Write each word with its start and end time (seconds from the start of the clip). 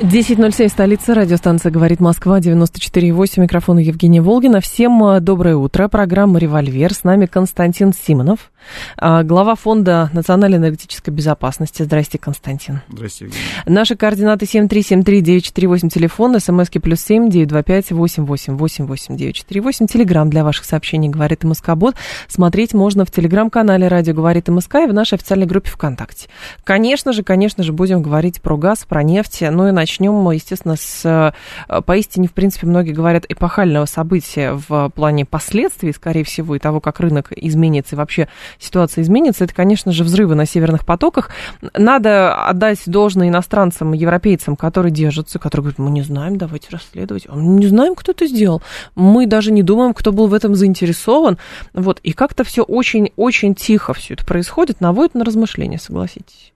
10.07, 0.00 0.70
столица, 0.70 1.14
радиостанция 1.14 1.70
«Говорит 1.70 2.00
Москва», 2.00 2.38
94.8, 2.38 3.42
микрофон 3.42 3.76
Евгения 3.76 4.22
Волгина. 4.22 4.62
Всем 4.62 5.04
э, 5.04 5.20
доброе 5.20 5.56
утро, 5.56 5.88
программа 5.88 6.38
«Револьвер», 6.38 6.94
с 6.94 7.04
нами 7.04 7.26
Константин 7.26 7.92
Симонов, 7.92 8.50
а, 8.96 9.22
глава 9.24 9.56
Фонда 9.56 10.08
национальной 10.14 10.56
энергетической 10.56 11.10
безопасности. 11.10 11.82
Здрасте, 11.82 12.16
Константин. 12.16 12.80
Здрасте, 12.88 13.26
Евгения. 13.26 13.42
Наши 13.66 13.94
координаты 13.94 14.46
7373948, 14.46 15.90
телефон, 15.90 16.40
смски 16.40 16.78
плюс 16.78 17.00
семь 17.00 17.28
девять 17.28 17.48
два 17.48 17.62
пять 17.62 17.90
восемь 17.92 18.24
восемь 18.24 18.56
восемь 18.56 18.86
восемь 18.86 19.18
девять 19.18 19.34
четыре 19.34 19.60
восемь. 19.60 19.86
Телеграмм 19.86 20.30
для 20.30 20.44
ваших 20.44 20.64
сообщений 20.64 21.10
«Говорит 21.10 21.44
МСК-бот». 21.44 21.96
Смотреть 22.26 22.72
можно 22.72 23.04
в 23.04 23.10
телеграм-канале 23.10 23.86
«Радио 23.88 24.14
говорит 24.14 24.48
МСК» 24.48 24.76
и 24.76 24.86
в 24.86 24.94
нашей 24.94 25.16
официальной 25.16 25.46
группе 25.46 25.70
ВКонтакте. 25.70 26.28
Конечно 26.64 27.12
же, 27.12 27.22
конечно 27.22 27.62
же, 27.62 27.74
будем 27.74 28.00
говорить 28.00 28.40
про 28.40 28.56
газ, 28.56 28.86
про 28.88 29.02
нефть, 29.02 29.42
ну 29.42 29.68
и 29.68 29.72
начнем 29.72 29.89
начнем, 29.90 30.30
естественно, 30.30 30.76
с 30.76 31.34
э, 31.68 31.80
поистине, 31.82 32.28
в 32.28 32.32
принципе, 32.32 32.66
многие 32.66 32.92
говорят, 32.92 33.24
эпохального 33.28 33.86
события 33.86 34.52
в 34.68 34.90
плане 34.90 35.24
последствий, 35.24 35.92
скорее 35.92 36.22
всего, 36.24 36.54
и 36.54 36.58
того, 36.58 36.80
как 36.80 37.00
рынок 37.00 37.32
изменится, 37.32 37.96
и 37.96 37.98
вообще 37.98 38.28
ситуация 38.58 39.02
изменится, 39.02 39.44
это, 39.44 39.54
конечно 39.54 39.90
же, 39.90 40.04
взрывы 40.04 40.36
на 40.36 40.46
северных 40.46 40.86
потоках. 40.86 41.30
Надо 41.74 42.34
отдать 42.34 42.80
должное 42.86 43.28
иностранцам, 43.28 43.92
европейцам, 43.92 44.54
которые 44.54 44.92
держатся, 44.92 45.38
которые 45.38 45.72
говорят, 45.72 45.78
мы 45.78 45.90
не 45.90 46.02
знаем, 46.02 46.36
давайте 46.36 46.68
расследовать. 46.70 47.26
Мы 47.28 47.58
не 47.58 47.66
знаем, 47.66 47.94
кто 47.96 48.12
это 48.12 48.26
сделал. 48.26 48.62
Мы 48.94 49.26
даже 49.26 49.50
не 49.50 49.62
думаем, 49.62 49.92
кто 49.92 50.12
был 50.12 50.28
в 50.28 50.34
этом 50.34 50.54
заинтересован. 50.54 51.38
Вот. 51.74 51.98
И 52.02 52.12
как-то 52.12 52.44
все 52.44 52.62
очень-очень 52.62 53.54
тихо 53.54 53.92
все 53.94 54.14
это 54.14 54.24
происходит, 54.24 54.80
наводит 54.80 55.14
на 55.14 55.24
размышления, 55.24 55.78
согласитесь. 55.78 56.52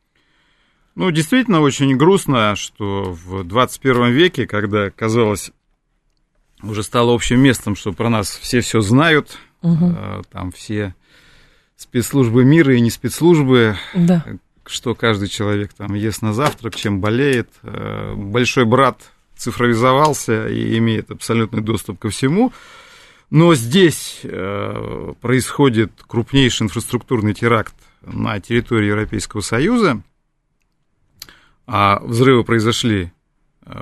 Ну, 0.94 1.10
действительно, 1.10 1.60
очень 1.60 1.96
грустно, 1.96 2.54
что 2.54 3.04
в 3.12 3.42
21 3.42 4.12
веке, 4.12 4.46
когда, 4.46 4.90
казалось, 4.90 5.50
уже 6.62 6.82
стало 6.82 7.12
общим 7.14 7.40
местом, 7.40 7.74
что 7.74 7.92
про 7.92 8.08
нас 8.08 8.30
все 8.30 8.60
все 8.60 8.80
знают, 8.80 9.36
угу. 9.60 9.92
там 10.30 10.52
все 10.52 10.94
спецслужбы 11.76 12.44
мира 12.44 12.76
и 12.76 12.80
не 12.80 12.90
спецслужбы, 12.90 13.76
да. 13.94 14.24
что 14.66 14.94
каждый 14.94 15.28
человек 15.28 15.72
там 15.74 15.94
ест 15.94 16.22
на 16.22 16.32
завтрак, 16.32 16.76
чем 16.76 17.00
болеет. 17.00 17.48
Э, 17.62 18.14
большой 18.14 18.64
брат 18.64 19.00
цифровизовался 19.36 20.46
и 20.46 20.78
имеет 20.78 21.10
абсолютный 21.10 21.60
доступ 21.60 21.98
ко 21.98 22.10
всему. 22.10 22.52
Но 23.30 23.56
здесь 23.56 24.20
э, 24.22 25.12
происходит 25.20 25.90
крупнейший 26.06 26.66
инфраструктурный 26.66 27.34
теракт 27.34 27.74
на 28.06 28.38
территории 28.38 28.86
Европейского 28.86 29.40
Союза– 29.40 30.00
а 31.66 32.00
взрывы 32.00 32.44
произошли 32.44 33.12
э, 33.64 33.72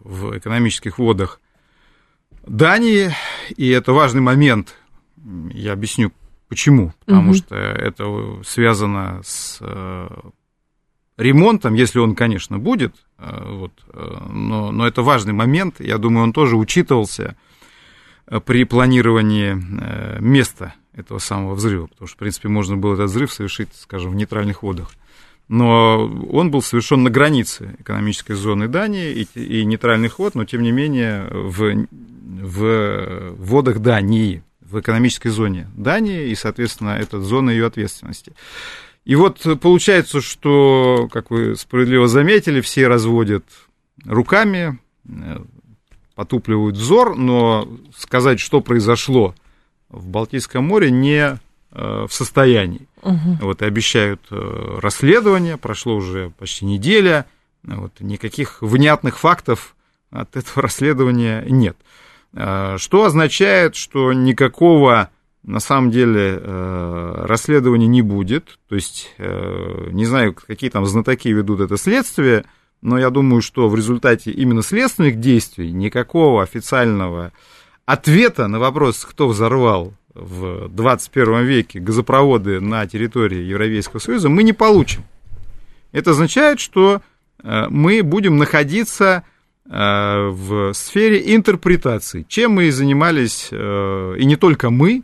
в 0.00 0.36
экономических 0.38 0.98
водах 0.98 1.40
Дании, 2.46 3.12
и 3.56 3.68
это 3.68 3.92
важный 3.92 4.20
момент. 4.20 4.74
Я 5.52 5.72
объясню, 5.72 6.12
почему. 6.48 6.94
Потому 7.04 7.30
угу. 7.30 7.36
что 7.36 7.56
это 7.56 8.42
связано 8.44 9.20
с 9.24 9.58
э, 9.60 10.08
ремонтом, 11.16 11.74
если 11.74 11.98
он, 11.98 12.14
конечно, 12.14 12.58
будет. 12.58 12.94
Э, 13.18 13.44
вот, 13.46 13.72
но, 13.92 14.70
но 14.70 14.86
это 14.86 15.02
важный 15.02 15.32
момент. 15.32 15.80
Я 15.80 15.98
думаю, 15.98 16.24
он 16.24 16.32
тоже 16.32 16.56
учитывался 16.56 17.36
при 18.44 18.64
планировании 18.64 20.20
места 20.20 20.74
этого 20.92 21.18
самого 21.18 21.54
взрыва. 21.54 21.86
Потому 21.86 22.08
что, 22.08 22.16
в 22.16 22.18
принципе, 22.18 22.48
можно 22.48 22.76
было 22.76 22.94
этот 22.94 23.06
взрыв 23.06 23.32
совершить, 23.32 23.70
скажем, 23.74 24.12
в 24.12 24.14
нейтральных 24.14 24.62
водах 24.62 24.92
но 25.48 26.06
он 26.30 26.50
был 26.50 26.62
совершен 26.62 27.02
на 27.02 27.10
границе 27.10 27.76
экономической 27.78 28.34
зоны 28.34 28.68
Дании 28.68 29.26
и, 29.34 29.40
и 29.40 29.64
нейтральных 29.64 30.18
вод, 30.18 30.34
но 30.34 30.44
тем 30.44 30.62
не 30.62 30.72
менее 30.72 31.26
в, 31.30 31.86
в 31.90 33.34
водах 33.36 33.80
Дании, 33.80 34.42
в 34.60 34.78
экономической 34.80 35.28
зоне 35.28 35.68
Дании, 35.74 36.28
и, 36.28 36.34
соответственно, 36.34 36.90
это 36.90 37.20
зона 37.20 37.50
ее 37.50 37.66
ответственности. 37.66 38.32
И 39.06 39.14
вот 39.14 39.40
получается, 39.60 40.20
что, 40.20 41.08
как 41.10 41.30
вы 41.30 41.56
справедливо 41.56 42.08
заметили, 42.08 42.60
все 42.60 42.86
разводят 42.86 43.44
руками, 44.04 44.78
потупливают 46.14 46.76
взор, 46.76 47.16
но 47.16 47.66
сказать, 47.96 48.38
что 48.38 48.60
произошло 48.60 49.34
в 49.88 50.08
Балтийском 50.08 50.66
море, 50.66 50.90
не 50.90 51.38
Э, 51.70 52.06
в 52.08 52.14
состоянии. 52.14 52.87
Угу. 53.02 53.38
Вот, 53.40 53.62
и 53.62 53.64
обещают 53.64 54.20
э, 54.30 54.78
расследование, 54.80 55.56
прошло 55.56 55.94
уже 55.96 56.30
почти 56.38 56.64
неделя, 56.64 57.26
вот, 57.62 57.92
никаких 58.00 58.62
внятных 58.62 59.18
фактов 59.18 59.76
от 60.10 60.36
этого 60.36 60.62
расследования 60.62 61.44
нет. 61.48 61.76
Э, 62.32 62.76
что 62.78 63.04
означает, 63.04 63.76
что 63.76 64.12
никакого 64.12 65.10
на 65.44 65.60
самом 65.60 65.90
деле 65.90 66.36
расследования 66.36 67.86
не 67.86 68.02
будет. 68.02 68.58
То 68.68 68.74
есть, 68.74 69.14
не 69.18 70.04
знаю, 70.04 70.34
какие 70.34 70.68
там 70.68 70.84
знатоки 70.84 71.28
ведут 71.28 71.60
это 71.60 71.78
следствие, 71.78 72.44
но 72.82 72.98
я 72.98 73.08
думаю, 73.08 73.40
что 73.40 73.68
в 73.68 73.74
результате 73.74 74.30
именно 74.30 74.62
следственных 74.62 75.20
действий 75.20 75.72
никакого 75.72 76.42
официального 76.42 77.32
ответа 77.86 78.46
на 78.48 78.58
вопрос, 78.58 79.06
кто 79.06 79.28
взорвал 79.28 79.94
в 80.18 80.68
21 80.68 81.44
веке 81.44 81.80
газопроводы 81.80 82.60
на 82.60 82.86
территории 82.86 83.42
Европейского 83.42 84.00
Союза 84.00 84.28
мы 84.28 84.42
не 84.42 84.52
получим. 84.52 85.04
Это 85.92 86.10
означает, 86.10 86.60
что 86.60 87.00
э, 87.42 87.66
мы 87.70 88.02
будем 88.02 88.36
находиться 88.36 89.24
э, 89.64 89.70
в 89.70 90.72
сфере 90.74 91.34
интерпретации, 91.34 92.26
чем 92.28 92.52
мы 92.52 92.64
и 92.64 92.70
занимались, 92.70 93.48
э, 93.50 94.14
и 94.18 94.24
не 94.24 94.36
только 94.36 94.70
мы, 94.70 95.02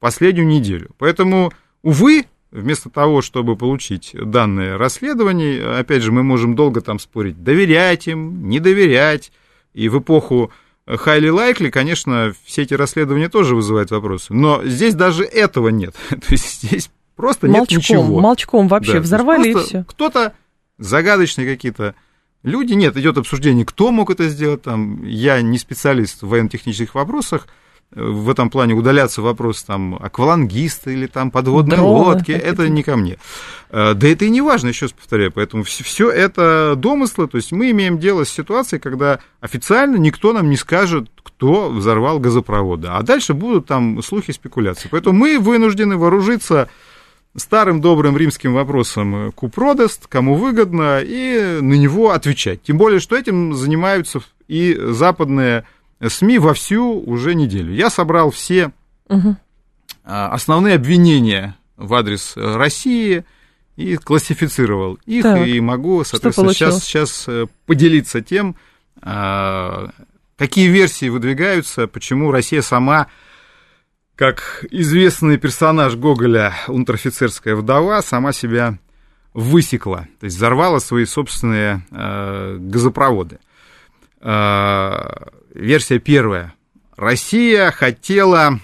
последнюю 0.00 0.46
неделю. 0.46 0.90
Поэтому, 0.98 1.52
увы, 1.82 2.26
вместо 2.50 2.90
того, 2.90 3.22
чтобы 3.22 3.56
получить 3.56 4.14
данные 4.14 4.76
расследований, 4.76 5.58
опять 5.58 6.02
же, 6.02 6.12
мы 6.12 6.22
можем 6.22 6.54
долго 6.54 6.80
там 6.80 6.98
спорить, 6.98 7.42
доверять 7.42 8.06
им, 8.06 8.48
не 8.48 8.60
доверять, 8.60 9.32
и 9.72 9.88
в 9.88 9.98
эпоху 9.98 10.50
highly 10.86 11.30
likely, 11.30 11.70
конечно, 11.70 12.34
все 12.44 12.62
эти 12.62 12.74
расследования 12.74 13.28
тоже 13.28 13.54
вызывают 13.54 13.90
вопросы. 13.90 14.32
Но 14.34 14.64
здесь 14.64 14.94
даже 14.94 15.24
этого 15.24 15.68
нет. 15.68 15.94
То 16.08 16.26
есть 16.30 16.62
здесь 16.62 16.90
просто 17.16 17.46
молчком, 17.46 17.76
нет 17.76 17.78
ничего. 17.78 18.20
Молчком 18.20 18.68
вообще 18.68 18.94
да, 18.94 19.00
взорвали 19.00 19.50
и 19.50 19.54
все. 19.54 19.84
Кто-то 19.88 20.34
загадочные 20.78 21.46
какие-то 21.46 21.94
люди. 22.42 22.74
Нет, 22.74 22.96
идет 22.96 23.18
обсуждение, 23.18 23.64
кто 23.64 23.90
мог 23.90 24.10
это 24.10 24.28
сделать. 24.28 24.62
Там, 24.62 25.04
я 25.04 25.40
не 25.42 25.58
специалист 25.58 26.22
в 26.22 26.28
военно-технических 26.28 26.94
вопросах, 26.94 27.48
в 27.94 28.28
этом 28.28 28.50
плане 28.50 28.74
удаляться 28.74 29.22
вопрос 29.22 29.62
там 29.62 29.94
аквалангисты 29.94 30.92
или 30.92 31.06
там 31.06 31.30
подводные 31.30 31.76
Дроны, 31.76 32.06
лодки, 32.06 32.32
это 32.32 32.68
не 32.68 32.82
ко 32.82 32.96
мне. 32.96 33.18
Э, 33.70 33.94
да 33.94 34.08
это 34.08 34.24
и 34.24 34.30
не 34.30 34.40
важно, 34.40 34.68
еще 34.68 34.86
раз 34.86 34.92
повторяю, 34.92 35.30
поэтому 35.30 35.62
все 35.62 36.10
это 36.10 36.74
домыслы, 36.76 37.28
то 37.28 37.36
есть 37.36 37.52
мы 37.52 37.70
имеем 37.70 37.98
дело 37.98 38.24
с 38.24 38.30
ситуацией, 38.30 38.80
когда 38.80 39.20
официально 39.40 39.96
никто 39.96 40.32
нам 40.32 40.50
не 40.50 40.56
скажет, 40.56 41.08
кто 41.22 41.70
взорвал 41.70 42.18
газопроводы, 42.18 42.88
а 42.88 43.02
дальше 43.02 43.34
будут 43.34 43.66
там 43.66 44.02
слухи, 44.02 44.32
спекуляции. 44.32 44.88
Поэтому 44.90 45.18
мы 45.18 45.38
вынуждены 45.38 45.96
вооружиться 45.96 46.68
старым 47.36 47.80
добрым 47.80 48.16
римским 48.16 48.54
вопросом 48.54 49.32
купродест, 49.32 50.06
кому 50.06 50.34
выгодно, 50.36 51.00
и 51.02 51.58
на 51.60 51.74
него 51.74 52.10
отвечать. 52.10 52.62
Тем 52.62 52.78
более, 52.78 53.00
что 53.00 53.16
этим 53.16 53.54
занимаются 53.54 54.20
и 54.46 54.76
западные 54.78 55.64
СМИ 56.08 56.38
вовсю 56.38 57.00
уже 57.00 57.34
неделю. 57.34 57.72
Я 57.72 57.90
собрал 57.90 58.30
все 58.30 58.72
угу. 59.08 59.36
основные 60.04 60.76
обвинения 60.76 61.56
в 61.76 61.94
адрес 61.94 62.36
э, 62.36 62.56
России 62.56 63.24
и 63.76 63.96
классифицировал 63.96 64.98
их, 65.06 65.22
так. 65.22 65.46
и 65.46 65.60
могу, 65.60 66.04
соответственно, 66.04 66.52
сейчас, 66.52 66.84
сейчас 66.84 67.24
э, 67.26 67.46
поделиться 67.66 68.20
тем, 68.20 68.56
а, 69.02 69.90
какие 70.38 70.68
версии 70.68 71.08
выдвигаются, 71.08 71.88
почему 71.88 72.30
Россия 72.30 72.62
сама, 72.62 73.08
как 74.14 74.64
известный 74.70 75.38
персонаж 75.38 75.96
Гоголя, 75.96 76.54
унтер-офицерская 76.68 77.56
вдова, 77.56 78.00
сама 78.02 78.32
себя 78.32 78.78
высекла, 79.32 80.06
то 80.20 80.24
есть 80.26 80.36
взорвала 80.36 80.78
свои 80.78 81.04
собственные 81.04 81.84
э, 81.90 82.56
газопроводы. 82.60 83.40
Версия 85.54 86.00
первая. 86.00 86.52
Россия 86.96 87.70
хотела 87.70 88.58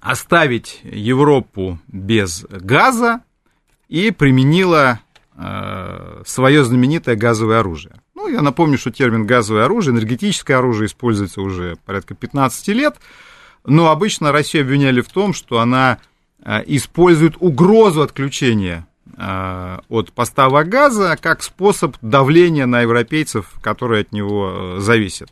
оставить 0.00 0.80
Европу 0.82 1.78
без 1.86 2.44
газа 2.50 3.22
и 3.88 4.10
применила 4.10 4.98
э, 5.36 6.22
свое 6.26 6.64
знаменитое 6.64 7.14
газовое 7.14 7.60
оружие. 7.60 7.94
Ну, 8.16 8.26
я 8.26 8.42
напомню, 8.42 8.78
что 8.78 8.90
термин 8.90 9.26
газовое 9.26 9.64
оружие, 9.64 9.94
энергетическое 9.94 10.58
оружие 10.58 10.86
используется 10.86 11.40
уже 11.40 11.76
порядка 11.84 12.14
15 12.14 12.68
лет, 12.68 12.96
но 13.64 13.90
обычно 13.90 14.32
Россию 14.32 14.64
обвиняли 14.64 15.02
в 15.02 15.08
том, 15.08 15.32
что 15.32 15.60
она 15.60 15.98
э, 16.44 16.64
использует 16.66 17.36
угрозу 17.38 18.02
отключения 18.02 18.88
от 19.88 20.12
поставок 20.12 20.68
газа 20.68 21.16
как 21.20 21.42
способ 21.42 21.96
давления 22.02 22.66
на 22.66 22.80
европейцев, 22.82 23.52
которые 23.62 24.02
от 24.02 24.12
него 24.12 24.76
э, 24.76 24.80
зависят. 24.80 25.30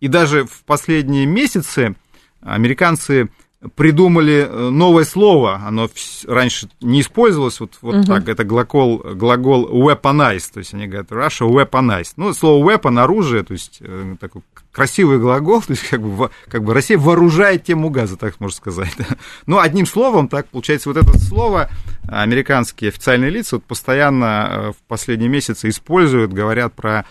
И 0.00 0.08
даже 0.08 0.44
в 0.44 0.64
последние 0.64 1.26
месяцы 1.26 1.94
американцы 2.40 3.30
придумали 3.76 4.48
э, 4.48 4.70
новое 4.70 5.04
слово, 5.04 5.62
оно 5.64 5.88
раньше 6.26 6.68
не 6.80 7.00
использовалось, 7.00 7.60
вот, 7.60 7.78
вот 7.80 7.94
uh-huh. 7.94 8.06
так, 8.06 8.28
это 8.28 8.44
глагол, 8.44 8.98
глагол 8.98 9.68
weaponize, 9.68 10.50
то 10.52 10.58
есть 10.58 10.74
они 10.74 10.86
говорят 10.86 11.12
Russia 11.12 11.48
weaponized. 11.48 12.14
Ну, 12.16 12.32
слово 12.34 12.72
weapon, 12.72 13.00
оружие, 13.00 13.44
то 13.44 13.52
есть 13.52 13.78
э, 13.80 14.16
такой 14.18 14.42
красивый 14.72 15.18
глагол, 15.18 15.62
то 15.66 15.72
есть 15.72 15.88
как 15.88 16.02
бы, 16.02 16.30
как 16.48 16.64
бы 16.64 16.74
Россия 16.74 16.98
вооружает 16.98 17.64
тему 17.64 17.90
газа, 17.90 18.16
так 18.16 18.40
можно 18.40 18.56
сказать. 18.56 18.92
Ну, 19.46 19.58
одним 19.58 19.86
словом, 19.86 20.28
так 20.28 20.48
получается, 20.48 20.88
вот 20.88 20.96
это 20.98 21.18
слово 21.18 21.68
американские 22.08 22.88
официальные 22.88 23.30
лица 23.30 23.56
вот 23.56 23.64
постоянно 23.64 24.48
э, 24.50 24.72
в 24.72 24.88
последние 24.88 25.28
месяцы 25.28 25.68
используют, 25.68 26.32
говорят 26.32 26.74
про 26.74 27.04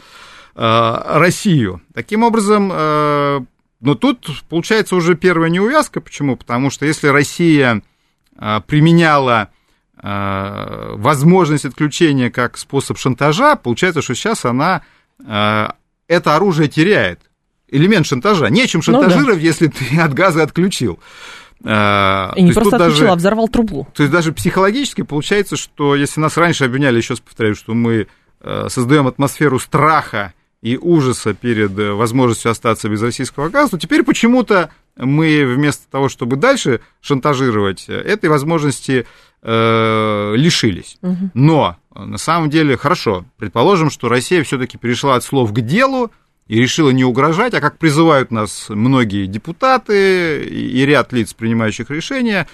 Россию. 0.53 1.81
Таким 1.93 2.23
образом, 2.23 3.47
но 3.81 3.95
тут 3.95 4.27
получается 4.47 4.95
уже 4.95 5.15
первая 5.15 5.49
неувязка. 5.49 6.01
Почему? 6.01 6.37
Потому 6.37 6.69
что 6.69 6.85
если 6.85 7.07
Россия 7.07 7.81
а, 8.37 8.61
применяла 8.61 9.49
а, 9.97 10.93
возможность 10.95 11.65
отключения 11.65 12.29
как 12.29 12.57
способ 12.57 12.99
шантажа, 12.99 13.55
получается, 13.55 14.03
что 14.03 14.13
сейчас 14.13 14.45
она 14.45 14.83
а, 15.25 15.73
это 16.07 16.35
оружие 16.35 16.69
теряет. 16.69 17.21
Элемент 17.67 18.05
шантажа. 18.05 18.49
Нечем 18.49 18.83
шантажировать, 18.83 19.35
ну, 19.37 19.41
да. 19.41 19.47
если 19.47 19.67
ты 19.67 19.99
от 19.99 20.13
газа 20.13 20.43
отключил. 20.43 20.99
И 21.61 21.65
не 21.65 22.53
просто 22.53 22.75
отключил, 22.75 22.77
даже, 22.79 23.07
а 23.09 23.15
взорвал 23.15 23.47
трубу. 23.47 23.87
То 23.95 24.03
есть 24.03 24.11
даже 24.11 24.31
психологически 24.31 25.03
получается, 25.03 25.55
что 25.55 25.95
если 25.95 26.19
нас 26.19 26.35
раньше 26.35 26.65
обвиняли, 26.65 26.97
еще 26.97 27.13
раз 27.13 27.19
повторяю, 27.19 27.55
что 27.55 27.73
мы 27.73 28.07
создаем 28.67 29.05
атмосферу 29.05 29.59
страха 29.59 30.33
и 30.61 30.77
ужаса 30.77 31.33
перед 31.33 31.77
э, 31.77 31.91
возможностью 31.93 32.51
остаться 32.51 32.87
без 32.87 33.01
российского 33.01 33.49
газа, 33.49 33.71
то 33.71 33.79
теперь 33.79 34.03
почему-то 34.03 34.69
мы 34.95 35.45
вместо 35.45 35.89
того, 35.89 36.07
чтобы 36.07 36.35
дальше 36.35 36.81
шантажировать, 37.01 37.85
э, 37.87 37.93
этой 37.93 38.29
возможности 38.29 39.07
э, 39.41 40.33
лишились. 40.35 40.97
Угу. 41.01 41.31
Но 41.33 41.77
на 41.95 42.17
самом 42.17 42.49
деле, 42.49 42.77
хорошо, 42.77 43.25
предположим, 43.37 43.89
что 43.89 44.07
Россия 44.07 44.43
все-таки 44.43 44.77
перешла 44.77 45.15
от 45.15 45.23
слов 45.23 45.51
к 45.51 45.59
делу 45.61 46.11
и 46.47 46.59
решила 46.59 46.91
не 46.91 47.03
угрожать, 47.03 47.53
а 47.53 47.61
как 47.61 47.77
призывают 47.77 48.31
нас 48.31 48.67
многие 48.69 49.25
депутаты 49.25 50.43
и 50.45 50.85
ряд 50.85 51.11
лиц, 51.11 51.33
принимающих 51.33 51.89
решения, 51.89 52.47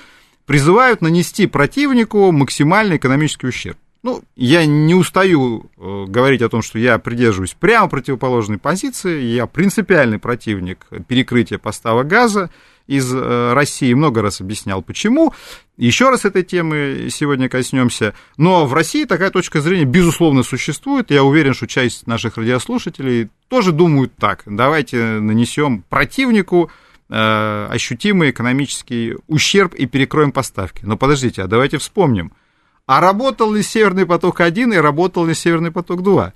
призывают 0.45 1.01
нанести 1.01 1.45
противнику 1.45 2.31
максимальный 2.31 2.97
экономический 2.97 3.47
ущерб. 3.47 3.77
Ну, 4.07 4.23
я 4.37 4.65
не 4.65 4.95
устаю 4.95 5.69
э, 5.75 6.05
говорить 6.07 6.41
о 6.41 6.47
том, 6.47 6.61
что 6.61 6.79
я 6.79 6.97
придерживаюсь 6.97 7.53
прямо 7.59 7.89
противоположной 7.89 8.57
позиции. 8.57 9.21
Я 9.21 9.47
принципиальный 9.47 10.17
противник 10.17 10.87
перекрытия 11.09 11.57
поставок 11.57 12.07
газа 12.07 12.49
из 12.87 13.13
э, 13.13 13.51
России. 13.51 13.93
Много 13.93 14.21
раз 14.21 14.39
объяснял, 14.39 14.81
почему. 14.81 15.33
Еще 15.75 16.09
раз 16.09 16.23
этой 16.23 16.43
темы 16.43 17.09
сегодня 17.11 17.49
коснемся. 17.49 18.13
Но 18.37 18.65
в 18.65 18.73
России 18.73 19.03
такая 19.03 19.29
точка 19.29 19.59
зрения, 19.59 19.83
безусловно, 19.83 20.43
существует. 20.43 21.11
Я 21.11 21.25
уверен, 21.25 21.53
что 21.53 21.67
часть 21.67 22.07
наших 22.07 22.37
радиослушателей 22.37 23.27
тоже 23.49 23.73
думают 23.73 24.15
так. 24.15 24.43
Давайте 24.45 25.19
нанесем 25.19 25.83
противнику 25.89 26.71
э, 27.09 27.67
ощутимый 27.69 28.29
экономический 28.29 29.17
ущерб 29.27 29.73
и 29.73 29.85
перекроем 29.85 30.31
поставки. 30.31 30.85
Но 30.85 30.95
подождите, 30.95 31.41
а 31.41 31.47
давайте 31.47 31.77
вспомним– 31.77 32.31
а 32.87 33.01
работал 33.01 33.51
ли 33.51 33.61
Северный 33.61 34.05
поток-1 34.05 34.73
и 34.73 34.77
работал 34.77 35.25
ли 35.25 35.33
Северный 35.33 35.71
поток-2? 35.71 36.31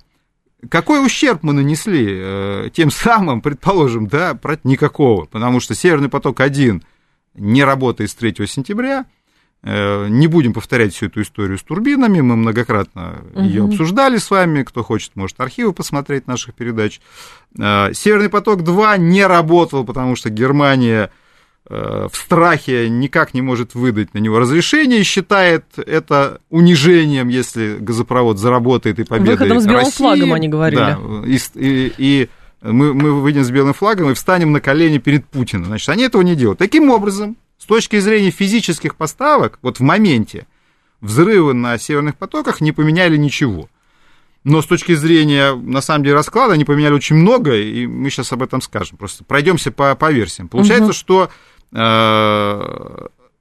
Какой 0.68 1.04
ущерб 1.04 1.42
мы 1.42 1.54
нанесли 1.54 2.06
э, 2.08 2.70
тем 2.72 2.90
самым, 2.90 3.40
предположим, 3.40 4.06
да, 4.06 4.38
никакого, 4.62 5.24
потому 5.24 5.58
что 5.58 5.74
Северный 5.74 6.10
поток-1 6.10 6.82
не 7.34 7.64
работает 7.64 8.10
с 8.10 8.14
3 8.14 8.46
сентября, 8.46 9.06
э, 9.62 10.08
не 10.08 10.26
будем 10.26 10.52
повторять 10.52 10.94
всю 10.94 11.06
эту 11.06 11.22
историю 11.22 11.56
с 11.56 11.62
турбинами, 11.62 12.20
мы 12.20 12.36
многократно 12.36 13.22
угу. 13.32 13.42
ее 13.42 13.64
обсуждали 13.64 14.18
с 14.18 14.30
вами, 14.30 14.62
кто 14.62 14.84
хочет, 14.84 15.16
может 15.16 15.40
архивы 15.40 15.72
посмотреть 15.72 16.26
наших 16.26 16.54
передач. 16.54 17.00
Э, 17.58 17.94
Северный 17.94 18.28
поток-2 18.28 18.98
не 18.98 19.26
работал, 19.26 19.84
потому 19.84 20.16
что 20.16 20.28
Германия 20.28 21.10
в 21.68 22.10
страхе 22.12 22.88
никак 22.88 23.34
не 23.34 23.40
может 23.40 23.74
выдать 23.74 24.14
на 24.14 24.18
него 24.18 24.38
разрешение 24.38 25.00
и 25.00 25.04
считает 25.04 25.64
это 25.76 26.40
унижением, 26.50 27.28
если 27.28 27.76
газопровод 27.78 28.38
заработает 28.38 28.98
и 28.98 29.04
победой 29.04 29.36
Выходом 29.36 29.60
с 29.60 29.64
белым 29.64 29.78
России. 29.78 29.96
флагом 29.96 30.32
они 30.32 30.48
говорили. 30.48 30.80
Да, 30.80 30.98
и, 31.24 31.38
и, 31.54 31.94
и 31.96 32.28
мы, 32.62 32.92
мы 32.94 33.20
выйдем 33.20 33.44
с 33.44 33.50
белым 33.50 33.74
флагом 33.74 34.10
и 34.10 34.14
встанем 34.14 34.52
на 34.52 34.60
колени 34.60 34.98
перед 34.98 35.24
Путиным. 35.26 35.66
Значит, 35.66 35.88
они 35.88 36.02
этого 36.02 36.22
не 36.22 36.34
делают. 36.34 36.58
Таким 36.58 36.90
образом, 36.90 37.36
с 37.58 37.64
точки 37.64 37.98
зрения 38.00 38.32
физических 38.32 38.96
поставок, 38.96 39.60
вот 39.62 39.78
в 39.78 39.82
моменте 39.82 40.46
взрывы 41.00 41.54
на 41.54 41.78
северных 41.78 42.16
потоках 42.16 42.60
не 42.60 42.72
поменяли 42.72 43.16
ничего. 43.16 43.68
Но 44.42 44.60
с 44.60 44.66
точки 44.66 44.94
зрения, 44.94 45.54
на 45.54 45.80
самом 45.80 46.02
деле, 46.02 46.16
расклада, 46.16 46.54
они 46.54 46.64
поменяли 46.64 46.94
очень 46.94 47.14
много, 47.14 47.54
и 47.54 47.86
мы 47.86 48.10
сейчас 48.10 48.32
об 48.32 48.42
этом 48.42 48.60
скажем. 48.60 48.98
Просто 48.98 49.22
пройдемся 49.22 49.70
по, 49.70 49.94
по 49.94 50.10
версиям. 50.10 50.48
Получается, 50.48 50.86
угу. 50.86 50.92
что 50.92 51.30
Э, 51.30 51.51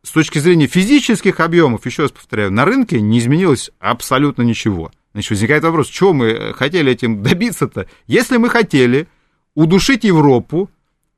с 0.04 0.12
точки 0.12 0.40
зрения 0.40 0.68
физических 0.68 1.40
объемов, 1.40 1.86
еще 1.86 2.04
раз 2.04 2.12
повторяю, 2.12 2.52
на 2.52 2.66
рынке 2.66 3.00
не 3.02 3.20
изменилось 3.20 3.72
абсолютно 3.80 4.42
ничего. 4.42 4.92
Значит, 5.14 5.32
возникает 5.32 5.64
вопрос, 5.64 5.88
чего 5.88 6.14
мы 6.14 6.54
хотели 6.56 6.92
этим 6.92 7.22
добиться-то? 7.24 7.88
Если 8.08 8.38
мы 8.38 8.50
хотели 8.50 9.08
удушить 9.54 10.04
Европу 10.04 10.70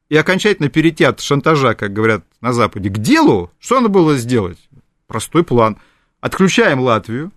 и 0.09 0.17
окончательно 0.17 0.69
перейти 0.69 1.03
от 1.03 1.21
шантажа, 1.21 1.75
как 1.75 1.93
говорят 1.93 2.25
на 2.41 2.51
Западе, 2.51 2.89
к 2.89 2.97
делу, 2.97 3.51
что 3.59 3.75
надо 3.75 3.89
было 3.89 4.17
сделать? 4.17 4.57
Простой 5.07 5.43
план. 5.43 5.77
Отключаем 6.19 6.79
Латвию, 6.79 7.31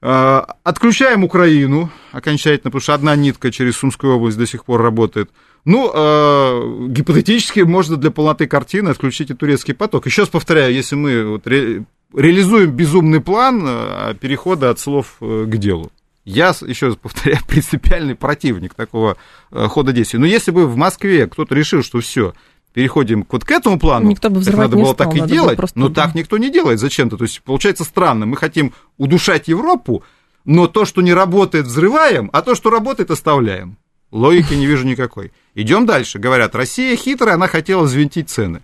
э, 0.00 0.42
отключаем 0.64 1.24
Украину 1.24 1.90
окончательно, 2.12 2.70
потому 2.70 2.80
что 2.80 2.94
одна 2.94 3.14
нитка 3.14 3.52
через 3.52 3.76
Сумскую 3.76 4.16
область 4.16 4.38
до 4.38 4.46
сих 4.46 4.64
пор 4.64 4.80
работает– 4.80 5.30
ну, 5.64 5.90
э, 5.92 6.86
гипотетически 6.88 7.60
можно 7.60 7.96
для 7.96 8.10
полноты 8.10 8.46
картины 8.46 8.90
отключить 8.90 9.30
и 9.30 9.34
турецкий 9.34 9.74
поток. 9.74 10.06
Еще 10.06 10.22
раз 10.22 10.28
повторяю, 10.30 10.72
если 10.74 10.96
мы 10.96 11.26
вот 11.26 11.46
ре, 11.46 11.84
реализуем 12.14 12.70
безумный 12.70 13.20
план 13.20 13.62
э, 13.66 14.14
перехода 14.20 14.70
от 14.70 14.78
слов 14.78 15.16
э, 15.20 15.44
к 15.46 15.56
делу. 15.56 15.90
Я, 16.24 16.54
еще 16.66 16.86
раз 16.86 16.96
повторяю, 16.96 17.40
принципиальный 17.48 18.14
противник 18.14 18.74
такого 18.74 19.16
э, 19.50 19.66
хода 19.66 19.92
действий. 19.92 20.18
Но 20.18 20.26
если 20.26 20.50
бы 20.50 20.66
в 20.66 20.76
Москве 20.76 21.26
кто-то 21.26 21.54
решил, 21.54 21.82
что 21.82 22.00
все, 22.00 22.34
переходим 22.72 23.26
вот 23.28 23.44
к 23.44 23.50
этому 23.50 23.78
плану, 23.78 24.08
никто 24.08 24.30
бы 24.30 24.42
так 24.42 24.56
надо 24.56 24.76
было 24.76 24.94
стал, 24.94 25.12
так 25.12 25.14
и 25.14 25.28
делать, 25.28 25.58
но 25.74 25.88
да. 25.88 26.06
так 26.06 26.14
никто 26.14 26.38
не 26.38 26.50
делает 26.50 26.80
зачем-то. 26.80 27.16
То 27.16 27.24
есть 27.24 27.42
получается 27.42 27.84
странно, 27.84 28.26
мы 28.26 28.36
хотим 28.36 28.72
удушать 28.96 29.48
Европу, 29.48 30.04
но 30.44 30.66
то, 30.66 30.84
что 30.84 31.02
не 31.02 31.12
работает, 31.12 31.66
взрываем, 31.66 32.30
а 32.32 32.42
то, 32.42 32.54
что 32.54 32.70
работает, 32.70 33.10
оставляем. 33.10 33.76
Логики 34.10 34.54
не 34.54 34.66
вижу 34.66 34.86
никакой. 34.86 35.32
Идем 35.54 35.86
дальше. 35.86 36.18
Говорят, 36.18 36.54
Россия 36.54 36.96
хитрая, 36.96 37.34
она 37.34 37.46
хотела 37.46 37.82
взвинтить 37.82 38.28
цены. 38.28 38.62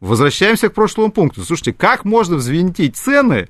Возвращаемся 0.00 0.68
к 0.68 0.74
прошлому 0.74 1.10
пункту. 1.10 1.42
Слушайте, 1.44 1.72
как 1.72 2.04
можно 2.04 2.36
взвинтить 2.36 2.96
цены, 2.96 3.48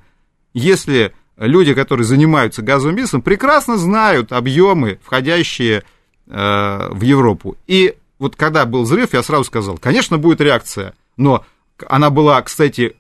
если 0.55 1.13
люди, 1.37 1.75
которые 1.75 2.05
занимаются 2.05 2.63
газовым 2.63 2.97
бизнесом, 2.97 3.23
прекрасно 3.23 3.77
знают 3.77 4.33
объемы, 4.33 4.99
входящие 5.05 5.83
э, 6.27 6.89
в 6.91 7.03
Европу. 7.03 7.57
И 7.67 7.97
вот 8.19 8.35
когда 8.35 8.65
был 8.65 8.83
взрыв, 8.83 9.13
я 9.13 9.23
сразу 9.23 9.45
сказал, 9.45 9.77
конечно, 9.79 10.19
будет 10.19 10.41
реакция, 10.41 10.95
но 11.17 11.45
она 11.87 12.11
была, 12.11 12.41
кстати, 12.43 12.97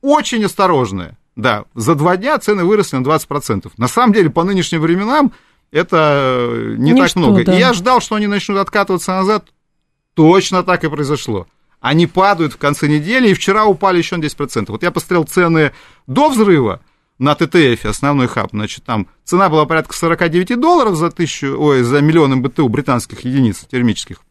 очень 0.00 0.44
осторожная. 0.44 1.16
Да, 1.36 1.64
за 1.74 1.94
два 1.94 2.16
дня 2.16 2.38
цены 2.38 2.64
выросли 2.64 2.96
на 2.96 3.02
20%. 3.02 3.70
На 3.76 3.88
самом 3.88 4.12
деле, 4.12 4.30
по 4.30 4.42
нынешним 4.42 4.80
временам 4.80 5.32
это 5.72 6.50
э, 6.52 6.74
не 6.78 6.92
Ничто, 6.92 7.06
так 7.06 7.16
много. 7.16 7.44
Да. 7.44 7.54
И 7.54 7.58
я 7.58 7.72
ждал, 7.72 8.00
что 8.00 8.16
они 8.16 8.26
начнут 8.26 8.58
откатываться 8.58 9.12
назад. 9.12 9.48
Точно 10.14 10.62
так 10.62 10.84
и 10.84 10.88
произошло. 10.88 11.46
Они 11.80 12.06
падают 12.06 12.52
в 12.52 12.58
конце 12.58 12.88
недели, 12.88 13.30
и 13.30 13.34
вчера 13.34 13.64
упали 13.64 13.98
еще 13.98 14.16
на 14.16 14.22
10%. 14.22 14.66
Вот 14.68 14.82
я 14.82 14.90
посмотрел 14.90 15.24
цены 15.24 15.72
до 16.06 16.28
взрыва 16.28 16.80
на 17.18 17.34
ТТФ, 17.34 17.84
основной 17.84 18.28
хаб, 18.28 18.48
значит, 18.52 18.84
там 18.84 19.06
цена 19.24 19.48
была 19.48 19.66
порядка 19.66 19.94
49 19.94 20.58
долларов 20.58 20.96
за, 20.96 21.10
тысячу, 21.10 21.54
ой, 21.58 21.82
за 21.82 22.00
миллион 22.00 22.36
МБТУ 22.36 22.68
британских 22.68 23.20
единиц 23.20 23.66
термических. 23.70 24.22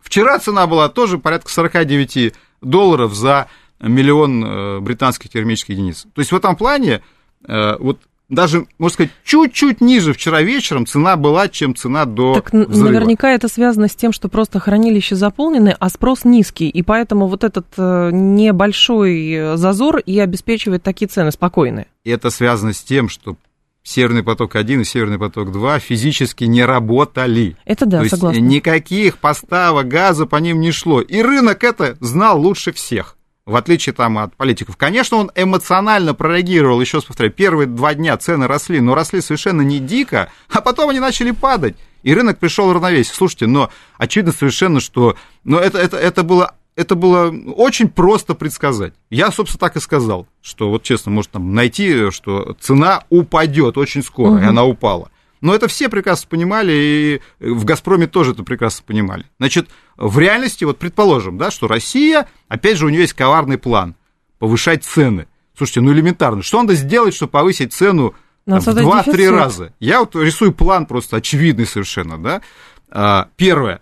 Вчера 0.00 0.38
цена 0.38 0.66
была 0.66 0.88
тоже 0.88 1.18
порядка 1.18 1.50
49 1.50 2.34
долларов 2.62 3.14
за 3.14 3.48
миллион 3.80 4.44
э, 4.44 4.80
британских 4.80 5.30
термических 5.30 5.70
единиц. 5.70 6.06
То 6.14 6.20
есть 6.20 6.32
в 6.32 6.36
этом 6.36 6.56
плане 6.56 7.02
э, 7.46 7.76
вот 7.78 8.00
даже, 8.30 8.66
можно 8.78 8.94
сказать, 8.94 9.12
чуть-чуть 9.24 9.80
ниже 9.80 10.12
вчера 10.12 10.40
вечером 10.40 10.86
цена 10.86 11.16
была, 11.16 11.48
чем 11.48 11.74
цена 11.74 12.04
до 12.06 12.34
Так 12.34 12.52
взрыва. 12.52 12.88
наверняка 12.88 13.30
это 13.32 13.48
связано 13.48 13.88
с 13.88 13.94
тем, 13.94 14.12
что 14.12 14.28
просто 14.28 14.60
хранилища 14.60 15.16
заполнены, 15.16 15.76
а 15.78 15.90
спрос 15.90 16.24
низкий, 16.24 16.68
и 16.68 16.82
поэтому 16.82 17.26
вот 17.26 17.44
этот 17.44 17.66
э, 17.76 18.10
небольшой 18.12 19.56
зазор 19.56 19.98
и 19.98 20.18
обеспечивает 20.18 20.82
такие 20.82 21.08
цены 21.08 21.32
спокойные. 21.32 21.88
Это 22.04 22.30
связано 22.30 22.72
с 22.72 22.80
тем, 22.80 23.08
что 23.08 23.36
Северный 23.82 24.22
поток-1 24.22 24.82
и 24.82 24.84
Северный 24.84 25.18
поток-2 25.18 25.80
физически 25.80 26.44
не 26.44 26.64
работали. 26.64 27.56
Это 27.64 27.86
да, 27.86 28.02
То 28.02 28.10
согласна. 28.10 28.38
Есть 28.38 28.48
никаких 28.48 29.18
поставок 29.18 29.88
газа 29.88 30.26
по 30.26 30.36
ним 30.36 30.60
не 30.60 30.70
шло. 30.70 31.00
И 31.00 31.22
рынок 31.22 31.64
это 31.64 31.96
знал 32.00 32.40
лучше 32.40 32.72
всех 32.72 33.16
в 33.50 33.56
отличие 33.56 33.92
там 33.92 34.18
от 34.18 34.34
политиков. 34.36 34.76
Конечно, 34.76 35.16
он 35.16 35.30
эмоционально 35.34 36.14
прореагировал, 36.14 36.80
еще 36.80 36.98
раз 36.98 37.04
повторяю, 37.04 37.32
первые 37.32 37.66
два 37.66 37.94
дня 37.94 38.16
цены 38.16 38.46
росли, 38.46 38.80
но 38.80 38.94
росли 38.94 39.20
совершенно 39.20 39.62
не 39.62 39.78
дико, 39.78 40.30
а 40.50 40.60
потом 40.60 40.90
они 40.90 41.00
начали 41.00 41.32
падать, 41.32 41.76
и 42.02 42.14
рынок 42.14 42.38
пришел 42.38 42.68
в 42.68 42.72
равновесие. 42.72 43.14
Слушайте, 43.14 43.46
но 43.46 43.70
очевидно 43.98 44.32
совершенно, 44.32 44.80
что 44.80 45.16
но 45.44 45.58
это, 45.58 45.78
это, 45.78 45.96
это 45.96 46.22
было 46.22 46.54
это 46.76 46.94
было 46.94 47.34
очень 47.56 47.88
просто 47.88 48.34
предсказать. 48.34 48.94
Я, 49.10 49.30
собственно, 49.32 49.58
так 49.58 49.76
и 49.76 49.80
сказал, 49.80 50.26
что 50.40 50.70
вот 50.70 50.82
честно, 50.82 51.10
может 51.10 51.32
там 51.32 51.52
найти, 51.52 52.10
что 52.10 52.56
цена 52.60 53.02
упадет 53.10 53.76
очень 53.76 54.02
скоро, 54.02 54.30
угу. 54.30 54.38
и 54.38 54.44
она 54.44 54.64
упала. 54.64 55.10
Но 55.40 55.54
это 55.54 55.68
все 55.68 55.88
прекрасно 55.88 56.28
понимали, 56.28 57.20
и 57.40 57.52
в 57.52 57.64
«Газпроме» 57.64 58.06
тоже 58.06 58.32
это 58.32 58.42
прекрасно 58.42 58.84
понимали. 58.86 59.26
Значит, 59.38 59.70
в 59.96 60.18
реальности, 60.18 60.64
вот 60.64 60.78
предположим, 60.78 61.38
да, 61.38 61.50
что 61.50 61.66
Россия, 61.66 62.28
опять 62.48 62.76
же, 62.76 62.86
у 62.86 62.88
нее 62.90 63.02
есть 63.02 63.14
коварный 63.14 63.56
план 63.56 63.94
повышать 64.38 64.84
цены. 64.84 65.28
Слушайте, 65.56 65.80
ну 65.80 65.92
элементарно. 65.92 66.42
Что 66.42 66.60
надо 66.60 66.74
сделать, 66.74 67.14
чтобы 67.14 67.32
повысить 67.32 67.72
цену 67.72 68.14
там, 68.44 68.60
в 68.60 68.68
2-3 68.68 69.30
раза? 69.30 69.72
Я 69.80 70.00
вот 70.00 70.14
рисую 70.14 70.52
план 70.52 70.86
просто 70.86 71.16
очевидный 71.16 71.66
совершенно, 71.66 72.18
да. 72.18 72.42
А, 72.90 73.28
первое. 73.36 73.80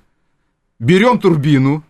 Берем 0.79 1.19
турбину 1.19 1.83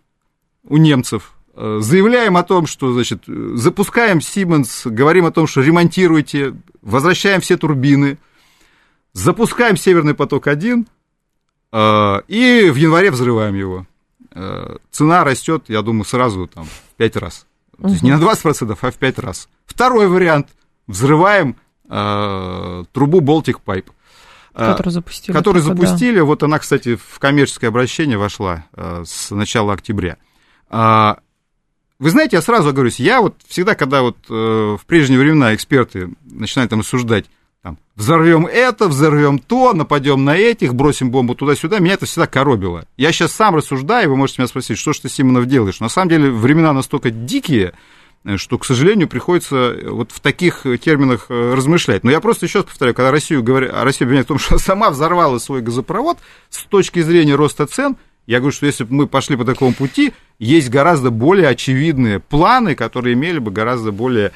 у 0.64 0.78
немцев, 0.78 1.32
э, 1.54 1.78
заявляем 1.80 2.38
о 2.38 2.42
том, 2.42 2.66
что, 2.66 2.92
значит, 2.92 3.25
запускаем 3.26 4.18
Siemens, 4.18 4.88
говорим 4.88 5.26
о 5.26 5.30
том, 5.30 5.46
что 5.46 5.60
ремонтируйте, 5.60 6.54
возвращаем 6.80 7.42
все 7.42 7.58
турбины– 7.58 8.16
Запускаем 9.18 9.76
Северный 9.76 10.14
поток-1 10.14 10.87
э, 11.72 12.20
и 12.28 12.70
в 12.70 12.76
январе 12.76 13.10
взрываем 13.10 13.56
его. 13.56 13.84
Э, 14.30 14.76
цена 14.92 15.25
растет, 15.25 15.64
я 15.66 15.82
думаю, 15.82 16.04
сразу 16.04 16.46
там 16.46 16.66
в 16.66 16.96
5 16.98 17.16
раз. 17.16 17.44
То 17.82 17.88
есть 17.88 18.02
не 18.02 18.12
на 18.12 18.22
20%, 18.22 18.78
а 18.80 18.90
в 18.92 18.94
5 18.94 19.18
раз. 19.18 19.48
Второй 19.66 20.06
вариант. 20.06 20.50
Взрываем 20.87 21.56
э, 21.90 22.84
трубу 22.92 23.20
Baltic 23.20 23.56
Pipe. 23.66 23.87
Которую 24.54 24.92
запустили. 24.92 25.37
Которую 25.37 25.62
запустили. 25.64 26.18
Да. 26.18 26.25
Вот 26.25 26.44
она, 26.44 26.60
кстати, 26.60 26.94
в 26.94 27.18
коммерческое 27.18 27.70
обращение 27.70 28.18
вошла 28.18 28.66
с 28.75 29.32
начала 29.32 29.72
октября. 29.72 30.16
Вы 30.70 32.10
знаете, 32.10 32.37
я 32.37 32.42
сразу 32.42 32.72
говорю, 32.72 32.90
я 32.98 33.20
вот 33.20 33.34
всегда, 33.46 33.75
когда 33.75 34.02
вот 34.02 34.16
в 34.28 34.80
прежние 34.87 35.20
времена 35.20 35.54
эксперты 35.54 36.10
начинают 36.25 36.70
там 36.70 36.80
рассуждать, 36.80 37.26
там, 37.62 37.78
взорвем 37.96 38.46
это, 38.46 38.88
взорвем 38.88 39.38
то, 39.38 39.72
нападем 39.72 40.24
на 40.24 40.36
этих, 40.36 40.74
бросим 40.74 41.10
бомбу 41.10 41.34
туда-сюда, 41.34 41.80
меня 41.80 41.94
это 41.94 42.06
всегда 42.06 42.26
коробило. 42.26 42.86
Я 42.96 43.12
сейчас 43.12 43.32
сам 43.32 43.56
рассуждаю, 43.56 44.10
вы 44.10 44.16
можете 44.16 44.42
меня 44.42 44.48
спросить, 44.48 44.78
что 44.78 44.92
ж 44.92 45.00
ты, 45.00 45.08
Симонов, 45.08 45.46
делаешь? 45.46 45.80
На 45.80 45.88
самом 45.88 46.10
деле 46.10 46.30
времена 46.30 46.72
настолько 46.72 47.10
дикие, 47.10 47.72
э, 48.24 48.36
что, 48.36 48.58
к 48.58 48.64
сожалению, 48.64 49.08
приходится 49.08 49.56
э, 49.56 49.90
вот 49.90 50.12
в 50.12 50.20
таких 50.20 50.62
терминах 50.80 51.26
э, 51.30 51.54
размышлять. 51.54 52.04
Но 52.04 52.10
я 52.12 52.20
просто 52.20 52.46
еще 52.46 52.60
раз 52.60 52.66
повторяю, 52.66 52.94
когда 52.94 53.10
Россию 53.10 53.42
говорю, 53.42 53.70
Россия 53.72 54.06
обвиняет 54.06 54.26
в 54.26 54.28
том, 54.28 54.38
что 54.38 54.58
сама 54.58 54.90
взорвала 54.90 55.38
свой 55.38 55.60
газопровод, 55.60 56.18
с 56.50 56.62
точки 56.64 57.00
зрения 57.00 57.34
роста 57.34 57.66
цен, 57.66 57.96
я 58.28 58.40
говорю, 58.40 58.52
что 58.52 58.66
если 58.66 58.85
бы 58.85 58.94
мы 58.94 59.06
пошли 59.06 59.37
по 59.37 59.44
такому 59.47 59.73
пути, 59.73 60.12
есть 60.38 60.68
гораздо 60.68 61.11
более 61.11 61.49
очевидные 61.49 62.20
планы, 62.20 62.75
которые 62.75 63.14
имели 63.14 63.38
бы 63.38 63.50
гораздо 63.50 63.90
более 63.90 64.32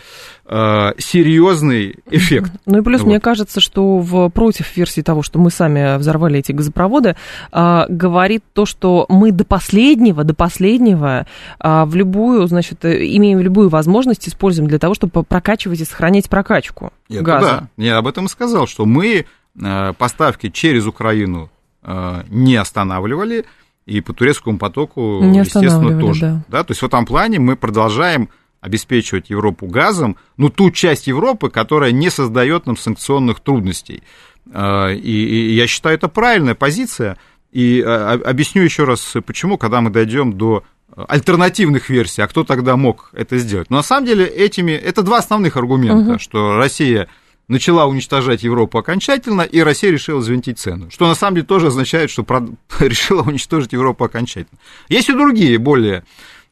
э, 0.47 0.93
серьезный 0.97 1.97
эффект. 2.11 2.53
Ну 2.65 2.79
и 2.79 2.83
плюс 2.83 3.03
вот. 3.03 3.09
мне 3.09 3.21
кажется, 3.21 3.61
что 3.61 3.99
в, 3.99 4.31
против 4.31 4.75
версии 4.79 5.03
того, 5.03 5.23
что 5.23 5.39
мы 5.39 5.51
сами 5.51 5.99
взорвали 5.99 6.39
эти 6.39 6.53
газопроводы, 6.53 7.17
э, 7.53 7.85
говорит 7.91 8.43
то, 8.55 8.65
что 8.65 9.05
мы 9.11 9.31
до 9.31 9.45
последнего, 9.45 10.25
до 10.25 10.33
последнего 10.33 11.27
э, 11.61 11.85
в 11.85 11.95
любую, 11.95 12.47
значит, 12.47 12.87
имеем 12.87 13.41
любую 13.41 13.69
возможность 13.69 14.27
используем 14.27 14.71
для 14.71 14.79
того, 14.79 14.95
чтобы 14.95 15.23
прокачивать 15.23 15.83
и 15.83 15.85
сохранять 15.85 16.31
прокачку 16.31 16.95
Это 17.11 17.23
газа. 17.23 17.69
Да, 17.77 17.85
я 17.85 17.99
об 17.99 18.07
этом 18.07 18.25
и 18.25 18.29
сказал, 18.31 18.67
что 18.67 18.87
мы 18.87 19.27
э, 19.61 19.93
поставки 19.99 20.49
через 20.49 20.87
Украину 20.87 21.51
э, 21.83 22.23
не 22.31 22.57
останавливали, 22.57 23.45
и 23.87 24.01
по 24.01 24.13
турецкому 24.13 24.59
потоку, 24.59 25.21
Не 25.23 25.41
естественно, 25.41 25.99
тоже. 26.01 26.21
Да. 26.21 26.45
Да, 26.49 26.65
то 26.65 26.73
есть 26.73 26.83
в 26.83 26.87
этом 26.87 27.05
плане 27.05 27.39
мы 27.39 27.57
продолжаем 27.57 28.29
обеспечивать 28.61 29.29
Европу 29.29 29.67
газом, 29.67 30.17
ну, 30.37 30.49
ту 30.49 30.71
часть 30.71 31.09
Европы, 31.09 31.51
которая 31.51 31.91
не 31.91 32.11
создает 32.11 32.67
нам 32.67 32.77
санкционных 32.77 33.41
трудностей. 33.41 34.05
А, 34.53 34.91
и, 34.91 35.01
и 35.01 35.55
я 35.55 35.67
считаю, 35.67 35.97
это 35.97 36.09
правильная 36.09 36.55
позиция. 36.55 37.19
И 37.51 37.83
а, 37.85 38.13
объясню 38.25 38.63
еще 38.63 38.85
раз, 38.85 39.15
почему, 39.27 39.59
когда 39.59 39.81
мы 39.81 39.91
дойдем 39.91 40.33
до 40.35 40.63
альтернативных 40.95 41.89
версий, 41.91 42.23
а 42.23 42.29
кто 42.29 42.45
тогда 42.45 42.77
мог 42.77 43.11
это 43.15 43.39
сделать. 43.39 43.71
Но 43.71 43.79
на 43.79 43.83
самом 43.83 44.07
деле 44.07 44.27
этими, 44.27 44.73
это 44.73 45.03
два 45.03 45.19
основных 45.19 45.57
аргумента, 45.57 46.13
угу. 46.13 46.19
что 46.19 46.57
Россия 46.57 47.09
начала 47.49 47.87
уничтожать 47.87 48.43
Европу 48.43 48.79
окончательно, 48.79 49.43
и 49.43 49.61
Россия 49.61 49.91
решила 49.91 50.19
взвинтить 50.19 50.59
цену. 50.59 50.91
Что 50.91 51.09
на 51.09 51.15
самом 51.15 51.37
деле 51.37 51.47
тоже 51.47 51.69
означает, 51.69 52.11
что 52.11 52.23
прод... 52.23 52.51
решила 52.81 53.23
уничтожить 53.23 53.73
Европу 53.73 54.05
окончательно. 54.05 54.59
Есть 54.89 55.09
и 55.09 55.13
другие, 55.13 55.59
более 55.59 56.05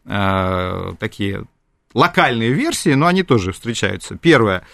э, 0.04 0.92
такие 0.98 1.44
локальные 1.94 2.52
версии, 2.52 2.94
но 2.94 3.06
они 3.06 3.22
тоже 3.22 3.52
встречаются. 3.52 4.16
Первое. 4.16 4.66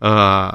Э, 0.00 0.52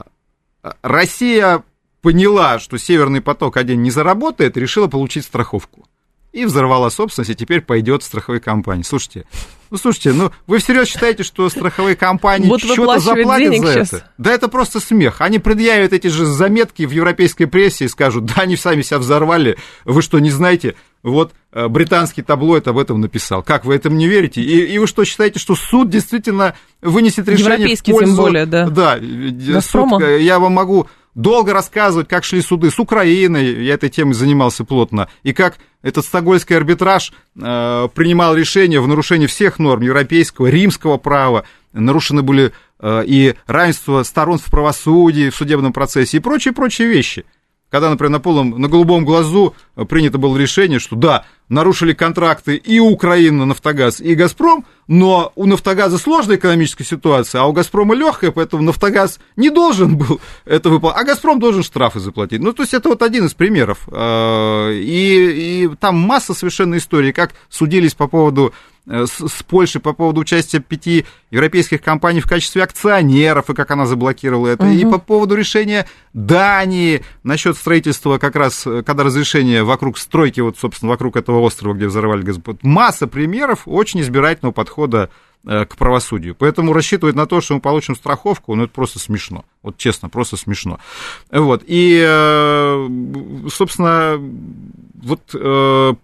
Россия 0.81 1.63
поняла, 2.01 2.59
что 2.59 2.77
Северный 2.77 3.21
поток-1 3.21 3.75
не 3.75 3.91
заработает, 3.91 4.57
решила 4.57 4.87
получить 4.87 5.25
страховку 5.25 5.88
и 6.31 6.45
взорвала 6.45 6.89
собственность, 6.89 7.31
и 7.31 7.35
теперь 7.35 7.61
пойдет 7.61 8.03
в 8.03 8.05
страховые 8.05 8.41
компании. 8.41 8.83
Слушайте, 8.83 9.25
ну 9.71 9.77
слушайте, 9.77 10.13
ну 10.13 10.31
вы 10.47 10.59
всерьез 10.59 10.87
считаете, 10.87 11.23
что 11.23 11.49
страховые 11.49 11.95
компании 11.95 12.47
вот 12.47 12.61
что-то 12.61 12.99
заплатят 12.99 13.57
за 13.57 13.73
сейчас. 13.73 13.93
это? 13.93 14.11
Да 14.17 14.31
это 14.31 14.47
просто 14.47 14.79
смех. 14.79 15.21
Они 15.21 15.39
предъявят 15.39 15.93
эти 15.93 16.07
же 16.07 16.25
заметки 16.25 16.85
в 16.85 16.91
европейской 16.91 17.45
прессе 17.45 17.85
и 17.85 17.87
скажут, 17.87 18.25
да, 18.25 18.43
они 18.43 18.55
сами 18.57 18.81
себя 18.81 18.99
взорвали, 18.99 19.57
вы 19.85 20.01
что, 20.01 20.19
не 20.19 20.29
знаете? 20.29 20.75
Вот 21.01 21.31
э, 21.53 21.67
британский 21.69 22.21
таблоид 22.21 22.67
об 22.67 22.77
этом 22.77 22.99
написал. 22.99 23.41
Как, 23.41 23.63
вы 23.63 23.73
этому 23.73 23.95
не 23.95 24.07
верите? 24.07 24.41
И, 24.41 24.73
и 24.73 24.77
вы 24.79 24.85
что, 24.85 25.05
считаете, 25.05 25.39
что 25.39 25.55
суд 25.55 25.89
действительно 25.89 26.55
вынесет 26.81 27.27
решение 27.29 27.53
Европейский 27.53 27.91
в 27.93 27.95
пользу... 27.95 28.15
тем 28.15 28.23
более, 28.23 28.45
да. 28.45 28.69
Да, 28.69 28.99
суд, 29.61 30.01
э, 30.01 30.21
я 30.21 30.39
вам 30.39 30.53
могу 30.53 30.89
долго 31.15 31.53
рассказывать, 31.53 32.07
как 32.07 32.23
шли 32.23 32.41
суды 32.41 32.71
с 32.71 32.79
Украиной, 32.79 33.63
я 33.63 33.73
этой 33.73 33.89
темой 33.89 34.13
занимался 34.13 34.63
плотно, 34.63 35.09
и 35.23 35.33
как 35.33 35.57
этот 35.81 36.05
стокгольский 36.05 36.55
арбитраж 36.55 37.11
э, 37.11 37.87
принимал 37.93 38.35
решения 38.35 38.79
в 38.79 38.87
нарушении 38.87 39.27
всех 39.27 39.59
норм 39.59 39.81
европейского, 39.81 40.47
римского 40.47 40.97
права, 40.97 41.45
нарушены 41.73 42.21
были 42.21 42.51
э, 42.79 43.03
и 43.05 43.35
равенство 43.47 44.03
сторон 44.03 44.37
в 44.37 44.45
правосудии, 44.45 45.29
в 45.29 45.35
судебном 45.35 45.73
процессе 45.73 46.17
и 46.17 46.19
прочие-прочие 46.19 46.87
вещи– 46.87 47.25
когда, 47.69 47.89
например, 47.89 48.11
на 48.11 48.19
полном, 48.19 48.59
на 48.59 48.67
голубом 48.67 49.05
глазу 49.05 49.55
э, 49.75 49.85
принято 49.85 50.17
было 50.17 50.35
решение, 50.37 50.79
что 50.79 50.95
да, 50.95 51.25
нарушили 51.49 51.93
контракты 51.93 52.55
и 52.55 52.79
Украина, 52.79 53.45
Нафтогаз, 53.45 54.01
и 54.01 54.15
Газпром, 54.15 54.65
но 54.89 55.31
у 55.35 55.45
Нафтогаза 55.45 55.99
сложная 55.99 56.37
экономическая 56.37 56.83
ситуация, 56.83 57.41
а 57.41 57.45
у 57.45 57.53
Газпрома 57.53 57.93
легкая, 57.93 58.31
поэтому 58.31 58.63
Нафтогаз 58.63 59.19
не 59.35 59.51
должен 59.51 59.95
был 59.95 60.19
это 60.45 60.69
выполнить, 60.69 60.97
а 60.97 61.03
Газпром 61.03 61.39
должен 61.39 61.61
штрафы 61.61 61.99
заплатить. 61.99 62.41
Ну, 62.41 62.53
то 62.53 62.63
есть 62.63 62.73
это 62.73 62.89
вот 62.89 63.03
один 63.03 63.25
из 63.27 63.35
примеров. 63.35 63.87
Э, 63.91 64.73
и, 64.73 65.65
и 65.65 65.69
там 65.79 65.95
масса 65.95 66.33
совершенно 66.33 66.75
историй, 66.77 67.13
как 67.13 67.35
судились 67.49 67.93
по 67.93 68.07
поводу 68.07 68.51
с, 68.89 69.27
с 69.27 69.43
Польшей 69.43 69.81
по 69.81 69.93
поводу 69.93 70.21
участия 70.21 70.59
пяти 70.59 71.05
европейских 71.29 71.81
компаний 71.81 72.21
в 72.21 72.27
качестве 72.27 72.63
акционеров, 72.63 73.49
и 73.49 73.53
как 73.53 73.69
она 73.71 73.85
заблокировала 73.85 74.47
это, 74.47 74.65
угу. 74.65 74.73
и 74.73 74.83
по 74.85 74.97
поводу 74.97 75.35
решения 75.35 75.87
Дании 76.13 77.03
насчет 77.23 77.55
строительства 77.55 78.17
как 78.17 78.35
раз, 78.35 78.65
э, 78.65 78.81
когда 78.83 79.03
разрешение 79.03 79.63
вокруг 79.63 79.97
стройки, 79.97 80.39
вот, 80.41 80.57
собственно, 80.57 80.89
вокруг 80.89 81.17
этого 81.17 81.39
острова, 81.39 81.73
где 81.73 81.87
взорвали 81.87 82.23
газопровод. 82.23 82.63
Масса 82.63 83.07
примеров 83.07 83.61
очень 83.65 84.01
избирательного 84.01 84.53
подхода 84.53 85.11
э, 85.45 85.65
к 85.65 85.77
правосудию. 85.77 86.33
Поэтому 86.33 86.73
рассчитывать 86.73 87.15
на 87.15 87.27
то, 87.27 87.41
что 87.41 87.53
мы 87.53 87.61
получим 87.61 87.95
страховку, 87.95 88.55
ну, 88.55 88.63
это 88.63 88.73
просто 88.73 88.97
смешно. 88.97 89.45
Вот 89.61 89.77
честно, 89.77 90.09
просто 90.09 90.35
смешно. 90.35 90.79
Вот. 91.29 91.63
И, 91.67 91.99
собственно, 93.53 94.19
вот 94.95 95.99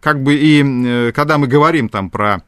как 0.00 0.22
бы 0.22 0.34
и 0.34 1.12
когда 1.12 1.38
мы 1.38 1.46
говорим 1.46 1.88
там 1.88 2.10
про 2.10 2.42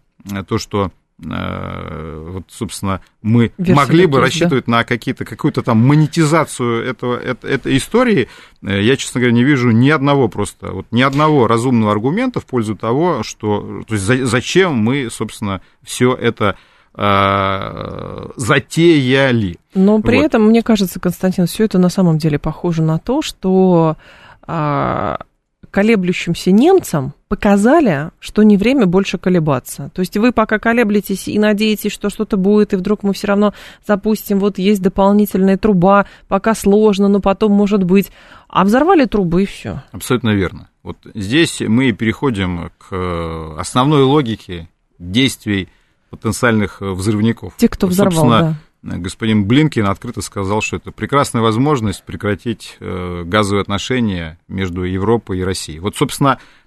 то, 0.47 0.59
что 0.59 0.91
вот, 1.23 2.45
собственно, 2.49 3.03
мы 3.21 3.53
Версия 3.59 3.75
могли 3.75 4.07
бы 4.07 4.21
рассчитывать 4.21 4.65
да? 4.65 4.79
на 4.79 4.85
какие-то, 4.85 5.27
какую-то 5.27 5.63
там 5.63 5.77
монетизацию 5.87 6.83
этого, 6.83 7.15
это, 7.15 7.47
этой 7.47 7.77
истории, 7.77 8.29
я, 8.63 8.97
честно 8.97 9.21
говоря, 9.21 9.35
не 9.35 9.45
вижу 9.45 9.71
ни 9.71 9.91
одного 9.91 10.29
просто, 10.29 10.73
вот 10.73 10.87
ни 10.91 11.03
одного 11.03 11.47
разумного 11.47 11.93
аргумента 11.93 12.41
в 12.41 12.47
пользу 12.47 12.75
того, 12.75 13.23
что, 13.23 13.83
то 13.87 13.95
есть 13.95 14.07
зачем 14.07 14.77
мы, 14.77 15.11
собственно, 15.11 15.61
все 15.83 16.15
это 16.15 16.57
э, 16.95 18.29
затеяли. 18.37 19.59
Но 19.75 20.01
при 20.01 20.17
вот. 20.17 20.25
этом, 20.25 20.45
мне 20.45 20.63
кажется, 20.63 21.01
Константин, 21.01 21.47
все 21.47 21.65
это 21.65 21.79
на 21.79 21.89
самом 21.89 22.19
деле 22.19 22.39
похоже 22.39 22.83
на 22.83 22.99
то, 22.99 23.23
что 23.23 23.97
э, 24.47 25.17
колеблющимся 25.71 26.51
немцам 26.51 27.15
показали, 27.31 28.11
что 28.19 28.43
не 28.43 28.57
время 28.57 28.87
больше 28.87 29.17
колебаться. 29.17 29.93
То 29.95 30.01
есть 30.01 30.17
вы 30.17 30.33
пока 30.33 30.59
колеблетесь 30.59 31.29
и 31.29 31.39
надеетесь, 31.39 31.93
что 31.93 32.11
что-то 32.11 32.37
будет, 32.37 32.73
и 32.73 32.77
вдруг 32.77 33.05
мы 33.05 33.13
все 33.13 33.29
равно 33.29 33.55
запустим, 33.87 34.41
вот 34.41 34.59
есть 34.59 34.83
дополнительная 34.83 35.57
труба, 35.57 36.07
пока 36.27 36.57
сложно, 36.57 37.07
но 37.07 37.21
потом 37.21 37.53
может 37.53 37.85
быть. 37.85 38.11
А 38.49 38.65
взорвали 38.65 39.05
трубы 39.05 39.45
и 39.45 39.47
все. 39.47 39.85
Абсолютно 39.93 40.31
верно. 40.31 40.71
Вот 40.83 40.97
здесь 41.15 41.61
мы 41.61 41.93
переходим 41.93 42.73
к 42.79 43.55
основной 43.57 44.03
логике 44.03 44.69
действий 44.99 45.69
потенциальных 46.11 46.81
взрывников. 46.81 47.55
Те, 47.59 47.69
кто 47.69 47.87
взорвал, 47.87 48.29
да 48.29 48.57
господин 48.83 49.45
Блинкин 49.45 49.87
открыто 49.87 50.23
сказал, 50.23 50.63
что 50.63 50.77
это 50.77 50.91
прекрасная 50.91 51.43
возможность 51.43 52.03
прекратить 52.03 52.77
э, 52.81 53.25
газовые 53.27 53.61
отношения 53.61 54.39
между 54.49 54.85
Европой 54.85 55.41
и 55.41 55.45
Россией. 55.45 55.81
Вот, 55.81 55.97
собственно, 55.97 56.39
э, 56.39 56.60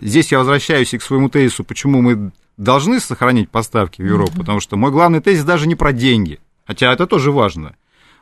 здесь 0.00 0.32
я 0.32 0.38
возвращаюсь 0.38 0.94
и 0.94 0.98
к 0.98 1.02
своему 1.02 1.28
тезису, 1.28 1.64
почему 1.64 2.00
мы 2.00 2.32
должны 2.56 3.00
сохранить 3.00 3.50
поставки 3.50 4.02
в 4.02 4.06
Европу, 4.06 4.32
mm-hmm. 4.32 4.38
потому 4.38 4.60
что 4.60 4.76
мой 4.76 4.90
главный 4.90 5.20
тезис 5.20 5.44
даже 5.44 5.66
не 5.66 5.74
про 5.74 5.92
деньги, 5.92 6.40
хотя 6.66 6.92
это 6.92 7.06
тоже 7.06 7.32
важно. 7.32 7.76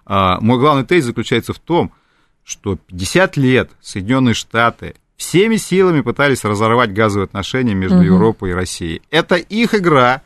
А, 0.07 0.41
мой 0.41 0.59
главный 0.59 0.85
тезис 0.85 1.07
заключается 1.07 1.53
в 1.53 1.59
том, 1.59 1.93
что 2.45 2.77
50 2.77 3.37
лет 3.37 3.71
Соединенные 3.81 4.35
Штаты 4.35 4.95
всеми 5.17 5.57
силами 5.57 6.01
пытались 6.01 6.45
разорвать 6.45 6.93
газовые 6.93 7.27
отношения 7.27 7.75
между 7.75 7.99
mm-hmm. 7.99 8.07
Европой 8.07 8.51
и 8.51 8.55
Россией. 8.55 9.03
Это 9.11 9.37
их 9.37 9.75
игра, 9.75 10.23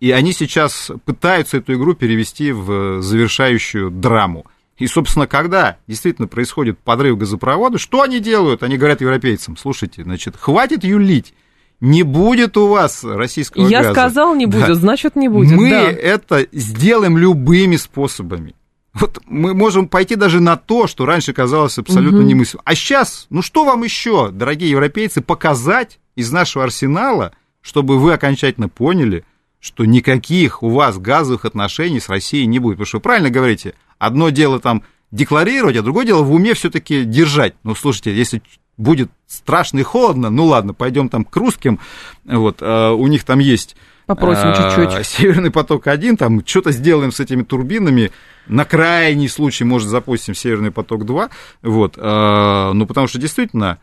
и 0.00 0.10
они 0.12 0.32
сейчас 0.32 0.90
пытаются 1.04 1.58
эту 1.58 1.74
игру 1.74 1.94
перевести 1.94 2.52
в 2.52 3.02
завершающую 3.02 3.90
драму. 3.90 4.46
И, 4.80 4.86
собственно, 4.86 5.26
когда 5.26 5.76
действительно 5.86 6.26
происходит 6.26 6.78
подрыв 6.78 7.18
газопровода, 7.18 7.76
что 7.76 8.00
они 8.00 8.18
делают? 8.18 8.62
Они 8.62 8.78
говорят 8.78 9.02
европейцам, 9.02 9.58
слушайте, 9.58 10.02
значит, 10.02 10.36
хватит 10.36 10.84
юлить, 10.84 11.34
не 11.80 12.02
будет 12.02 12.56
у 12.56 12.66
вас 12.66 13.04
российского 13.04 13.66
Я 13.68 13.82
газа. 13.82 13.88
Я 13.88 13.92
сказал, 13.92 14.34
не 14.34 14.46
будет, 14.46 14.68
да. 14.68 14.74
значит, 14.74 15.16
не 15.16 15.28
будет. 15.28 15.52
Мы 15.52 15.68
да. 15.68 15.82
это 15.82 16.46
сделаем 16.50 17.18
любыми 17.18 17.76
способами. 17.76 18.54
Вот 18.94 19.20
мы 19.26 19.52
можем 19.52 19.86
пойти 19.86 20.16
даже 20.16 20.40
на 20.40 20.56
то, 20.56 20.86
что 20.86 21.04
раньше 21.04 21.34
казалось 21.34 21.78
абсолютно 21.78 22.20
угу. 22.20 22.26
немыслимым. 22.26 22.62
А 22.64 22.74
сейчас, 22.74 23.26
ну 23.28 23.42
что 23.42 23.64
вам 23.64 23.84
еще, 23.84 24.30
дорогие 24.30 24.70
европейцы, 24.70 25.20
показать 25.20 26.00
из 26.16 26.32
нашего 26.32 26.64
арсенала, 26.64 27.32
чтобы 27.60 27.98
вы 27.98 28.14
окончательно 28.14 28.70
поняли, 28.70 29.24
что 29.60 29.84
никаких 29.84 30.62
у 30.62 30.70
вас 30.70 30.98
газовых 30.98 31.44
отношений 31.44 32.00
с 32.00 32.08
Россией 32.08 32.46
не 32.46 32.58
будет. 32.58 32.76
Потому 32.76 32.86
что 32.86 32.96
вы 32.96 33.02
правильно 33.02 33.28
говорите, 33.28 33.74
одно 34.00 34.30
дело 34.30 34.58
там 34.58 34.82
декларировать, 35.12 35.76
а 35.76 35.82
другое 35.82 36.06
дело 36.06 36.24
в 36.24 36.32
уме 36.32 36.54
все-таки 36.54 37.04
держать. 37.04 37.54
Ну, 37.62 37.76
слушайте, 37.76 38.12
если 38.12 38.42
будет 38.76 39.10
страшно 39.28 39.78
и 39.78 39.82
холодно, 39.82 40.30
ну 40.30 40.46
ладно, 40.46 40.74
пойдем 40.74 41.08
там 41.08 41.24
к 41.24 41.36
русским, 41.36 41.78
вот, 42.24 42.58
а 42.60 42.92
у 42.92 43.06
них 43.06 43.22
там 43.22 43.38
есть 43.38 43.76
Попросим 44.06 44.48
а, 44.48 44.54
чуть-чуть. 44.56 45.06
Северный 45.06 45.52
поток-1, 45.52 46.16
там 46.16 46.44
что-то 46.44 46.72
сделаем 46.72 47.12
с 47.12 47.20
этими 47.20 47.44
турбинами, 47.44 48.10
на 48.48 48.64
крайний 48.64 49.28
случай, 49.28 49.62
может, 49.62 49.88
запустим 49.88 50.34
Северный 50.34 50.72
поток-2, 50.72 51.30
вот, 51.62 51.94
а, 51.96 52.72
ну, 52.72 52.86
потому 52.86 53.06
что 53.06 53.20
действительно 53.20 53.78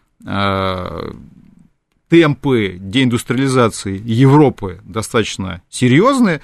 темпы 2.09 2.77
деиндустриализации 2.79 4.01
Европы 4.03 4.81
достаточно 4.83 5.61
серьезные. 5.69 6.41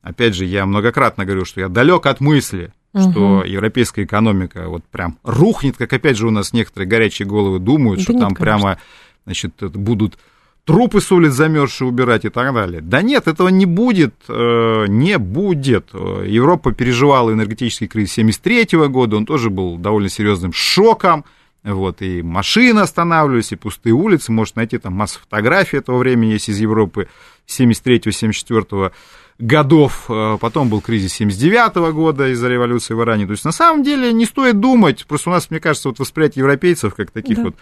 Опять 0.00 0.34
же, 0.34 0.44
я 0.44 0.64
многократно 0.64 1.24
говорю, 1.24 1.44
что 1.44 1.60
я 1.60 1.68
далек 1.68 2.06
от 2.06 2.20
мысли, 2.20 2.72
угу. 2.96 3.10
что 3.10 3.44
европейская 3.44 4.04
экономика 4.04 4.68
вот 4.68 4.84
прям 4.84 5.18
рухнет, 5.22 5.76
как 5.76 5.92
опять 5.92 6.16
же 6.16 6.26
у 6.26 6.30
нас 6.30 6.52
некоторые 6.52 6.88
горячие 6.88 7.28
головы 7.28 7.58
думают, 7.58 7.98
да 7.98 8.02
что 8.04 8.12
нет, 8.12 8.22
там 8.22 8.34
конечно. 8.34 8.44
прямо 8.44 8.78
значит, 9.24 9.52
будут 9.60 10.18
трупы 10.64 11.00
с 11.00 11.12
улиц 11.12 11.32
замерзшие 11.32 11.88
убирать 11.88 12.24
и 12.24 12.28
так 12.28 12.52
далее. 12.52 12.80
Да 12.80 13.02
нет, 13.02 13.28
этого 13.28 13.48
не 13.48 13.66
будет, 13.66 14.14
э, 14.28 14.86
не 14.88 15.18
будет. 15.18 15.90
Европа 15.94 16.72
переживала 16.72 17.32
энергетический 17.32 17.86
кризис 17.86 18.18
1973 18.18 18.88
года, 18.88 19.16
он 19.16 19.26
тоже 19.26 19.50
был 19.50 19.76
довольно 19.76 20.08
серьезным 20.08 20.52
шоком. 20.52 21.24
Вот, 21.62 22.00
и 22.00 22.22
машины 22.22 22.78
останавливались, 22.78 23.50
и 23.50 23.56
пустые 23.56 23.92
улицы. 23.92 24.30
Может 24.30 24.54
найти 24.54 24.78
там 24.78 24.92
массу 24.92 25.18
фотографий 25.18 25.78
этого 25.78 25.98
времени 25.98 26.30
есть 26.30 26.48
из 26.48 26.60
Европы 26.60 27.08
73-74 27.48 28.92
годов. 29.38 30.06
Э, 30.08 30.38
потом 30.40 30.68
был 30.68 30.80
кризис 30.80 31.14
79 31.14 31.76
-го 31.76 31.92
года 31.92 32.28
из-за 32.28 32.48
революции 32.48 32.94
в 32.94 33.02
Иране. 33.02 33.26
То 33.26 33.32
есть, 33.32 33.44
на 33.44 33.52
самом 33.52 33.82
деле, 33.82 34.12
не 34.12 34.24
стоит 34.24 34.60
думать. 34.60 35.06
Просто 35.06 35.30
у 35.30 35.32
нас, 35.32 35.50
мне 35.50 35.60
кажется, 35.60 35.88
вот 35.88 35.98
восприятие 35.98 36.42
европейцев 36.42 36.94
как 36.94 37.10
таких 37.10 37.36
да. 37.36 37.42
вот 37.44 37.56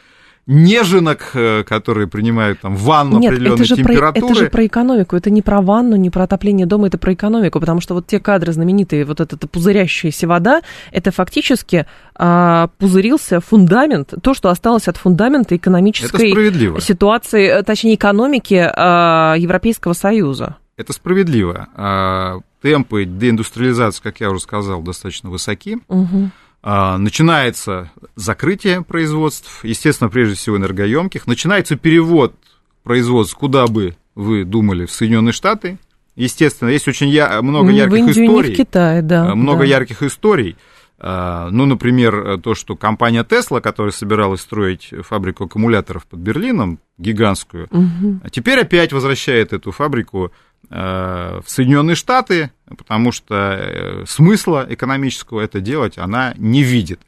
неженок, 0.46 1.30
э, 1.34 1.64
которые 1.64 2.06
принимают 2.06 2.60
там 2.60 2.76
ванну 2.76 3.18
Нет, 3.18 3.32
определенной 3.32 3.56
это 3.56 3.64
же 3.64 3.76
температуры. 3.76 4.26
Про, 4.26 4.32
это 4.32 4.44
же 4.44 4.50
про 4.50 4.66
экономику, 4.66 5.16
это 5.16 5.30
не 5.30 5.42
про 5.42 5.62
ванну, 5.62 5.96
не 5.96 6.10
про 6.10 6.24
отопление 6.24 6.66
дома, 6.66 6.88
это 6.88 6.98
про 6.98 7.14
экономику, 7.14 7.60
потому 7.60 7.80
что 7.80 7.94
вот 7.94 8.06
те 8.06 8.20
кадры 8.20 8.52
знаменитые, 8.52 9.04
вот 9.04 9.20
эта 9.20 9.36
пузырящаяся 9.48 10.28
вода, 10.28 10.60
это 10.92 11.10
фактически 11.12 11.86
а, 12.14 12.68
пузырился 12.78 13.40
фундамент, 13.40 14.12
то, 14.22 14.34
что 14.34 14.50
осталось 14.50 14.86
от 14.86 14.98
фундамента 14.98 15.56
экономической 15.56 16.80
ситуации, 16.80 17.60
э, 17.60 17.62
точнее 17.62 17.94
экономики 17.94 18.70
а, 18.70 19.36
Европейского 19.38 19.94
Союза. 19.94 20.56
Это 20.76 20.92
справедливо. 20.92 21.68
А, 21.74 22.40
темпы 22.60 23.04
деиндустриализации, 23.04 24.02
как 24.02 24.20
я 24.20 24.30
уже 24.30 24.40
сказал, 24.40 24.82
достаточно 24.82 25.30
высоки. 25.30 25.78
Угу. 25.88 26.30
А, 26.62 26.98
начинается 26.98 27.92
закрытие 28.16 28.82
производств, 28.82 29.64
естественно, 29.64 30.10
прежде 30.10 30.34
всего 30.34 30.56
энергоемких, 30.56 31.26
начинается 31.26 31.76
перевод 31.76 32.34
производств, 32.82 33.36
куда 33.36 33.66
бы 33.66 33.96
вы 34.14 34.44
думали, 34.44 34.86
в 34.86 34.92
Соединенные 34.92 35.32
Штаты. 35.32 35.78
Естественно, 36.16 36.70
есть 36.70 36.88
очень 36.88 37.08
я, 37.08 37.40
много 37.42 37.70
не 37.70 37.78
ярких 37.78 37.92
в 37.92 37.96
Индию, 38.08 38.26
историй. 38.26 38.48
Не 38.48 38.54
в 38.54 38.58
Китае, 38.58 39.02
да. 39.02 39.30
А, 39.30 39.34
много 39.34 39.60
да. 39.60 39.64
ярких 39.66 40.02
историй. 40.02 40.56
Ну, 40.96 41.66
например, 41.66 42.38
то, 42.40 42.54
что 42.54 42.76
компания 42.76 43.24
Tesla, 43.24 43.60
которая 43.60 43.92
собиралась 43.92 44.40
строить 44.40 44.90
фабрику 45.02 45.44
аккумуляторов 45.44 46.06
под 46.06 46.20
Берлином, 46.20 46.78
гигантскую, 46.96 47.66
угу. 47.70 48.20
теперь 48.30 48.60
опять 48.60 48.92
возвращает 48.92 49.52
эту 49.52 49.70
фабрику 49.70 50.32
в 50.70 51.44
Соединенные 51.46 51.96
Штаты, 51.96 52.50
потому 52.76 53.12
что 53.12 53.34
э, 53.34 54.04
смысла 54.06 54.66
экономического 54.68 55.40
это 55.40 55.60
делать 55.60 55.98
она 55.98 56.34
не 56.36 56.62
видит. 56.62 57.00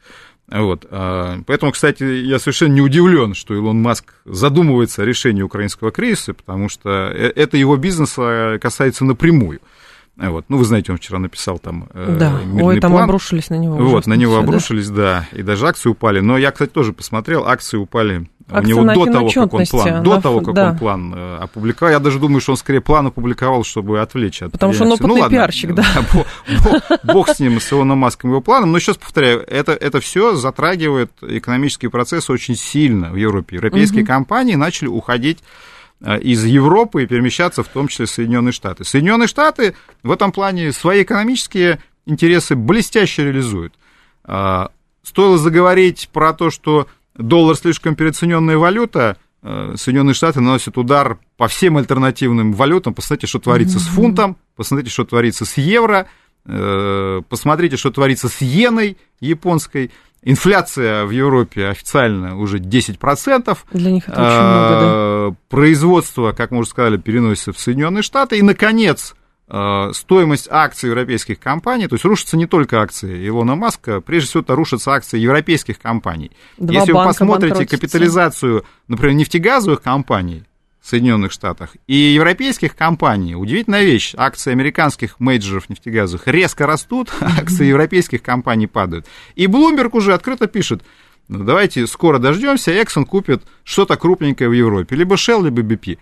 Вот. 0.49 0.85
Э, 0.89 1.39
поэтому, 1.45 1.71
кстати, 1.71 2.03
я 2.03 2.39
совершенно 2.39 2.73
не 2.73 2.81
удивлен, 2.81 3.33
что 3.33 3.53
Илон 3.53 3.81
Маск 3.81 4.13
задумывается 4.25 5.01
о 5.01 5.05
решении 5.05 5.41
украинского 5.41 5.91
кризиса, 5.91 6.33
потому 6.33 6.69
что 6.69 6.89
это 6.89 7.57
его 7.57 7.75
бизнеса 7.77 8.59
касается 8.61 9.05
напрямую. 9.05 9.59
Вот. 10.17 10.45
Ну, 10.49 10.57
вы 10.57 10.65
знаете, 10.65 10.91
он 10.91 10.97
вчера 10.97 11.19
написал 11.19 11.59
там 11.59 11.87
Да, 11.93 12.39
ой, 12.59 12.79
там 12.79 12.91
план. 12.91 13.03
обрушились 13.03 13.49
на 13.49 13.55
него. 13.55 13.75
Вот, 13.75 14.07
на 14.07 14.15
него 14.15 14.33
все, 14.33 14.41
обрушились, 14.41 14.89
да? 14.89 15.27
да, 15.31 15.37
и 15.37 15.43
даже 15.43 15.67
акции 15.67 15.89
упали. 15.89 16.19
Но 16.19 16.37
я, 16.37 16.51
кстати, 16.51 16.71
тоже 16.71 16.91
посмотрел, 16.93 17.47
акции 17.47 17.77
упали 17.77 18.27
у 18.49 18.61
него 18.61 18.83
до 18.83 19.05
того, 19.05 19.29
как 19.29 19.53
он 19.53 19.65
план, 19.65 20.03
до 20.03 20.21
того, 20.21 20.41
как 20.41 20.53
да. 20.53 20.69
он 20.69 20.77
план 20.77 21.13
э, 21.15 21.37
опубликовал, 21.41 21.91
я 21.91 21.99
даже 21.99 22.17
думаю, 22.17 22.39
что 22.39 22.53
он 22.53 22.57
скорее 22.57 22.79
план 22.79 23.07
опубликовал, 23.07 23.63
чтобы 23.63 23.99
отвлечь 23.99 24.41
от 24.41 24.53
Потому 24.53 24.71
реакции. 24.71 24.85
что 24.85 24.85
он 24.85 24.91
опытный 24.93 25.15
ну, 25.15 25.21
ладно, 25.21 25.37
пиарщик, 25.37 25.73
да. 25.73 25.85
Бог, 26.13 26.81
бог 27.03 27.29
с 27.29 27.39
ним, 27.39 27.59
с 27.59 27.71
Илоном 27.71 27.97
Маском 27.97 28.29
его 28.29 28.41
планом. 28.41 28.71
Но 28.71 28.79
сейчас 28.79 28.97
повторяю, 28.97 29.43
это, 29.47 29.73
это 29.73 29.99
все 29.99 30.35
затрагивает 30.35 31.11
экономический 31.21 31.89
процесс 31.89 32.29
очень 32.29 32.55
сильно 32.55 33.11
в 33.11 33.15
Европе. 33.15 33.57
Европейские 33.57 34.03
угу. 34.03 34.07
компании 34.07 34.55
начали 34.55 34.87
уходить 34.87 35.39
э, 35.39 35.76
из 35.99 36.45
Европы 36.45 37.03
и 37.03 37.07
перемещаться 37.07 37.63
в 37.63 37.67
том 37.67 37.87
числе 37.87 38.05
в 38.05 38.09
Соединенные 38.09 38.51
Штаты. 38.51 38.83
Соединенные 38.83 39.27
Штаты 39.27 39.75
в 40.03 40.11
этом 40.11 40.31
плане 40.31 40.71
свои 40.71 41.03
экономические 41.03 41.79
интересы 42.05 42.55
блестяще 42.55 43.23
реализуют. 43.23 43.73
А, 44.23 44.71
стоило 45.03 45.37
заговорить 45.37 46.09
про 46.11 46.33
то, 46.33 46.49
что 46.49 46.87
доллар 47.15 47.55
слишком 47.55 47.95
переоцененная 47.95 48.57
валюта, 48.57 49.17
э, 49.41 49.73
Соединенные 49.77 50.13
Штаты 50.13 50.39
наносят 50.39 50.77
удар 50.77 51.19
по 51.37 51.47
всем 51.47 51.77
альтернативным 51.77 52.53
валютам. 52.53 52.93
Посмотрите, 52.93 53.27
что 53.27 53.39
творится 53.39 53.77
mm-hmm. 53.77 53.81
с 53.81 53.87
фунтом, 53.87 54.37
посмотрите, 54.55 54.91
что 54.91 55.05
творится 55.05 55.45
с 55.45 55.57
евро, 55.57 56.07
э, 56.45 57.21
посмотрите, 57.29 57.77
что 57.77 57.91
творится 57.91 58.29
с 58.29 58.41
иеной 58.41 58.97
японской. 59.19 59.91
Инфляция 60.23 61.05
в 61.05 61.11
Европе 61.11 61.67
официально 61.67 62.37
уже 62.37 62.59
10%. 62.59 63.57
Для 63.71 63.91
них 63.91 64.09
это 64.09 64.21
очень 64.21 64.41
много, 64.41 65.31
да. 65.31 65.37
Производство, 65.49 66.31
как 66.31 66.51
мы 66.51 66.59
уже 66.59 66.69
сказали, 66.69 66.97
переносится 66.97 67.53
в 67.53 67.59
Соединенные 67.59 68.03
Штаты. 68.03 68.37
И, 68.37 68.41
наконец, 68.41 69.15
Э, 69.49 69.91
стоимость 69.93 70.49
акций 70.51 70.89
европейских 70.89 71.39
компаний, 71.39 71.87
то 71.87 71.95
есть 71.95 72.03
рушатся 72.03 72.35
не 72.35 72.47
только 72.47 72.81
акции 72.81 73.25
Илона 73.29 73.55
Маска, 73.55 74.01
прежде 74.01 74.27
всего 74.27 74.41
это 74.41 74.55
рушатся 74.55 74.91
акции 74.91 75.17
европейских 75.17 75.79
компаний. 75.79 76.31
Два 76.57 76.81
Если 76.81 76.91
вы 76.91 77.05
посмотрите 77.05 77.65
капитализацию, 77.65 78.65
например, 78.89 79.15
нефтегазовых 79.15 79.81
компаний 79.81 80.43
в 80.87 80.89
Соединенных 80.89 81.33
Штатах 81.33 81.75
и 81.85 81.95
европейских 81.95 82.73
компаний, 82.73 83.35
удивительная 83.35 83.83
вещь, 83.83 84.13
акции 84.15 84.51
американских 84.51 85.19
мейджеров 85.19 85.69
нефтегазовых 85.69 86.27
резко 86.27 86.65
растут, 86.65 87.09
акции 87.19 87.65
европейских 87.65 88.23
компаний 88.23 88.67
падают. 88.67 89.05
И 89.35 89.47
Bloomberg 89.47 89.89
уже 89.91 90.13
открыто 90.13 90.47
пишет, 90.47 90.83
ну, 91.27 91.43
давайте 91.43 91.85
скоро 91.87 92.19
дождемся, 92.19 92.71
Exxon 92.71 93.03
купит 93.03 93.43
что-то 93.65 93.97
крупненькое 93.97 94.49
в 94.49 94.53
Европе, 94.53 94.95
либо 94.95 95.15
Shell, 95.15 95.43
либо 95.43 95.61
BP. 95.61 95.99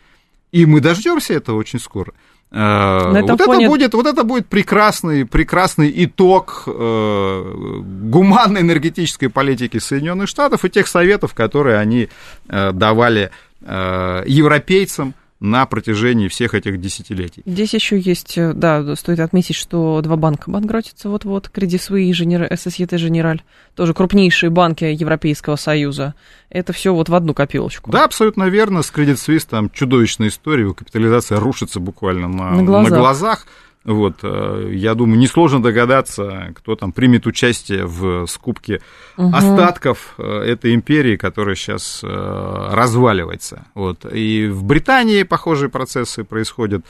И 0.52 0.68
мы 0.68 0.82
дождемся 0.82 1.34
этого 1.34 1.58
очень 1.58 1.80
скоро. 1.80 2.14
На 2.52 3.10
вот, 3.10 3.18
этом 3.18 3.36
это 3.36 3.46
фоне- 3.46 3.68
будет, 3.68 3.94
вот 3.96 4.06
это 4.06 4.24
будет 4.24 4.46
прекрасный, 4.48 5.26
прекрасный 5.26 5.92
итог 6.06 6.64
э, 6.68 7.82
гуманной 8.04 8.62
энергетической 8.62 9.30
политики 9.30 9.80
Соединенных 9.80 10.30
Штатов 10.30 10.64
и 10.64 10.70
тех 10.70 10.88
советов, 10.88 11.34
которые 11.34 11.80
они 11.80 12.08
э, 12.48 12.72
давали 12.72 13.24
э, 13.24 13.30
европейцам 13.62 15.14
на 15.42 15.66
протяжении 15.66 16.28
всех 16.30 16.54
этих 16.54 16.80
десятилетий. 16.80 17.44
Здесь 17.46 17.74
еще 17.74 18.00
есть, 18.00 18.38
э, 18.38 18.54
да, 18.54 18.96
стоит 18.96 19.20
отметить, 19.20 19.56
что 19.56 20.00
два 20.02 20.16
банка 20.16 20.50
банкротятся 20.50 21.10
вот-вот, 21.10 21.52
Credit 21.54 21.72
Suisse 21.78 22.02
и 22.02 22.12
Женер- 22.14 22.50
Societe 22.54 22.96
Generale, 22.96 23.42
тоже 23.76 23.94
крупнейшие 23.94 24.50
банки 24.50 24.86
Европейского 24.86 25.58
Союза. 25.58 26.16
Это 26.50 26.72
все 26.72 26.94
вот 26.94 27.10
в 27.10 27.16
одну 27.16 27.34
копилочку. 27.34 27.92
Да, 27.92 28.06
абсолютно 28.06 28.46
верно. 28.46 28.82
С 28.82 28.92
Credit 28.92 29.16
Suisse 29.16 29.46
там 29.50 29.70
чудовищная 29.70 30.30
история, 30.30 30.64
его 30.64 30.74
капитализация 30.74 31.40
рушится 31.40 31.80
буквально 31.82 32.28
на, 32.30 32.52
На 32.52 32.64
глазах. 32.64 32.92
на 32.92 32.98
глазах. 32.98 33.48
Вот, 33.86 34.16
э, 34.24 34.72
я 34.74 34.96
думаю, 34.96 35.20
несложно 35.20 35.62
догадаться, 35.62 36.52
кто 36.56 36.76
там 36.76 36.92
примет 36.92 37.28
участие 37.28 37.86
в 37.86 38.26
скупке 38.26 38.82
Мгм. 39.16 39.36
остатков 39.36 40.16
э, 40.18 40.24
этой 40.24 40.74
империи, 40.74 41.18
которая 41.18 41.56
сейчас 41.56 42.02
э, 42.04 42.08
разваливается. 42.08 43.68
Вот. 43.76 44.04
И 44.12 44.48
в 44.48 44.64
Британии 44.64 45.22
похожие 45.22 45.70
процессы 45.70 46.24
происходят. 46.24 46.84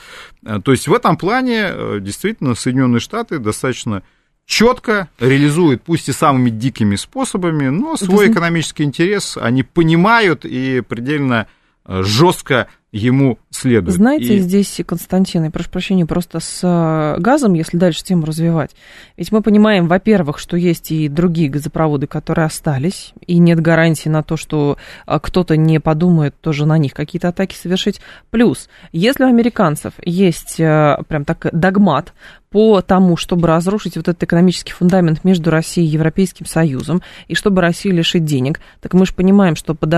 То 0.64 0.72
есть 0.72 0.88
в 0.88 0.94
этом 0.94 1.18
плане 1.18 2.00
действительно 2.00 2.54
Соединенные 2.54 3.00
Штаты 3.00 3.38
достаточно 3.38 4.02
четко 4.46 5.08
реализуют, 5.20 5.82
пусть 5.82 6.08
и 6.08 6.12
самыми 6.12 6.48
дикими 6.50 6.96
способами, 6.96 7.68
но 7.68 7.96
свой 7.96 8.30
экономический 8.30 8.84
интерес 8.84 9.36
они 9.36 9.64
понимают 9.64 10.44
и 10.44 10.80
предельно 10.80 11.46
жестко 11.86 12.68
ему 12.96 13.38
следуют. 13.50 13.94
Знаете, 13.94 14.36
И- 14.36 14.40
здесь, 14.40 14.80
Константин, 14.86 15.44
я 15.44 15.50
прошу 15.50 15.70
прощения, 15.70 16.06
просто 16.06 16.40
с 16.40 16.60
э, 16.62 17.20
газом, 17.20 17.54
если 17.54 17.76
дальше 17.76 18.02
тему 18.04 18.24
развивать. 18.26 18.70
Ведь 19.16 19.32
мы 19.32 19.42
понимаем, 19.42 19.86
во-первых, 19.86 20.38
что 20.38 20.56
есть 20.56 20.90
и 20.90 21.08
другие 21.08 21.48
газопроводы, 21.48 22.06
которые 22.06 22.46
остались, 22.46 23.12
и 23.26 23.38
нет 23.38 23.60
гарантии 23.60 24.08
на 24.08 24.22
то, 24.22 24.36
что 24.36 24.78
э, 25.06 25.18
кто-то 25.20 25.56
не 25.56 25.80
подумает 25.80 26.34
тоже 26.40 26.66
на 26.66 26.78
них 26.78 26.94
какие-то 26.94 27.28
атаки 27.28 27.54
совершить. 27.54 28.00
Плюс, 28.30 28.68
если 28.92 29.24
у 29.24 29.28
американцев 29.28 29.94
есть 30.02 30.58
э, 30.58 30.96
прям 31.08 31.24
так 31.24 31.48
догмат 31.52 32.12
по 32.50 32.80
тому, 32.80 33.16
чтобы 33.16 33.48
разрушить 33.48 33.96
вот 33.96 34.08
этот 34.08 34.22
экономический 34.22 34.72
фундамент 34.72 35.24
между 35.24 35.50
Россией 35.50 35.88
и 35.88 35.90
Европейским 35.90 36.46
Союзом, 36.46 37.02
и 37.28 37.34
чтобы 37.34 37.60
Россию 37.60 37.96
лишить 37.96 38.24
денег, 38.24 38.60
так 38.80 38.94
мы 38.94 39.04
же 39.04 39.12
понимаем, 39.12 39.56
что 39.56 39.74
под, 39.74 39.90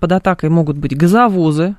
под 0.00 0.12
атакой 0.12 0.48
могут 0.48 0.78
быть 0.78 0.96
газовозы, 0.96 1.76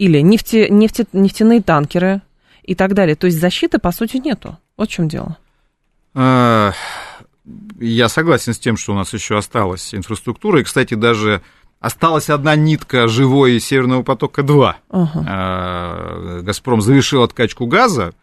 или 0.00 0.18
нефте, 0.20 0.70
нефте, 0.70 1.06
нефтяные 1.12 1.60
танкеры 1.60 2.22
и 2.62 2.74
так 2.74 2.94
далее. 2.94 3.16
То 3.16 3.26
есть 3.26 3.38
защиты, 3.38 3.78
по 3.78 3.92
сути, 3.92 4.16
нету. 4.16 4.56
Вот 4.78 4.88
в 4.88 4.92
чем 4.92 5.08
дело. 5.08 5.36
Э, 6.14 6.72
Я 7.78 8.08
согласен 8.08 8.54
с 8.54 8.58
тем, 8.58 8.78
что 8.78 8.92
у 8.92 8.96
нас 8.96 9.12
еще 9.12 9.36
осталась 9.36 9.94
инфраструктура. 9.94 10.60
И, 10.60 10.64
кстати, 10.64 10.94
даже 10.94 11.42
осталась 11.80 12.30
одна 12.30 12.56
нитка 12.56 13.08
живой 13.08 13.60
Северного 13.60 14.02
потока-2. 14.02 14.74
Ага. 14.88 15.24
Э, 15.28 16.40
Газпром 16.44 16.80
завершил 16.80 17.22
откачку 17.22 17.66
газа, 17.66 18.14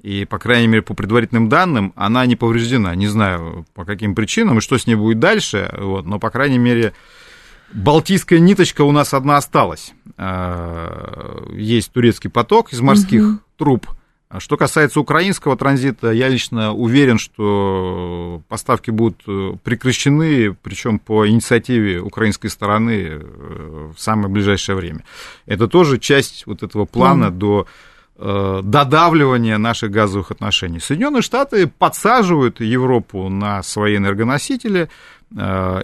и, 0.00 0.24
по 0.24 0.38
крайней 0.38 0.68
мере, 0.68 0.82
по 0.82 0.94
предварительным 0.94 1.50
данным, 1.50 1.92
она 1.96 2.24
не 2.24 2.36
повреждена. 2.36 2.94
Не 2.94 3.08
знаю, 3.08 3.66
по 3.74 3.84
каким 3.84 4.14
причинам 4.14 4.56
и 4.56 4.60
что 4.62 4.78
с 4.78 4.86
ней 4.86 4.94
будет 4.94 5.18
дальше, 5.18 5.70
вот, 5.78 6.06
но, 6.06 6.18
по 6.18 6.30
крайней 6.30 6.58
мере, 6.58 6.94
Балтийская 7.72 8.38
ниточка 8.38 8.82
у 8.82 8.92
нас 8.92 9.12
одна 9.14 9.36
осталась. 9.36 9.92
Э, 10.16 11.46
Есть 11.52 11.92
турецкий 11.92 12.30
поток 12.30 12.72
из 12.72 12.80
морских 12.80 13.22
Мгм. 13.22 13.40
труб. 13.58 13.86
А 14.28 14.40
Что 14.40 14.56
касается 14.56 14.98
украинского 15.00 15.56
транзита, 15.56 16.10
я 16.10 16.28
лично 16.28 16.72
уверен, 16.72 17.16
что 17.18 18.42
поставки 18.48 18.90
будут 18.90 19.22
э, 19.28 19.52
прекращены, 19.62 20.52
причем 20.62 20.98
по 20.98 21.28
инициативе 21.28 22.00
украинской 22.00 22.48
стороны 22.48 23.08
э, 23.08 23.92
в 23.96 24.00
самое 24.00 24.28
ближайшее 24.28 24.74
время. 24.76 25.04
Это 25.46 25.68
тоже 25.68 25.98
часть 25.98 26.44
вот 26.46 26.62
этого 26.62 26.86
плана 26.86 27.26
Плана. 27.30 27.30
до 27.36 27.66
додавливания 28.18 29.58
наших 29.58 29.90
газовых 29.90 30.30
отношений. 30.30 30.80
Соединенные 30.80 31.20
Штаты 31.20 31.66
подсаживают 31.66 32.60
Европу 32.60 33.28
на 33.28 33.62
свои 33.62 33.98
энергоносители 33.98 34.88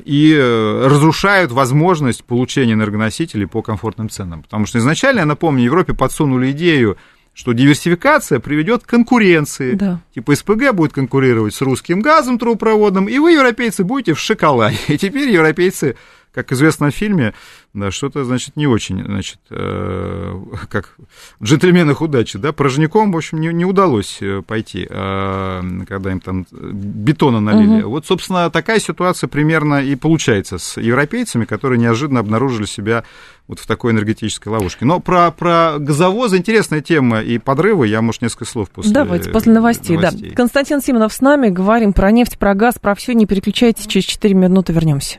и 0.04 0.34
э, 0.34 0.86
разрушают 0.86 1.50
возможность 1.50 2.24
получения 2.24 2.74
энергоносителей 2.74 3.46
по 3.46 3.60
комфортным 3.60 4.08
ценам. 4.08 4.42
Потому 4.42 4.66
что 4.66 4.78
изначально, 4.78 5.20
я 5.20 5.26
напомню, 5.26 5.64
Европе 5.64 5.94
подсунули 5.94 6.52
идею, 6.52 6.96
что 7.34 7.52
диверсификация 7.52 8.40
приведет 8.40 8.84
к 8.84 8.86
конкуренции. 8.86 9.74
Да. 9.74 10.00
Типа 10.14 10.34
СПГ 10.34 10.72
будет 10.72 10.92
конкурировать 10.92 11.54
с 11.54 11.60
русским 11.60 12.00
газом 12.00 12.38
трубопроводным, 12.38 13.06
и 13.08 13.18
вы, 13.18 13.32
европейцы, 13.32 13.84
будете 13.84 14.14
в 14.14 14.20
шоколаде. 14.20 14.76
И 14.88 14.98
теперь 14.98 15.30
европейцы, 15.30 15.96
как 16.32 16.52
известно 16.52 16.90
в 16.90 16.94
фильме, 16.94 17.34
да, 17.74 17.90
что-то, 17.90 18.24
значит, 18.24 18.56
не 18.56 18.66
очень, 18.66 19.04
значит, 19.04 19.38
э, 19.50 20.40
как 20.68 20.96
в 21.38 21.44
джентльменах 21.44 22.00
удачи, 22.00 22.38
да, 22.38 22.52
порожняком, 22.52 23.12
в 23.12 23.16
общем, 23.16 23.40
не, 23.40 23.48
не 23.48 23.64
удалось 23.64 24.18
э, 24.20 24.42
пойти, 24.46 24.86
э, 24.88 25.62
когда 25.86 26.12
им 26.12 26.20
там 26.20 26.46
бетона 26.52 27.40
налили. 27.40 27.80
Мгм. 27.80 27.90
Вот, 27.90 28.06
собственно, 28.06 28.50
такая 28.50 28.80
ситуация 28.80 29.28
примерно 29.28 29.82
и 29.82 29.94
получается 29.94 30.58
с 30.58 30.80
европейцами, 30.80 31.44
которые 31.44 31.78
неожиданно 31.78 32.20
обнаружили 32.20 32.66
себя 32.66 33.04
вот 33.48 33.58
в 33.58 33.66
такой 33.66 33.92
энергетической 33.92 34.48
ловушке. 34.48 34.84
Но 34.84 35.00
про, 35.00 35.30
про 35.30 35.76
газовозы 35.78 36.38
интересная 36.38 36.80
тема 36.80 37.20
и 37.20 37.38
подрывы, 37.38 37.86
я, 37.86 38.00
может, 38.00 38.22
несколько 38.22 38.44
слов 38.44 38.70
после 38.70 38.92
Давайте, 38.92 39.30
после 39.30 39.52
новостей, 39.52 39.98
Да. 39.98 40.10
Константин 40.34 40.80
Симонов 40.80 41.12
с 41.12 41.20
нами. 41.20 41.48
Говорим 41.48 41.92
про 41.92 42.10
нефть, 42.12 42.38
про 42.38 42.54
газ, 42.54 42.76
про 42.80 42.94
все. 42.94 43.12
Не 43.14 43.26
переключайтесь, 43.26 43.86
через 43.86 44.06
4 44.06 44.34
минуты 44.34 44.72
вернемся. 44.72 45.18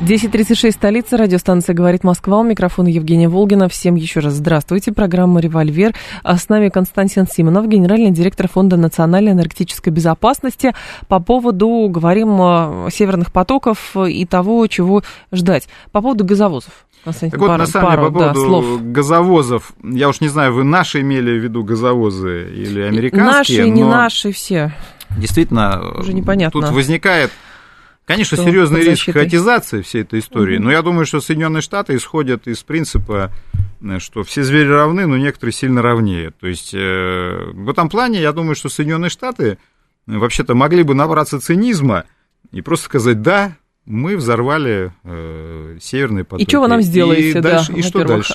10.36, 0.00 0.72
столица, 0.72 1.18
радиостанция 1.18 1.74
«Говорит 1.74 2.04
Москва», 2.04 2.38
у 2.38 2.42
микрофона 2.42 2.88
Евгения 2.88 3.28
Волгина. 3.28 3.68
Всем 3.68 3.96
еще 3.96 4.20
раз 4.20 4.32
здравствуйте, 4.32 4.92
программа 4.92 5.40
«Револьвер». 5.40 5.92
А 6.22 6.38
с 6.38 6.48
нами 6.48 6.70
Константин 6.70 7.26
Симонов, 7.30 7.68
генеральный 7.68 8.10
директор 8.10 8.48
Фонда 8.48 8.78
национальной 8.78 9.32
энергетической 9.32 9.90
безопасности. 9.90 10.74
По 11.08 11.20
поводу, 11.20 11.86
говорим, 11.90 12.30
э, 12.40 12.88
северных 12.90 13.30
потоков 13.30 13.94
и 13.94 14.24
того, 14.24 14.66
чего 14.68 15.02
ждать. 15.32 15.68
По 15.92 16.00
поводу 16.00 16.24
газовозов. 16.24 16.72
Константин, 17.04 17.32
Так 17.32 17.40
вот, 17.40 17.48
пару- 17.48 17.60
на 17.60 17.66
самом 17.66 17.86
пару, 17.90 18.02
деле, 18.02 18.12
по 18.14 18.18
да, 18.20 18.32
поводу 18.32 18.46
слов. 18.46 18.82
газовозов, 18.92 19.72
я 19.84 20.08
уж 20.08 20.22
не 20.22 20.28
знаю, 20.28 20.54
вы 20.54 20.64
наши 20.64 21.02
имели 21.02 21.38
в 21.38 21.42
виду 21.42 21.62
газовозы 21.62 22.48
или 22.54 22.80
американские, 22.80 23.58
Наши, 23.60 23.70
не 23.70 23.82
но 23.82 23.90
наши, 23.90 24.32
все. 24.32 24.72
действительно 25.18 25.82
Уже 25.98 26.14
непонятно. 26.14 26.58
тут 26.62 26.70
возникает, 26.70 27.30
конечно, 28.04 28.36
Что 28.36 28.44
серьезный 28.46 28.80
риск 28.80 28.90
защитой. 28.90 29.12
хаотизации 29.12 29.82
всей 29.82 30.02
этой 30.02 30.18
истории, 30.20 30.56
Мгм. 30.56 30.64
но 30.64 30.72
я 30.72 30.82
думаю, 30.82 31.06
что 31.06 31.20
Соединенные 31.20 31.62
Штаты 31.62 31.94
исходят 31.96 32.46
из 32.46 32.62
принципа, 32.62 33.30
э, 33.82 33.98
что 33.98 34.22
все 34.24 34.42
звери 34.42 34.68
равны, 34.68 35.06
но 35.06 35.16
некоторые 35.16 35.52
сильно 35.52 35.82
равнее. 35.82 36.30
То 36.32 36.46
есть 36.46 36.72
э, 36.74 37.50
в 37.52 37.68
этом 37.68 37.88
плане 37.88 38.20
я 38.20 38.32
думаю, 38.32 38.54
что 38.56 38.68
Соединенные 38.68 39.10
Штаты 39.10 39.58
э, 40.06 40.16
вообще-то 40.18 40.54
могли 40.54 40.82
бы 40.82 40.94
набраться 40.94 41.40
цинизма 41.40 42.04
и 42.52 42.62
просто 42.62 42.86
сказать, 42.86 43.22
да, 43.22 43.56
мы 43.90 44.16
взорвали 44.16 44.92
э, 45.04 45.78
северный 45.80 46.24
поток. 46.24 46.46
И 46.46 46.48
что 46.48 46.60
вы 46.60 46.68
нам 46.68 46.80
сделаете, 46.82 47.30
и 47.30 47.34
да, 47.34 47.40
дальше, 47.40 47.72
И 47.72 47.82
что 47.82 48.04
дальше? 48.04 48.34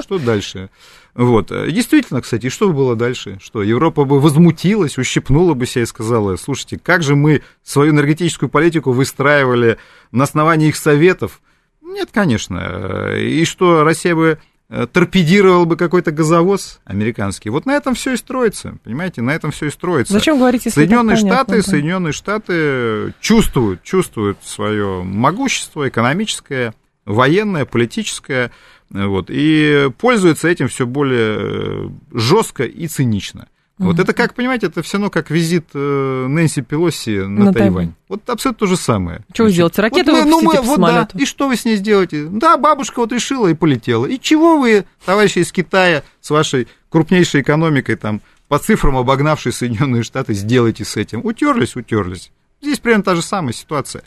Что 0.00 0.18
дальше? 0.18 0.70
Вот. 1.14 1.48
Действительно, 1.48 2.22
кстати, 2.22 2.46
и 2.46 2.48
что 2.48 2.68
бы 2.68 2.74
было 2.74 2.96
дальше? 2.96 3.38
Что 3.42 3.62
Европа 3.62 4.04
бы 4.04 4.20
возмутилась, 4.20 4.96
ущипнула 4.98 5.54
бы 5.54 5.66
себя 5.66 5.82
и 5.82 5.86
сказала, 5.86 6.36
слушайте, 6.36 6.78
как 6.82 7.02
же 7.02 7.16
мы 7.16 7.42
свою 7.62 7.92
энергетическую 7.92 8.48
политику 8.48 8.92
выстраивали 8.92 9.78
на 10.10 10.24
основании 10.24 10.68
их 10.68 10.76
советов? 10.76 11.42
Нет, 11.82 12.08
конечно. 12.12 13.14
И 13.16 13.44
что, 13.44 13.84
Россия 13.84 14.14
бы 14.14 14.38
Э, 14.38 14.51
торпедировал 14.92 15.66
бы 15.66 15.76
какой-то 15.76 16.12
газовоз 16.12 16.80
американский. 16.84 17.50
Вот 17.50 17.66
на 17.66 17.72
этом 17.72 17.94
все 17.94 18.12
и 18.12 18.16
строится, 18.16 18.76
понимаете, 18.82 19.20
на 19.20 19.34
этом 19.34 19.50
все 19.50 19.66
и 19.66 19.70
строится. 19.70 20.12
Зачем 20.12 20.38
говорить, 20.38 20.64
если 20.64 20.80
Соединенные 20.80 21.16
Штаты, 21.16 21.50
понятно? 21.50 21.70
Соединенные 21.70 22.12
Штаты 22.12 23.14
чувствуют, 23.20 23.82
чувствуют 23.82 24.38
свое 24.42 25.02
могущество 25.02 25.88
экономическое, 25.88 26.74
военное, 27.04 27.64
политическое, 27.66 28.50
вот, 28.88 29.26
и 29.28 29.90
пользуются 29.98 30.48
этим 30.48 30.68
все 30.68 30.86
более 30.86 31.36
э, 31.38 31.88
жестко 32.12 32.64
и 32.64 32.86
цинично. 32.88 33.48
Вот 33.78 33.98
это 33.98 34.12
как, 34.12 34.34
понимаете, 34.34 34.66
это 34.66 34.82
все 34.82 34.98
равно 34.98 35.10
как 35.10 35.30
визит 35.30 35.66
э, 35.74 36.26
Нэнси 36.28 36.62
Пелоси 36.62 37.20
на, 37.20 37.46
на 37.46 37.52
Тайвань. 37.52 37.54
Тайвань. 37.54 37.94
Вот 38.08 38.30
абсолютно 38.30 38.58
то 38.58 38.66
же 38.66 38.76
самое. 38.76 39.24
Что 39.32 39.44
вы 39.44 39.50
сделаете? 39.50 39.82
Ракету 39.82 40.12
вот 40.12 40.24
мы, 40.24 40.30
ну, 40.30 40.42
мы, 40.42 40.60
вот, 40.60 40.80
да, 40.80 41.08
И 41.14 41.24
что 41.24 41.48
вы 41.48 41.56
с 41.56 41.64
ней 41.64 41.76
сделаете? 41.76 42.26
Да, 42.26 42.56
бабушка 42.56 43.00
вот 43.00 43.12
решила 43.12 43.48
и 43.48 43.54
полетела. 43.54 44.06
И 44.06 44.20
чего 44.20 44.58
вы, 44.58 44.84
товарищи 45.04 45.38
из 45.38 45.50
Китая, 45.52 46.04
с 46.20 46.30
вашей 46.30 46.68
крупнейшей 46.90 47.40
экономикой, 47.40 47.96
там, 47.96 48.20
по 48.48 48.58
цифрам 48.58 48.96
обогнавшей 48.96 49.52
Соединенные 49.52 50.02
Штаты, 50.02 50.34
сделаете 50.34 50.84
с 50.84 50.96
этим? 50.96 51.24
Утерлись, 51.24 51.74
утерлись. 51.74 52.30
Здесь 52.62 52.78
примерно 52.78 53.02
та 53.02 53.16
же 53.16 53.22
самая 53.22 53.52
ситуация. 53.52 54.04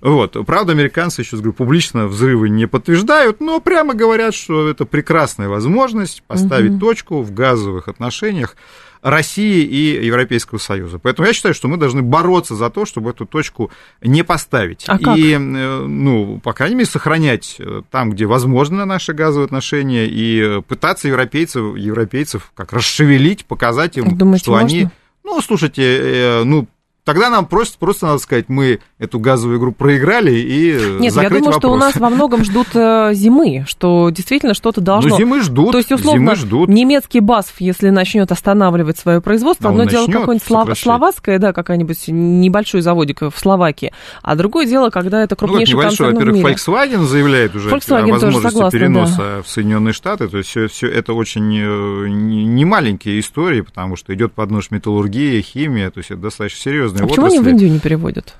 Вот. 0.00 0.34
Правда, 0.46 0.72
американцы, 0.72 1.20
еще 1.20 1.36
говорю, 1.36 1.52
публично 1.52 2.06
взрывы 2.06 2.48
не 2.48 2.66
подтверждают, 2.66 3.40
но 3.40 3.60
прямо 3.60 3.92
говорят, 3.92 4.34
что 4.34 4.68
это 4.68 4.86
прекрасная 4.86 5.48
возможность 5.48 6.22
поставить 6.26 6.72
угу. 6.72 6.80
точку 6.80 7.20
в 7.20 7.34
газовых 7.34 7.88
отношениях. 7.88 8.56
России 9.02 9.64
и 9.64 10.04
Европейского 10.04 10.58
Союза. 10.58 10.98
Поэтому 10.98 11.26
я 11.26 11.32
считаю, 11.32 11.54
что 11.54 11.68
мы 11.68 11.78
должны 11.78 12.02
бороться 12.02 12.54
за 12.54 12.68
то, 12.68 12.84
чтобы 12.84 13.10
эту 13.10 13.24
точку 13.24 13.70
не 14.02 14.22
поставить. 14.22 14.84
А 14.88 14.98
как? 14.98 15.16
И, 15.16 15.32
э, 15.32 15.38
ну, 15.38 16.38
по 16.44 16.52
крайней 16.52 16.74
мере, 16.76 16.86
сохранять 16.86 17.56
э, 17.58 17.80
там, 17.90 18.10
где 18.10 18.26
возможно 18.26 18.84
наши 18.84 19.14
газовые 19.14 19.46
отношения, 19.46 20.06
и 20.06 20.60
пытаться 20.68 21.08
европейцев, 21.08 21.76
европейцев 21.76 22.52
как 22.54 22.74
расшевелить, 22.74 23.46
показать 23.46 23.96
им, 23.96 24.18
Думаете, 24.18 24.44
что 24.44 24.52
можно? 24.52 24.66
они... 24.66 24.88
Ну, 25.24 25.40
слушайте, 25.40 25.82
э, 25.82 26.44
ну, 26.44 26.68
Тогда 27.04 27.30
нам 27.30 27.46
просто, 27.46 27.78
просто 27.78 28.06
надо 28.06 28.18
сказать, 28.18 28.48
мы 28.48 28.80
эту 28.98 29.18
газовую 29.18 29.58
игру 29.58 29.72
проиграли 29.72 30.34
и 30.34 30.98
Нет, 31.00 31.14
закрыть 31.14 31.22
я 31.22 31.28
думаю, 31.28 31.44
вопрос. 31.44 31.56
что 31.56 31.72
у 31.72 31.76
нас 31.76 31.96
во 31.96 32.10
многом 32.10 32.44
ждут 32.44 32.68
э, 32.74 33.14
зимы, 33.14 33.64
что 33.66 34.10
действительно 34.10 34.52
что-то 34.52 34.82
должно... 34.82 35.10
Ну, 35.10 35.16
зимы 35.16 35.40
ждут, 35.40 35.72
То 35.72 35.78
есть, 35.78 35.90
условно, 35.90 36.20
зимы 36.20 36.34
ждут. 36.36 36.68
немецкий 36.68 37.20
БАСФ, 37.20 37.60
если 37.60 37.88
начнет 37.88 38.30
останавливать 38.30 38.98
свое 38.98 39.22
производство, 39.22 39.70
А 39.70 39.72
одно 39.72 39.84
дело 39.84 40.06
какое-нибудь 40.06 40.46
слов... 40.46 40.78
словацкое, 40.78 41.38
да, 41.38 41.54
какая-нибудь 41.54 42.08
небольшой 42.08 42.82
заводик 42.82 43.22
в 43.22 43.32
Словакии, 43.34 43.92
а 44.22 44.36
другое 44.36 44.66
дело, 44.66 44.90
когда 44.90 45.22
это 45.22 45.36
крупнейший 45.36 45.76
ну, 45.76 45.82
концерн 45.82 46.14
во-первых, 46.14 46.36
мире. 46.36 46.54
Volkswagen 46.54 47.04
заявляет 47.04 47.54
уже 47.54 47.70
Volkswagen 47.70 48.10
о 48.10 48.12
возможности 48.12 48.52
согласна, 48.52 48.78
переноса 48.78 49.16
да. 49.16 49.42
в 49.42 49.48
Соединенные 49.48 49.94
Штаты, 49.94 50.28
то 50.28 50.36
есть 50.36 50.50
все, 50.50 50.68
все 50.68 50.86
это 50.88 51.14
очень 51.14 51.56
э, 51.56 52.08
не 52.08 52.64
маленькие 52.66 53.20
истории, 53.20 53.62
потому 53.62 53.96
что 53.96 54.14
идет 54.14 54.32
под 54.32 54.50
нож 54.50 54.70
металлургия, 54.70 55.40
химия, 55.40 55.90
то 55.90 55.98
есть 55.98 56.10
это 56.10 56.20
достаточно 56.20 56.60
серьезные 56.90 57.04
а 57.04 57.08
почему 57.08 57.26
отрасли. 57.26 57.38
они 57.38 57.44
в 57.44 57.48
Индию 57.48 57.70
не 57.72 57.78
переводят? 57.78 58.34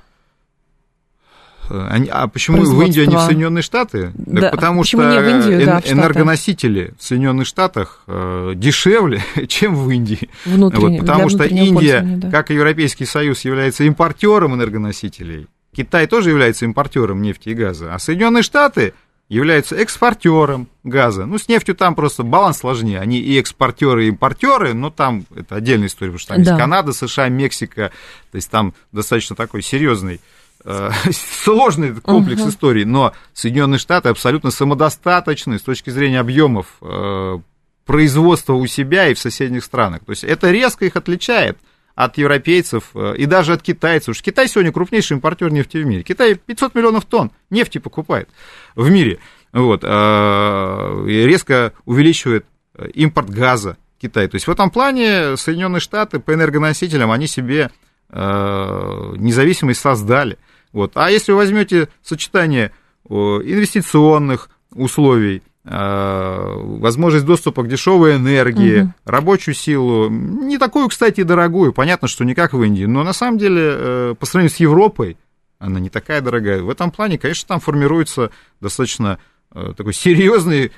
Они, 1.69 2.09
а 2.11 2.27
почему 2.27 2.63
в 2.63 2.81
Индию, 2.81 3.05
а 3.05 3.07
не 3.07 3.15
в 3.15 3.21
Соединенные 3.21 3.61
Штаты? 3.61 4.11
Да, 4.15 4.41
так 4.41 4.51
потому 4.51 4.81
почему 4.81 5.03
что 5.03 5.29
Индию, 5.29 5.65
да, 5.65 5.77
в 5.77 5.85
Штаты? 5.85 5.93
энергоносители 5.93 6.93
в 6.99 7.03
Соединенных 7.03 7.47
Штатах 7.47 8.03
э, 8.07 8.53
дешевле, 8.55 9.21
чем 9.47 9.75
в 9.75 9.89
Индии. 9.89 10.29
Внутренне, 10.45 10.99
вот, 10.99 11.07
потому 11.07 11.29
что 11.29 11.43
Индия, 11.45 12.01
да. 12.01 12.29
как 12.29 12.51
и 12.51 12.55
Европейский 12.55 13.05
Союз, 13.05 13.45
является 13.45 13.85
импортером 13.85 14.55
энергоносителей. 14.55 15.47
Китай 15.73 16.07
тоже 16.07 16.31
является 16.31 16.65
импортером 16.65 17.21
нефти 17.21 17.49
и 17.49 17.53
газа, 17.53 17.93
а 17.93 17.99
Соединенные 17.99 18.43
Штаты 18.43 18.93
являются 19.31 19.77
экспортером 19.77 20.67
газа. 20.83 21.25
Ну, 21.25 21.37
с 21.37 21.47
нефтью 21.47 21.73
там 21.73 21.95
просто 21.95 22.23
баланс 22.23 22.57
сложнее. 22.57 22.99
Они 22.99 23.17
и 23.17 23.39
экспортеры, 23.39 24.05
и 24.05 24.07
импортеры, 24.09 24.73
но 24.73 24.89
там 24.89 25.25
это 25.33 25.55
отдельная 25.55 25.87
история, 25.87 26.11
потому 26.11 26.19
что 26.19 26.33
там 26.33 26.43
да. 26.43 26.51
есть 26.51 26.61
Канада, 26.61 26.91
США, 26.91 27.29
Мексика, 27.29 27.93
то 28.31 28.35
есть 28.35 28.51
там 28.51 28.73
достаточно 28.91 29.37
такой 29.37 29.61
серьезный 29.61 30.19
э, 30.65 30.89
сложный 31.43 31.95
комплекс 32.01 32.41
uh-huh. 32.41 32.49
историй, 32.49 32.83
но 32.83 33.13
Соединенные 33.33 33.79
Штаты 33.79 34.09
абсолютно 34.09 34.51
самодостаточны 34.51 35.59
с 35.59 35.61
точки 35.61 35.91
зрения 35.91 36.19
объемов 36.19 36.65
э, 36.81 37.39
производства 37.85 38.55
у 38.55 38.67
себя 38.67 39.07
и 39.07 39.13
в 39.13 39.19
соседних 39.19 39.63
странах. 39.63 40.01
То 40.05 40.11
есть 40.11 40.25
это 40.25 40.51
резко 40.51 40.83
их 40.83 40.97
отличает 40.97 41.57
от 42.03 42.17
европейцев 42.17 42.91
э, 42.95 43.15
и 43.17 43.25
даже 43.25 43.53
от 43.53 43.61
китайцев. 43.61 44.09
Уж 44.09 44.21
Китай 44.21 44.47
сегодня 44.47 44.71
крупнейший 44.71 45.15
импортер 45.15 45.51
нефти 45.51 45.77
в 45.77 45.85
мире. 45.85 46.03
Китай 46.03 46.35
500 46.35 46.75
миллионов 46.75 47.05
тонн 47.05 47.31
нефти 47.49 47.77
покупает 47.77 48.29
в 48.75 48.89
мире. 48.89 49.19
Вот, 49.53 49.81
э, 49.83 51.03
резко 51.07 51.73
увеличивает 51.85 52.45
импорт 52.93 53.29
газа 53.29 53.77
Китай. 54.01 54.27
То 54.27 54.35
есть 54.35 54.47
в 54.47 54.51
этом 54.51 54.71
плане 54.71 55.37
Соединенные 55.37 55.81
Штаты 55.81 56.19
по 56.19 56.33
энергоносителям 56.33 57.11
они 57.11 57.27
себе 57.27 57.69
э, 58.09 59.13
независимость 59.17 59.81
создали. 59.81 60.37
Вот. 60.71 60.93
А 60.95 61.11
если 61.11 61.33
вы 61.33 61.39
возьмете 61.39 61.89
сочетание 62.01 62.71
инвестиционных 63.09 64.49
условий, 64.73 65.43
возможность 65.63 67.25
доступа 67.25 67.63
к 67.63 67.67
дешевой 67.67 68.15
энергии, 68.15 68.81
угу. 68.81 68.93
рабочую 69.05 69.53
силу, 69.53 70.09
не 70.09 70.57
такую, 70.57 70.87
кстати, 70.87 71.21
дорогую, 71.23 71.71
понятно, 71.71 72.07
что 72.07 72.23
не 72.23 72.33
как 72.33 72.53
в 72.53 72.63
Индии, 72.63 72.85
но 72.85 73.03
на 73.03 73.13
самом 73.13 73.37
деле 73.37 74.15
по 74.15 74.25
сравнению 74.25 74.55
с 74.55 74.59
Европой 74.59 75.17
она 75.59 75.79
не 75.79 75.89
такая 75.89 76.21
дорогая. 76.21 76.63
В 76.63 76.69
этом 76.71 76.89
плане, 76.89 77.19
конечно, 77.19 77.47
там 77.47 77.59
формируется 77.59 78.31
достаточно 78.59 79.19
такой 79.53 79.93
серьезный 79.93 80.71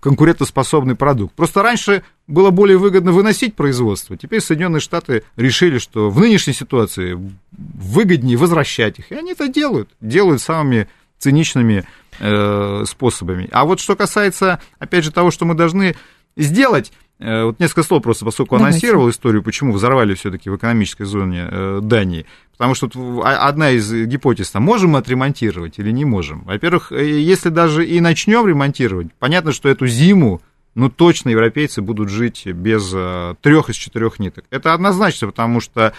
конкурентоспособный 0.00 0.94
продукт. 0.94 1.34
Просто 1.34 1.62
раньше 1.62 2.02
было 2.26 2.48
более 2.48 2.78
выгодно 2.78 3.12
выносить 3.12 3.54
производство. 3.54 4.16
Теперь 4.16 4.40
Соединенные 4.40 4.80
Штаты 4.80 5.24
решили, 5.36 5.76
что 5.76 6.08
в 6.08 6.18
нынешней 6.18 6.54
ситуации 6.54 7.18
выгоднее 7.52 8.38
возвращать 8.38 8.98
их. 8.98 9.12
И 9.12 9.14
они 9.14 9.32
это 9.32 9.48
делают. 9.48 9.90
Делают 10.00 10.40
самыми 10.40 10.88
циничными 11.20 11.84
э, 12.18 12.84
способами. 12.86 13.48
А 13.52 13.64
вот 13.64 13.78
что 13.78 13.94
касается, 13.94 14.60
опять 14.78 15.04
же, 15.04 15.12
того, 15.12 15.30
что 15.30 15.44
мы 15.44 15.54
должны 15.54 15.94
сделать, 16.36 16.92
э, 17.18 17.44
вот 17.44 17.60
несколько 17.60 17.82
слов 17.82 18.02
просто, 18.02 18.24
поскольку 18.24 18.56
Давайте. 18.56 18.78
анонсировал 18.78 19.10
историю, 19.10 19.42
почему 19.42 19.72
взорвали 19.72 20.14
все-таки 20.14 20.50
в 20.50 20.56
экономической 20.56 21.04
зоне 21.04 21.46
э, 21.48 21.80
Дании. 21.82 22.26
Потому 22.52 22.74
что 22.74 22.90
одна 23.24 23.70
из 23.70 23.92
гипотез, 23.92 24.50
там, 24.50 24.64
можем 24.64 24.90
мы 24.90 24.98
отремонтировать 24.98 25.78
или 25.78 25.90
не 25.90 26.04
можем. 26.04 26.42
Во-первых, 26.44 26.90
э, 26.90 27.20
если 27.20 27.50
даже 27.50 27.86
и 27.86 28.00
начнем 28.00 28.46
ремонтировать, 28.46 29.08
понятно, 29.18 29.52
что 29.52 29.68
эту 29.68 29.86
зиму 29.86 30.40
ну, 30.74 30.88
точно 30.88 31.30
европейцы 31.30 31.82
будут 31.82 32.10
жить 32.10 32.46
без 32.46 32.92
э, 32.94 33.34
трех 33.40 33.70
из 33.70 33.76
четырех 33.76 34.18
ниток. 34.20 34.44
Это 34.50 34.72
однозначно, 34.72 35.26
потому 35.26 35.60
что 35.60 35.92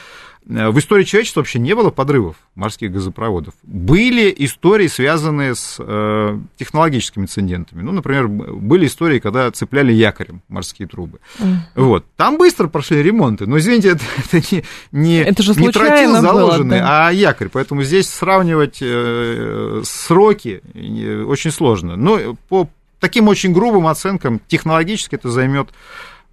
э, 0.48 0.70
в 0.70 0.80
истории 0.80 1.04
человечества 1.04 1.42
вообще 1.42 1.60
не 1.60 1.76
было 1.76 1.90
подрывов 1.90 2.38
морских 2.56 2.92
газопроводов. 2.92 3.54
Были 3.64 4.34
истории, 4.38 4.88
связанные 4.88 5.56
с 5.56 5.76
э, 5.78 6.40
технологическими 6.56 7.24
инцидентами. 7.24 7.82
Ну, 7.82 7.92
например, 7.92 8.30
были 8.30 8.86
истории, 8.86 9.20
когда 9.20 9.52
цепляли 9.52 9.92
якорем 9.92 10.42
морские 10.48 10.88
трубы. 10.88 11.20
Mm. 11.40 11.56
Вот. 11.76 12.06
Там 12.16 12.38
быстро 12.38 12.70
прошли 12.70 13.04
ремонты, 13.04 13.48
но, 13.48 13.58
извините, 13.58 13.90
это, 13.90 14.04
это 14.32 14.56
не, 14.56 14.64
не, 14.94 15.22
это 15.22 15.44
же 15.44 15.54
не 15.56 15.70
тротил 15.70 16.22
заложенный, 16.22 16.78
было, 16.78 16.88
да? 16.88 17.08
а 17.08 17.12
якорь. 17.12 17.50
Поэтому 17.50 17.84
здесь 17.84 18.10
сравнивать 18.10 18.78
э, 18.82 19.82
сроки 19.84 20.62
э, 20.74 21.24
очень 21.24 21.52
сложно. 21.52 21.98
Но 21.98 22.38
по 22.48 22.70
таким 23.02 23.28
очень 23.28 23.52
грубым 23.52 23.88
оценкам 23.88 24.40
технологически 24.48 25.16
это 25.16 25.30
займет, 25.30 25.70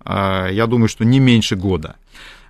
а, 0.00 0.46
я 0.48 0.66
думаю, 0.66 0.88
что 0.88 1.04
не 1.04 1.18
меньше 1.18 1.56
года. 1.56 1.96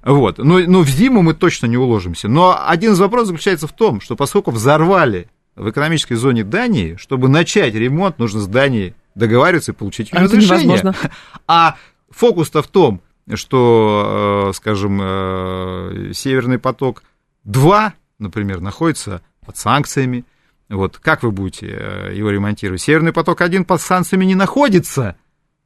Вот. 0.03 0.39
Но, 0.39 0.59
но 0.59 0.83
в 0.83 0.89
зиму 0.89 1.23
мы 1.23 1.33
точно 1.33 1.67
не 1.67 1.79
уложимся. 1.79 2.29
Но 2.29 2.61
один 2.67 2.93
из 2.93 3.01
вопросов 3.01 3.29
заключается 3.29 3.67
в 3.67 3.73
том, 3.73 4.01
что 4.01 4.17
поскольку 4.17 4.51
взорвали 4.51 5.29
в 5.57 5.71
экономической 5.71 6.15
зоне 6.15 6.45
Дании, 6.45 6.97
чтобы 6.97 7.29
начать 7.29 7.75
ремонт, 7.75 8.19
нужно 8.19 8.41
с 8.41 8.47
Данией 8.47 8.95
договариваться 9.15 9.73
и 9.73 9.75
получить 9.75 10.11
а 10.13 10.21
разрешение. 10.21 10.95
А 11.47 11.77
фокус-то 12.11 12.63
в 12.63 12.69
том, 12.69 13.01
что, 13.35 14.49
э, 14.51 14.53
скажем, 14.55 15.01
э, 15.03 16.13
Северный 16.15 16.59
поток-2, 16.59 17.93
например, 18.19 18.61
находится 18.61 19.23
под 19.45 19.57
санкциями, 19.57 20.25
вот 20.69 20.99
как 20.99 21.23
вы 21.23 21.31
будете 21.31 21.67
э, 21.67 22.13
его 22.15 22.31
ремонтировать? 22.31 22.83
Северный 22.83 23.13
поток-1 23.13 23.65
под 23.65 23.81
санкциями 23.81 24.27
не 24.27 24.35
находится, 24.35 25.17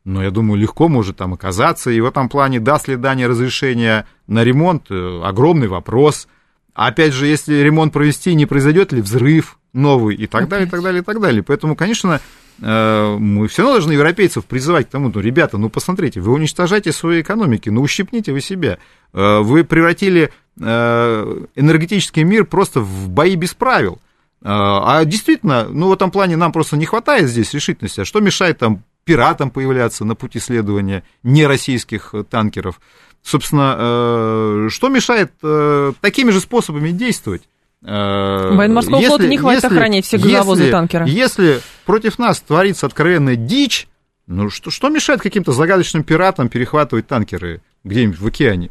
но 0.04 0.22
я 0.22 0.30
думаю, 0.30 0.60
легко 0.60 0.88
может 0.88 1.16
там 1.16 1.34
оказаться. 1.34 1.90
И 1.90 2.00
в 2.00 2.06
этом 2.06 2.28
плане, 2.28 2.60
даст 2.60 2.88
ли 2.88 2.96
Дания 2.96 3.28
разрешение 3.28 4.06
на 4.28 4.44
ремонт, 4.44 4.86
э, 4.90 5.20
огромный 5.24 5.66
вопрос. 5.66 6.28
А 6.74 6.86
опять 6.86 7.12
же, 7.12 7.26
если 7.26 7.54
ремонт 7.56 7.92
провести, 7.92 8.34
не 8.34 8.46
произойдет 8.46 8.92
ли 8.92 9.02
взрыв 9.02 9.58
новый 9.72 10.14
и 10.14 10.26
так 10.26 10.48
далее, 10.48 10.68
и 10.68 10.70
так 10.70 10.82
далее, 10.82 11.02
и 11.02 11.04
так 11.04 11.20
далее. 11.20 11.42
Поэтому, 11.42 11.74
конечно, 11.74 12.20
э, 12.60 13.16
мы 13.18 13.48
все 13.48 13.62
равно 13.62 13.78
должны 13.78 13.92
европейцев 13.92 14.44
призывать 14.44 14.86
к 14.86 14.90
тому, 14.90 15.10
ну, 15.12 15.20
ребята, 15.20 15.58
ну, 15.58 15.68
посмотрите, 15.68 16.20
вы 16.20 16.32
уничтожаете 16.32 16.92
свои 16.92 17.22
экономики, 17.22 17.70
ну, 17.70 17.82
ущипните 17.82 18.32
вы 18.32 18.40
себя. 18.40 18.78
Вы 19.12 19.64
превратили 19.64 20.32
энергетический 20.56 22.22
мир 22.22 22.46
просто 22.46 22.80
в 22.80 23.10
бои 23.10 23.34
без 23.36 23.52
правил. 23.52 23.98
А 24.44 25.05
действительно, 25.05 25.68
ну, 25.68 25.88
в 25.88 25.92
этом 25.92 26.11
плане 26.11 26.37
нам 26.37 26.52
просто 26.52 26.76
не 26.76 26.87
хватает 26.87 27.28
здесь 27.28 27.55
решительности. 27.55 28.00
А 28.00 28.05
что 28.05 28.20
мешает 28.20 28.59
там 28.59 28.83
пиратам 29.05 29.50
появляться 29.50 30.05
на 30.05 30.14
пути 30.14 30.40
следования 30.40 31.05
нероссийских 31.22 32.14
танкеров? 32.28 32.81
Собственно, 33.22 33.76
э, 33.78 34.68
что 34.70 34.88
мешает 34.88 35.33
э, 35.42 35.92
такими 36.00 36.31
же 36.31 36.40
способами 36.40 36.90
действовать? 36.90 37.42
Э, 37.85 38.55
Военно-морского 38.55 38.96
если, 38.96 39.09
флота 39.09 39.26
не 39.28 39.38
хватит 39.38 39.62
если, 39.62 39.76
охранять 39.76 40.05
все 40.05 40.18
газовозы 40.18 40.70
танкера. 40.70 41.07
Если 41.07 41.61
против 41.85 42.18
нас 42.18 42.40
творится 42.40 42.87
откровенная 42.87 43.37
дичь, 43.37 43.87
ну 44.26 44.50
что, 44.50 44.70
что 44.70 44.88
мешает 44.88 45.20
каким-то 45.20 45.52
загадочным 45.52 46.02
пиратам 46.02 46.48
перехватывать 46.48 47.07
танкеры 47.07 47.62
где-нибудь 47.85 48.18
в 48.18 48.26
океане? 48.26 48.70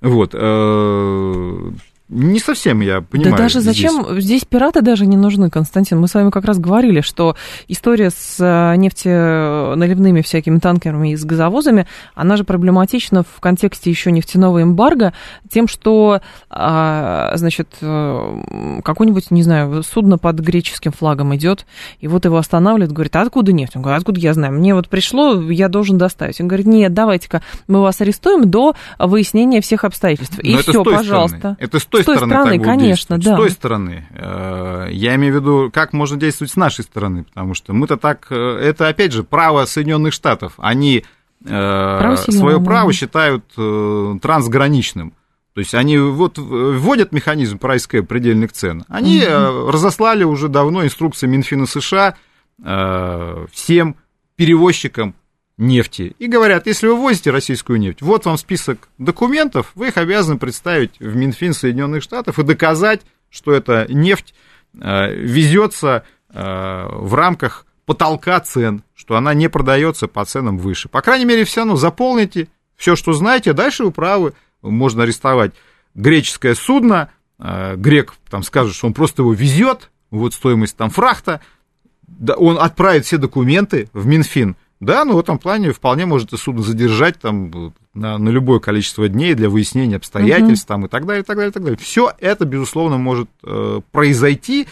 Вот. 0.00 0.34
Не 2.10 2.38
совсем 2.38 2.80
я 2.80 3.00
понимаю. 3.00 3.32
Да 3.32 3.38
даже 3.38 3.62
зачем? 3.62 4.20
Здесь. 4.20 4.44
пираты 4.44 4.82
даже 4.82 5.06
не 5.06 5.16
нужны, 5.16 5.48
Константин. 5.48 5.98
Мы 5.98 6.06
с 6.06 6.12
вами 6.12 6.28
как 6.28 6.44
раз 6.44 6.58
говорили, 6.58 7.00
что 7.00 7.34
история 7.66 8.10
с 8.10 8.36
э, 8.38 8.76
нефтеналивными 8.76 10.20
всякими 10.20 10.58
танкерами 10.58 11.12
и 11.12 11.16
с 11.16 11.24
газовозами, 11.24 11.86
она 12.14 12.36
же 12.36 12.44
проблематична 12.44 13.22
в 13.22 13.40
контексте 13.40 13.88
еще 13.88 14.12
нефтяного 14.12 14.62
эмбарго 14.62 15.14
тем, 15.48 15.66
что, 15.66 16.20
а, 16.50 17.32
значит, 17.36 17.68
э, 17.80 18.80
какое-нибудь, 18.84 19.30
не 19.30 19.42
знаю, 19.42 19.82
судно 19.82 20.18
под 20.18 20.40
греческим 20.40 20.92
флагом 20.92 21.34
идет, 21.34 21.64
и 22.00 22.08
вот 22.08 22.26
его 22.26 22.36
останавливают, 22.36 22.92
говорит, 22.92 23.16
а 23.16 23.22
откуда 23.22 23.52
нефть? 23.52 23.76
Он 23.76 23.82
говорит, 23.82 24.00
откуда 24.00 24.20
я 24.20 24.34
знаю? 24.34 24.52
Мне 24.52 24.74
вот 24.74 24.90
пришло, 24.90 25.40
я 25.50 25.68
должен 25.68 25.96
доставить. 25.96 26.38
Он 26.38 26.48
говорит, 26.48 26.66
нет, 26.66 26.92
давайте-ка 26.92 27.40
мы 27.66 27.80
вас 27.80 28.02
арестуем 28.02 28.50
до 28.50 28.74
выяснения 28.98 29.62
всех 29.62 29.84
обстоятельств. 29.84 30.38
Но 30.42 30.50
и 30.50 30.56
все, 30.58 30.84
пожалуйста. 30.84 31.38
Стороны. 31.38 31.56
Это 31.60 31.78
с 31.78 31.93
той, 31.94 32.02
с 32.02 32.06
той 32.06 32.16
стороны, 32.16 32.34
стороны 32.34 32.58
так 32.58 32.66
конечно, 32.66 33.18
да. 33.18 33.34
С 33.34 33.36
той 33.36 33.50
стороны. 33.50 34.08
Э, 34.10 34.88
я 34.90 35.14
имею 35.14 35.32
в 35.34 35.36
виду, 35.36 35.70
как 35.72 35.92
можно 35.92 36.16
действовать 36.16 36.52
с 36.52 36.56
нашей 36.56 36.84
стороны, 36.84 37.24
потому 37.24 37.54
что 37.54 37.72
мы-то 37.72 37.96
так... 37.96 38.26
Э, 38.30 38.58
это, 38.58 38.88
опять 38.88 39.12
же, 39.12 39.24
право 39.24 39.64
Соединенных 39.64 40.12
Штатов. 40.12 40.54
Они 40.58 41.04
э, 41.44 41.48
право 41.48 42.16
свое 42.16 42.60
право 42.60 42.92
считают 42.92 43.44
трансграничным. 43.54 45.14
То 45.54 45.60
есть 45.60 45.74
они 45.74 45.98
вот 45.98 46.36
вводят 46.36 47.12
механизм 47.12 47.58
прайская 47.58 48.02
предельных 48.02 48.52
цен. 48.52 48.84
Они 48.88 49.22
угу. 49.22 49.70
разослали 49.70 50.24
уже 50.24 50.48
давно 50.48 50.84
инструкции 50.84 51.28
Минфина 51.28 51.66
США 51.66 52.16
всем 53.52 53.96
перевозчикам 54.36 55.14
нефти 55.56 56.14
и 56.18 56.26
говорят, 56.26 56.66
если 56.66 56.88
вы 56.88 56.96
возите 56.96 57.30
российскую 57.30 57.78
нефть, 57.78 58.02
вот 58.02 58.26
вам 58.26 58.36
список 58.38 58.88
документов, 58.98 59.70
вы 59.74 59.88
их 59.88 59.96
обязаны 59.96 60.38
представить 60.38 60.98
в 60.98 61.14
Минфин 61.14 61.54
Соединенных 61.54 62.02
Штатов 62.02 62.38
и 62.38 62.42
доказать, 62.42 63.02
что 63.30 63.52
эта 63.52 63.86
нефть 63.88 64.34
э, 64.80 65.14
везется 65.14 66.04
э, 66.30 66.86
в 66.90 67.14
рамках 67.14 67.66
потолка 67.86 68.40
цен, 68.40 68.82
что 68.94 69.16
она 69.16 69.34
не 69.34 69.48
продается 69.48 70.08
по 70.08 70.24
ценам 70.24 70.58
выше. 70.58 70.88
По 70.88 71.02
крайней 71.02 71.24
мере, 71.24 71.44
все 71.44 71.60
равно 71.60 71.76
заполните 71.76 72.48
все, 72.76 72.96
что 72.96 73.12
знаете, 73.12 73.52
дальше 73.52 73.84
вы 73.84 73.92
правы, 73.92 74.34
можно 74.62 75.02
арестовать 75.02 75.52
греческое 75.94 76.54
судно, 76.54 77.10
э, 77.38 77.76
грек 77.76 78.14
там 78.30 78.42
скажет, 78.42 78.74
что 78.74 78.86
он 78.86 78.94
просто 78.94 79.22
его 79.22 79.32
везет, 79.32 79.90
вот 80.10 80.34
стоимость 80.34 80.76
там 80.76 80.90
фрахта, 80.90 81.40
он 82.36 82.58
отправит 82.58 83.06
все 83.06 83.18
документы 83.18 83.88
в 83.92 84.06
Минфин, 84.06 84.56
да, 84.84 85.04
ну 85.04 85.14
в 85.14 85.18
этом 85.18 85.38
плане 85.38 85.72
вполне 85.72 86.06
может 86.06 86.32
и 86.32 86.36
судно 86.36 86.62
задержать 86.62 87.18
там 87.18 87.74
на, 87.94 88.18
на 88.18 88.28
любое 88.28 88.60
количество 88.60 89.08
дней 89.08 89.34
для 89.34 89.48
выяснения 89.48 89.96
обстоятельств 89.96 90.64
угу. 90.66 90.74
там, 90.74 90.86
и 90.86 90.88
так 90.88 91.06
далее, 91.06 91.22
и 91.22 91.24
так 91.24 91.36
далее, 91.36 91.50
и 91.50 91.52
так 91.52 91.62
далее. 91.62 91.78
Все 91.78 92.12
это, 92.18 92.44
безусловно, 92.44 92.98
может 92.98 93.28
э, 93.42 93.80
произойти, 93.92 94.66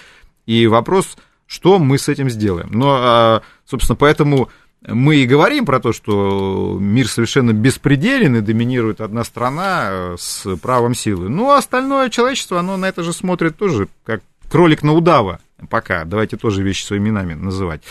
и 0.46 0.66
вопрос, 0.66 1.16
что 1.46 1.78
мы 1.78 1.98
с 1.98 2.08
этим 2.08 2.30
сделаем. 2.30 2.70
Но, 2.72 3.40
э, 3.42 3.68
собственно, 3.68 3.96
поэтому 3.96 4.48
мы 4.86 5.16
и 5.16 5.26
говорим 5.26 5.64
про 5.64 5.78
то, 5.78 5.92
что 5.92 6.76
мир 6.80 7.08
совершенно 7.08 7.52
беспределен 7.52 8.36
и 8.36 8.40
доминирует 8.40 9.00
одна 9.00 9.22
страна 9.22 9.88
э, 9.90 10.16
с 10.18 10.56
правом 10.56 10.94
силы. 10.94 11.28
Ну, 11.28 11.50
а 11.50 11.58
остальное 11.58 12.10
человечество, 12.10 12.58
оно 12.58 12.76
на 12.76 12.86
это 12.86 13.02
же 13.02 13.12
смотрит 13.12 13.56
тоже, 13.56 13.88
как 14.04 14.22
кролик 14.50 14.82
на 14.82 14.92
удава 14.92 15.40
пока. 15.70 16.04
Давайте 16.04 16.36
тоже 16.36 16.62
вещи 16.62 16.84
своими 16.84 17.08
именами 17.08 17.34
называть. 17.34 17.82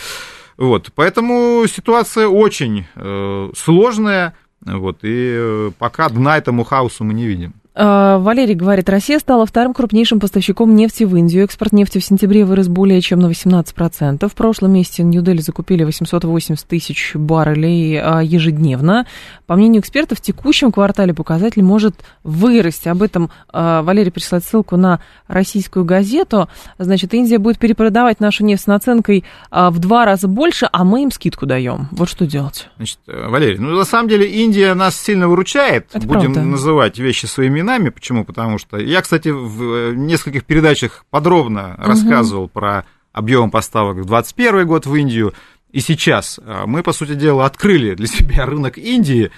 Вот, 0.58 0.92
поэтому 0.96 1.66
ситуация 1.68 2.28
очень 2.28 2.86
э, 2.96 3.50
сложная, 3.56 4.34
вот, 4.62 5.00
и 5.04 5.34
э, 5.36 5.72
пока 5.78 6.10
дна 6.10 6.38
этому 6.38 6.64
хаосу 6.64 7.04
мы 7.04 7.14
не 7.14 7.26
видим. 7.26 7.54
А, 7.74 8.18
Валерий 8.20 8.54
говорит, 8.56 8.90
Россия 8.90 9.18
стала 9.20 9.46
вторым 9.46 9.74
крупнейшим 9.74 10.20
поставщиком 10.20 10.76
нефти 10.76 11.06
в 11.06 11.16
Индию. 11.16 11.46
Экспорт 11.46 11.72
нефти 11.72 12.00
в 12.00 12.04
сентябре 12.04 12.44
вырос 12.44 12.68
более 12.68 13.00
чем 13.00 13.20
на 13.20 13.28
18%. 13.28 14.28
В 14.28 14.34
прошлом 14.34 14.74
месяце 14.74 15.04
Нью-Дели 15.04 15.40
закупили 15.40 15.84
880 15.86 16.68
тысяч 16.68 17.12
баррелей 17.16 17.98
а, 18.02 18.20
ежедневно. 18.22 19.08
По 19.48 19.56
мнению 19.56 19.82
экспертов, 19.82 20.18
в 20.18 20.22
текущем 20.22 20.72
квартале 20.72 21.14
показатель 21.14 21.64
может 21.64 21.96
вырасти. 22.24 22.90
Об 22.90 23.04
этом 23.04 23.32
а, 23.54 23.84
Валерий 23.84 24.12
присылает 24.12 24.44
ссылку 24.44 24.76
на 24.76 25.00
российскую 25.28 25.86
газету. 25.86 26.50
Значит, 26.78 27.14
Индия 27.14 27.38
будет 27.38 27.58
перепродавать 27.58 28.20
нашу 28.20 28.44
нефть 28.44 28.64
с 28.64 28.68
наценкой 28.68 29.24
в 29.50 29.80
два 29.80 30.06
раза 30.06 30.28
больше, 30.28 30.68
а 30.72 30.84
мы 30.84 31.04
им 31.04 31.12
скидку 31.12 31.46
даем. 31.46 31.88
Вот 31.92 32.10
что 32.10 32.26
делать. 32.26 32.70
Значит, 32.78 33.00
э, 33.08 33.28
Валерий, 33.28 33.58
ну 33.58 33.76
на 33.76 33.86
самом 33.86 34.10
деле 34.10 34.28
Индия 34.30 34.74
нас 34.74 35.00
сильно 35.00 35.28
выручает. 35.28 35.88
Это 35.94 36.06
Будем 36.06 36.34
правда. 36.34 36.42
называть 36.42 37.00
вещи 37.00 37.26
своими 37.26 37.61
именами. 37.62 37.90
Почему? 37.90 38.26
Потому 38.26 38.58
что 38.58 38.78
я, 38.78 39.02
кстати, 39.02 39.30
в 39.30 39.94
нескольких 39.94 40.46
передачах 40.46 41.06
подробно 41.10 41.76
угу. 41.78 41.88
рассказывал 41.88 42.50
про 42.50 42.86
объем 43.14 43.52
поставок 43.52 43.98
в 43.98 44.06
2021 44.06 44.68
год 44.68 44.86
в 44.86 44.96
Индию. 44.96 45.34
И 45.72 45.80
сейчас 45.80 46.40
а, 46.44 46.66
мы, 46.66 46.84
по 46.84 46.92
сути 46.92 47.16
дела, 47.16 47.46
открыли 47.46 47.96
для 47.96 48.08
себя 48.08 48.46
рынок 48.46 48.78
Индии 48.78 49.32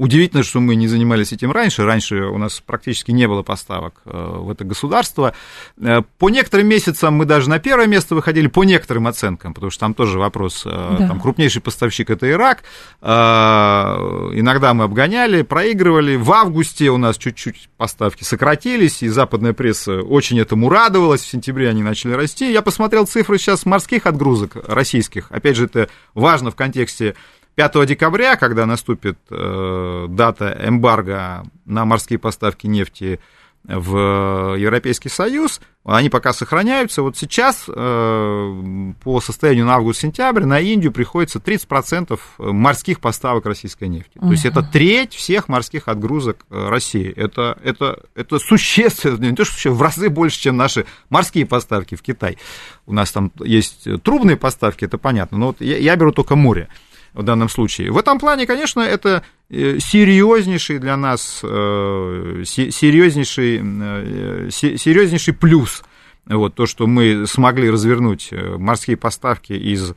Удивительно, 0.00 0.42
что 0.42 0.60
мы 0.60 0.76
не 0.76 0.88
занимались 0.88 1.34
этим 1.34 1.52
раньше. 1.52 1.84
Раньше 1.84 2.22
у 2.22 2.38
нас 2.38 2.62
практически 2.64 3.10
не 3.10 3.28
было 3.28 3.42
поставок 3.42 4.00
э, 4.06 4.10
в 4.38 4.48
это 4.50 4.64
государство. 4.64 5.34
Э, 5.78 6.00
по 6.16 6.30
некоторым 6.30 6.68
месяцам 6.68 7.12
мы 7.16 7.26
даже 7.26 7.50
на 7.50 7.58
первое 7.58 7.86
место 7.86 8.14
выходили, 8.14 8.46
по 8.46 8.64
некоторым 8.64 9.08
оценкам, 9.08 9.52
потому 9.52 9.70
что 9.70 9.80
там 9.80 9.92
тоже 9.92 10.18
вопрос. 10.18 10.62
Э, 10.64 10.96
да. 11.00 11.08
Там 11.08 11.20
крупнейший 11.20 11.60
поставщик 11.60 12.08
это 12.08 12.30
Ирак. 12.30 12.62
Иногда 13.02 14.72
мы 14.72 14.84
обгоняли, 14.84 15.42
проигрывали. 15.42 16.16
В 16.16 16.32
августе 16.32 16.88
у 16.88 16.96
нас 16.96 17.18
чуть-чуть 17.18 17.68
поставки 17.76 18.24
сократились, 18.24 19.02
и 19.02 19.08
западная 19.08 19.52
пресса 19.52 20.00
очень 20.00 20.40
этому 20.40 20.70
радовалась. 20.70 21.20
В 21.20 21.28
сентябре 21.28 21.68
они 21.68 21.82
начали 21.82 22.14
расти. 22.14 22.50
Я 22.50 22.62
посмотрел 22.62 23.04
цифры 23.04 23.36
сейчас 23.36 23.66
морских 23.66 24.06
отгрузок 24.06 24.56
российских. 24.66 25.26
Опять 25.30 25.56
же, 25.56 25.66
это 25.66 25.90
важно 26.14 26.50
в 26.50 26.56
контексте 26.56 27.16
5 27.54 27.86
декабря, 27.86 28.36
когда 28.36 28.66
наступит 28.66 29.18
э, 29.30 30.06
дата 30.08 30.58
эмбарго 30.64 31.44
на 31.64 31.84
морские 31.84 32.18
поставки 32.18 32.66
нефти 32.66 33.20
в 33.64 34.56
Европейский 34.56 35.10
Союз, 35.10 35.60
они 35.84 36.08
пока 36.08 36.32
сохраняются. 36.32 37.02
Вот 37.02 37.16
сейчас 37.16 37.64
э, 37.66 38.92
по 39.02 39.20
состоянию 39.20 39.66
на 39.66 39.74
август-сентябрь 39.74 40.44
на 40.44 40.60
Индию 40.60 40.92
приходится 40.92 41.38
30% 41.38 42.18
морских 42.38 43.00
поставок 43.00 43.46
российской 43.46 43.88
нефти. 43.88 44.16
Uh-huh. 44.16 44.26
То 44.26 44.32
есть 44.32 44.44
это 44.44 44.62
треть 44.62 45.14
всех 45.14 45.48
морских 45.48 45.88
отгрузок 45.88 46.44
э, 46.50 46.68
России. 46.68 47.12
Это, 47.14 47.58
это, 47.62 48.00
это 48.14 48.38
существенно, 48.38 49.26
не 49.26 49.34
то 49.34 49.44
что 49.44 49.72
в 49.72 49.82
разы 49.82 50.08
больше, 50.10 50.40
чем 50.40 50.56
наши 50.56 50.86
морские 51.08 51.46
поставки 51.46 51.94
в 51.94 52.02
Китай. 52.02 52.38
У 52.86 52.92
нас 52.92 53.10
там 53.10 53.32
есть 53.40 53.88
трубные 54.02 54.36
поставки, 54.36 54.84
это 54.84 54.98
понятно, 54.98 55.38
но 55.38 55.46
вот 55.48 55.60
я, 55.60 55.78
я 55.78 55.96
беру 55.96 56.12
только 56.12 56.36
море 56.36 56.68
в 57.14 57.22
данном 57.22 57.48
случае. 57.48 57.90
В 57.90 57.98
этом 57.98 58.18
плане, 58.18 58.46
конечно, 58.46 58.80
это 58.80 59.22
э, 59.48 59.78
серьезнейший 59.78 60.78
для 60.78 60.96
нас, 60.96 61.40
э, 61.42 62.42
серьезнейший, 62.44 63.60
э, 63.62 64.48
серьезнейший 64.50 65.34
плюс. 65.34 65.82
Вот, 66.26 66.54
то, 66.54 66.66
что 66.66 66.86
мы 66.86 67.26
смогли 67.26 67.70
развернуть 67.70 68.30
морские 68.32 68.96
поставки 68.96 69.52
из 69.52 69.94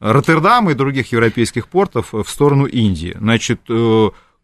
Роттердама 0.00 0.70
и 0.70 0.74
других 0.74 1.12
европейских 1.12 1.68
портов 1.68 2.12
в 2.12 2.24
сторону 2.26 2.64
Индии. 2.64 3.14
Значит, 3.18 3.60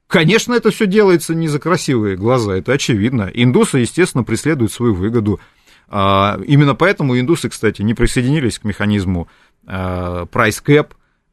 конечно, 0.06 0.52
это 0.52 0.70
все 0.70 0.86
делается 0.86 1.34
не 1.34 1.48
за 1.48 1.58
красивые 1.58 2.16
глаза, 2.16 2.56
это 2.56 2.72
очевидно. 2.72 3.30
Индусы, 3.32 3.78
естественно, 3.78 4.24
преследуют 4.24 4.72
свою 4.72 4.94
выгоду. 4.94 5.40
А, 5.88 6.38
именно 6.46 6.74
поэтому 6.74 7.18
индусы, 7.18 7.48
кстати, 7.48 7.80
не 7.82 7.94
присоединились 7.94 8.58
к 8.58 8.64
механизму 8.64 9.28
price 9.66 10.62
cap, 10.66 10.90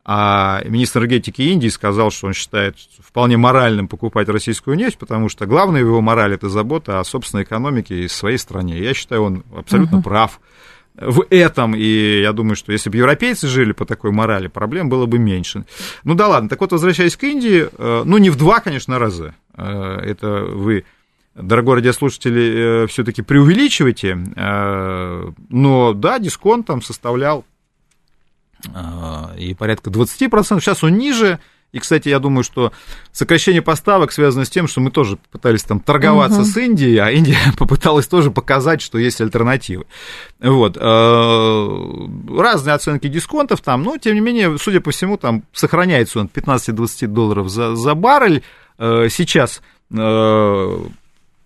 А 0.10 0.62
министр 0.64 1.02
энергетики 1.02 1.42
Индии 1.42 1.68
сказал, 1.68 2.12
что 2.12 2.28
он 2.28 2.34
считает 2.34 2.78
вполне 2.98 3.36
моральным 3.36 3.90
покупать 3.90 4.30
российскую 4.30 4.78
нефть, 4.78 4.98
потому 4.98 5.28
что 5.28 5.46
главная 5.46 5.82
его 5.82 6.00
мораль 6.00 6.34
это 6.34 6.48
забота 6.48 7.02
о 7.02 7.04
собственной 7.04 7.44
экономике 7.44 8.06
и 8.06 8.08
своей 8.08 8.38
стране. 8.38 8.80
Я 8.80 8.94
считаю, 8.94 9.24
он 9.24 9.44
абсолютно 9.54 9.98
uh-huh. 9.98 10.04
прав 10.04 10.40
в 10.96 11.26
этом, 11.30 11.76
и 11.76 12.22
я 12.22 12.32
думаю, 12.32 12.56
что 12.56 12.72
если 12.72 12.90
бы 12.90 12.96
европейцы 12.96 13.50
жили 13.50 13.74
по 13.74 13.86
такой 13.86 14.12
морали, 14.12 14.48
проблем 14.48 14.88
было 14.88 15.08
бы 15.08 15.20
меньше. 15.20 15.66
Ну 16.06 16.16
да 16.16 16.30
ладно, 16.30 16.48
так 16.48 16.62
вот, 16.62 16.72
возвращаясь 16.72 17.18
к 17.18 17.24
Индии, 17.26 17.68
э, 17.70 18.02
ну 18.06 18.18
не 18.18 18.30
в 18.30 18.38
два, 18.38 18.62
конечно, 18.62 18.98
раза, 18.98 19.36
э, 19.56 19.64
это 19.64 20.46
вы, 20.46 20.86
дорогой 21.36 21.76
радиослушатели, 21.76 22.84
э, 22.84 22.88
все-таки 22.88 23.22
преувеличиваете, 23.24 24.16
но 25.50 25.94
да, 25.94 26.18
дисконт 26.18 26.66
там 26.66 26.82
составлял 26.82 27.46
и 29.38 29.54
порядка 29.54 29.90
20%, 29.90 30.60
сейчас 30.60 30.84
он 30.84 30.98
ниже, 30.98 31.40
и, 31.74 31.80
кстати, 31.80 32.08
я 32.08 32.20
думаю, 32.20 32.44
что 32.44 32.72
сокращение 33.12 33.62
поставок 33.62 34.14
связано 34.14 34.46
с 34.46 34.50
тем, 34.50 34.68
что 34.68 34.80
мы 34.80 34.90
тоже 34.90 35.18
пытались 35.32 35.64
там 35.64 35.82
торговаться 35.82 36.42
угу. 36.42 36.48
с 36.48 36.58
Индией, 36.58 36.98
а 36.98 37.12
Индия 37.12 37.38
попыталась 37.58 38.08
тоже 38.08 38.32
показать, 38.32 38.82
что 38.82 38.98
есть 38.98 39.20
альтернативы. 39.20 39.86
Вот. 40.40 40.78
Э, 40.80 42.40
разные 42.40 42.74
оценки 42.74 43.08
дисконтов 43.08 43.62
там, 43.62 43.84
но, 43.84 43.98
тем 43.98 44.16
не 44.16 44.22
менее, 44.22 44.58
судя 44.58 44.80
по 44.80 44.92
всему, 44.92 45.18
там 45.18 45.44
сохраняется 45.52 46.20
он 46.20 46.30
15-20 46.34 47.08
долларов 47.08 47.50
за, 47.50 47.76
за 47.76 47.96
баррель. 47.96 48.44
Э, 48.78 49.08
сейчас 49.12 49.62
э, 49.92 50.80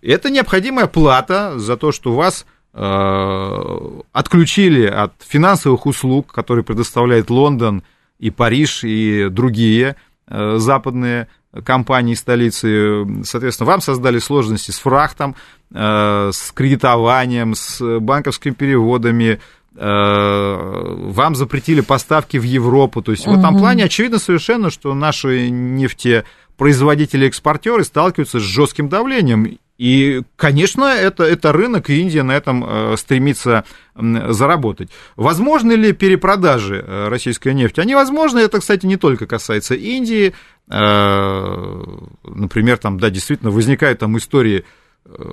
это 0.02 0.30
необходимая 0.30 0.86
плата 0.86 1.58
за 1.58 1.76
то, 1.76 1.90
что 1.90 2.14
вас 2.14 2.46
отключили 2.74 4.86
от 4.86 5.12
финансовых 5.20 5.84
услуг, 5.84 6.32
которые 6.32 6.64
предоставляет 6.64 7.28
Лондон 7.28 7.82
и 8.18 8.30
Париж 8.30 8.84
и 8.84 9.28
другие 9.28 9.96
Э, 10.34 10.56
западные 10.58 11.28
компании 11.64 12.14
столицы, 12.14 13.06
соответственно, 13.24 13.68
вам 13.68 13.80
создали 13.82 14.18
сложности 14.18 14.70
с 14.70 14.78
фрахтом, 14.78 15.36
э, 15.74 16.30
с 16.32 16.52
кредитованием, 16.52 17.54
с 17.54 18.00
банковскими 18.00 18.54
переводами, 18.54 19.40
э, 19.76 21.10
вам 21.10 21.34
запретили 21.34 21.82
поставки 21.82 22.38
в 22.38 22.44
Европу. 22.44 23.02
То 23.02 23.12
есть 23.12 23.26
угу. 23.26 23.36
в 23.36 23.40
этом 23.40 23.58
плане 23.58 23.84
очевидно 23.84 24.18
совершенно, 24.18 24.70
что 24.70 24.94
наши 24.94 25.50
нефтепроизводители-экспортеры 25.50 27.84
сталкиваются 27.84 28.38
с 28.38 28.42
жестким 28.42 28.88
давлением. 28.88 29.58
И, 29.78 30.22
конечно, 30.36 30.84
это, 30.84 31.24
это 31.24 31.52
рынок, 31.52 31.90
и 31.90 32.00
Индия 32.00 32.22
на 32.22 32.32
этом 32.32 32.64
э, 32.64 32.96
стремится 32.96 33.64
заработать. 33.94 34.90
Возможны 35.16 35.72
ли 35.72 35.92
перепродажи 35.92 36.84
э, 36.86 37.08
российской 37.08 37.52
нефти? 37.52 37.80
Они 37.80 37.94
возможны, 37.94 38.38
это, 38.38 38.60
кстати, 38.60 38.86
не 38.86 38.96
только 38.96 39.26
касается 39.26 39.74
Индии. 39.74 40.34
Э, 40.70 41.82
например, 42.22 42.78
там, 42.78 43.00
да, 43.00 43.10
действительно, 43.10 43.50
возникают 43.50 43.98
там 43.98 44.16
истории 44.18 44.64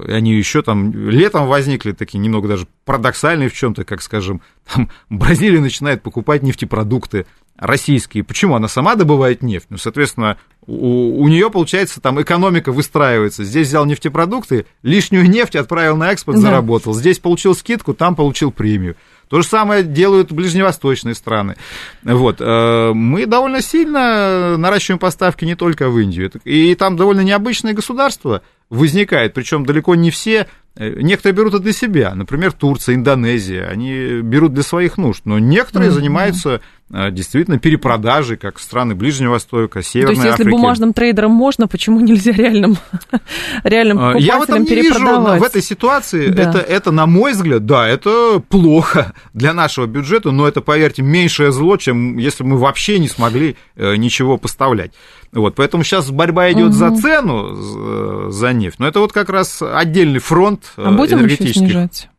они 0.07 0.33
еще 0.33 0.61
там 0.61 0.91
летом 1.09 1.47
возникли 1.47 1.91
такие 1.91 2.19
немного 2.19 2.47
даже 2.47 2.67
парадоксальные 2.85 3.49
в 3.49 3.53
чем-то, 3.53 3.83
как, 3.83 4.01
скажем, 4.01 4.41
там 4.73 4.89
Бразилия 5.09 5.59
начинает 5.59 6.01
покупать 6.01 6.43
нефтепродукты 6.43 7.25
российские. 7.55 8.23
Почему? 8.23 8.55
Она 8.55 8.67
сама 8.67 8.95
добывает 8.95 9.43
нефть. 9.43 9.67
Ну, 9.69 9.77
соответственно, 9.77 10.37
у, 10.65 11.21
у 11.21 11.27
нее, 11.27 11.51
получается, 11.51 12.01
там 12.01 12.21
экономика 12.21 12.71
выстраивается. 12.71 13.43
Здесь 13.43 13.67
взял 13.67 13.85
нефтепродукты, 13.85 14.65
лишнюю 14.81 15.29
нефть 15.29 15.55
отправил 15.55 15.97
на 15.97 16.11
экспорт, 16.11 16.37
да. 16.37 16.43
заработал. 16.43 16.93
Здесь 16.93 17.19
получил 17.19 17.53
скидку, 17.53 17.93
там 17.93 18.15
получил 18.15 18.51
премию. 18.51 18.95
То 19.29 19.41
же 19.41 19.47
самое 19.47 19.83
делают 19.83 20.31
ближневосточные 20.31 21.15
страны. 21.15 21.55
Вот. 22.03 22.37
Э, 22.39 22.91
мы 22.93 23.25
довольно 23.25 23.61
сильно 23.61 24.57
наращиваем 24.57 24.99
поставки 24.99 25.45
не 25.45 25.55
только 25.55 25.89
в 25.89 25.99
Индию. 25.99 26.31
И 26.43 26.73
там 26.75 26.97
довольно 26.97 27.21
необычное 27.21 27.73
государство 27.73 28.41
возникает, 28.69 29.33
причем 29.33 29.65
далеко 29.65 29.95
не 29.95 30.11
все 30.11 30.47
Э, 30.79 30.93
некоторые 31.01 31.35
берут 31.35 31.53
это 31.55 31.63
для 31.63 31.73
себя, 31.73 32.15
например, 32.15 32.53
Турция, 32.53 32.95
Индонезия, 32.95 33.67
они 33.67 34.21
берут 34.21 34.53
для 34.53 34.63
своих 34.63 34.97
нужд, 34.97 35.23
но 35.25 35.37
некоторые 35.37 35.89
mm-hmm. 35.89 35.93
занимаются 35.93 36.61
действительно 36.89 37.59
перепродажей, 37.59 38.37
как 38.37 38.59
страны 38.59 38.95
Ближнего 38.95 39.33
Востока, 39.33 39.83
Северной 39.83 40.13
Африки. 40.13 40.21
То 40.21 40.27
есть, 40.27 40.39
если 40.39 40.43
Африки. 40.43 40.55
бумажным 40.55 40.93
трейдерам 40.93 41.31
можно, 41.31 41.67
почему 41.67 41.99
нельзя 41.99 42.31
реальным, 42.31 42.77
реальным 43.63 43.97
покупателям 43.97 44.25
Я 44.25 44.39
в 44.39 44.43
этом 44.43 44.63
не 44.63 44.75
вижу, 44.75 44.99
в 44.99 45.43
этой 45.43 45.61
ситуации, 45.61 46.29
да. 46.29 46.49
это, 46.49 46.59
это, 46.59 46.91
на 46.91 47.05
мой 47.05 47.33
взгляд, 47.33 47.65
да, 47.65 47.87
это 47.87 48.41
плохо 48.47 49.13
для 49.33 49.53
нашего 49.53 49.85
бюджета, 49.85 50.31
но 50.31 50.47
это, 50.47 50.61
поверьте, 50.61 51.03
меньшее 51.03 51.51
зло, 51.51 51.77
чем 51.77 52.17
если 52.17 52.43
мы 52.43 52.57
вообще 52.57 52.97
не 52.97 53.07
смогли 53.07 53.55
э, 53.75 53.95
ничего 53.95 54.37
поставлять. 54.37 54.91
Вот, 55.31 55.55
поэтому 55.55 55.83
сейчас 55.83 56.09
борьба 56.09 56.51
идет 56.51 56.69
угу. 56.69 56.73
за 56.73 56.95
цену, 56.95 58.31
за 58.31 58.51
нефть. 58.51 58.79
Но 58.79 58.87
это 58.87 58.99
вот 58.99 59.11
как 59.11 59.29
раз 59.29 59.61
отдельный 59.61 60.19
фронт 60.19 60.71
а 60.75 60.91
будем 60.91 61.19
энергетический. 61.19 61.49
Еще 61.51 61.59
снижать? 61.59 62.09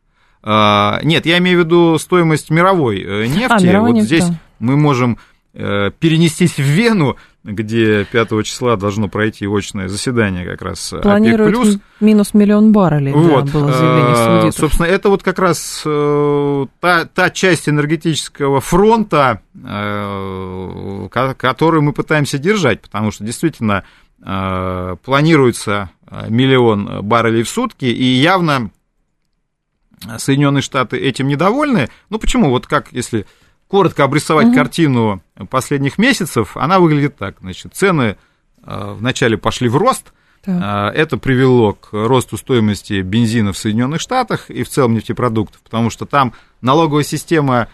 А, 0.43 0.99
нет, 1.03 1.25
я 1.25 1.37
имею 1.37 1.61
в 1.61 1.65
виду 1.65 1.97
стоимость 1.99 2.49
мировой 2.49 3.01
э, 3.01 3.27
нефти. 3.27 3.51
А, 3.51 3.59
мировой 3.59 3.89
вот 3.89 3.95
нефть, 3.97 4.07
здесь 4.07 4.27
да. 4.27 4.35
Мы 4.61 4.77
можем 4.77 5.17
э, 5.53 5.91
перенестись 5.99 6.55
в 6.55 6.61
Вену, 6.61 7.17
где 7.43 8.05
5 8.05 8.45
числа 8.45 8.75
должно 8.75 9.09
пройти 9.09 9.47
очное 9.47 9.87
заседание 9.87 10.45
как 10.45 10.61
раз 10.61 10.93
Планируют 11.01 11.57
ОПЕК+. 11.57 11.81
минус 11.99 12.33
миллион 12.33 12.71
баррелей, 12.71 13.11
вот. 13.11 13.45
да, 13.45 13.51
было 13.51 13.71
заявление 13.71 14.13
а, 14.13 14.15
саудитов. 14.15 14.59
Собственно, 14.59 14.85
это 14.85 15.09
вот 15.09 15.23
как 15.23 15.39
раз 15.39 15.81
э, 15.85 16.65
та, 16.79 17.05
та 17.05 17.29
часть 17.31 17.67
энергетического 17.67 18.61
фронта, 18.61 19.41
э, 19.55 21.07
которую 21.09 21.81
мы 21.81 21.93
пытаемся 21.93 22.37
держать, 22.37 22.81
потому 22.81 23.11
что 23.11 23.23
действительно 23.23 23.83
э, 24.23 24.95
планируется 25.03 25.89
миллион 26.27 27.01
баррелей 27.03 27.43
в 27.43 27.49
сутки, 27.49 27.85
и 27.85 28.03
явно 28.03 28.69
Соединенные 30.17 30.61
Штаты 30.61 30.97
этим 30.97 31.27
недовольны. 31.27 31.89
Ну 32.09 32.19
почему? 32.19 32.49
Вот 32.49 32.67
как 32.67 32.91
если 32.91 33.25
коротко 33.71 34.03
обрисовать 34.03 34.47
угу. 34.47 34.55
картину 34.55 35.23
последних 35.49 35.97
месяцев, 35.97 36.57
она 36.57 36.79
выглядит 36.81 37.15
так. 37.15 37.37
Значит, 37.39 37.73
цены 37.73 38.17
э, 38.63 38.95
вначале 38.97 39.37
пошли 39.37 39.69
в 39.69 39.77
рост, 39.77 40.11
так. 40.43 40.91
Э, 40.93 40.97
это 40.97 41.15
привело 41.15 41.71
к 41.71 41.93
росту 41.93 42.35
стоимости 42.35 43.01
бензина 43.01 43.53
в 43.53 43.57
Соединенных 43.57 44.01
Штатах 44.01 44.49
и 44.49 44.63
в 44.63 44.69
целом 44.69 44.93
нефтепродуктов, 44.93 45.61
потому 45.61 45.89
что 45.89 46.05
там 46.05 46.33
налоговая 46.59 47.03
система 47.03 47.69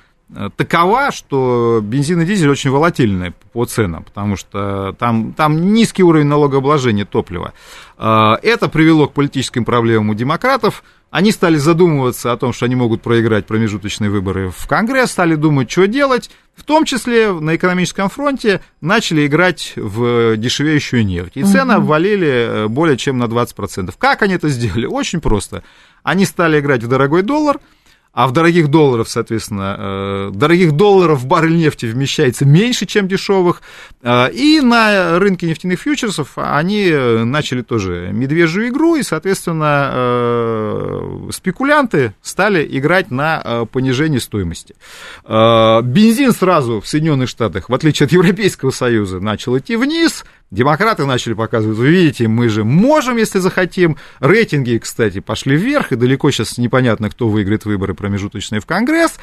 такова, 0.55 1.11
что 1.11 1.79
бензин 1.81 2.21
и 2.21 2.25
дизель 2.25 2.49
очень 2.49 2.69
волатильные 2.69 3.33
по 3.53 3.65
ценам, 3.65 4.03
потому 4.03 4.35
что 4.35 4.95
там, 4.99 5.33
там 5.33 5.73
низкий 5.73 6.03
уровень 6.03 6.27
налогообложения 6.27 7.05
топлива. 7.05 7.53
Это 7.97 8.69
привело 8.71 9.07
к 9.07 9.13
политическим 9.13 9.65
проблемам 9.65 10.09
у 10.09 10.13
демократов– 10.13 10.83
они 11.09 11.31
стали 11.31 11.55
задумываться 11.55 12.33
о 12.33 12.37
том, 12.37 12.51
что 12.51 12.65
они 12.65 12.75
могут 12.75 13.01
проиграть 13.01 13.45
промежуточные 13.45 14.09
выборы 14.09 14.49
в 14.49 14.67
Конгресс, 14.67 15.11
стали 15.11 15.35
думать, 15.35 15.71
что 15.71 15.87
делать. 15.87 16.29
В 16.53 16.63
том 16.63 16.85
числе 16.85 17.31
на 17.31 17.55
экономическом 17.55 18.09
фронте 18.09 18.61
начали 18.81 19.25
играть 19.25 19.73
в 19.77 20.35
дешевеющую 20.35 21.05
нефть. 21.05 21.33
И 21.35 21.43
цены 21.43 21.75
угу. 21.75 21.83
обвалили 21.83 22.27
э, 22.27 22.67
более 22.67 22.97
чем 22.97 23.19
на 23.19 23.25
20%. 23.25 23.93
Как 23.97 24.21
они 24.21 24.33
это 24.33 24.49
сделали? 24.49 24.85
Очень 24.85 25.21
просто. 25.21 25.63
Они 26.03 26.25
стали 26.25 26.59
играть 26.59 26.83
в 26.83 26.87
дорогой 26.87 27.21
доллар– 27.21 27.59
а 28.13 28.27
в 28.27 28.31
дорогих 28.31 28.69
долларах, 28.69 29.07
соответственно, 29.07 29.75
э, 29.77 30.31
дорогих 30.33 30.71
долларов 30.71 31.25
баррель 31.25 31.55
нефти 31.55 31.85
вмещается 31.85 32.45
меньше, 32.45 32.85
чем 32.85 33.07
дешевых. 33.07 33.61
Э, 34.01 34.31
и 34.31 34.59
на 34.61 35.19
рынке 35.19 35.47
нефтяных 35.47 35.81
фьючерсов 35.81 36.31
они 36.35 36.89
начали 36.91 37.61
тоже 37.61 38.09
медвежью 38.11 38.69
игру, 38.69 38.95
и, 38.95 39.03
соответственно, 39.03 39.91
э, 39.93 41.29
спекулянты 41.31 42.13
стали 42.21 42.67
играть 42.69 43.11
на 43.11 43.65
понижение 43.71 44.19
стоимости. 44.19 44.75
Бензин 45.23 46.31
сразу 46.31 46.81
в 46.81 46.87
Соединенных 46.87 47.29
Штатах, 47.29 47.69
в 47.69 47.73
отличие 47.73 48.07
от 48.07 48.11
Европейского 48.11 48.71
Союза, 48.71 49.19
начал 49.19 49.57
идти 49.57 49.75
вниз– 49.75 50.25
Демократы 50.49 51.05
начали 51.05 51.33
показывать, 51.33 51.77
вы 51.77 51.89
видите, 51.89 52.29
мы 52.29 52.47
же 52.47 52.63
можем, 52.63 53.17
если 53.17 53.39
захотим. 53.39 53.97
Рейтинги, 54.21 54.77
кстати, 54.77 55.19
пошли 55.19 55.57
вверх, 55.57 55.91
и 55.91 55.97
далеко 55.97 56.31
сейчас 56.31 56.57
непонятно, 56.57 57.09
кто 57.09 57.27
выиграет 57.27 57.65
выборы 57.65 57.93
промежуточные 57.93 58.61
в 58.61 58.65
Конгресс. 58.65 59.15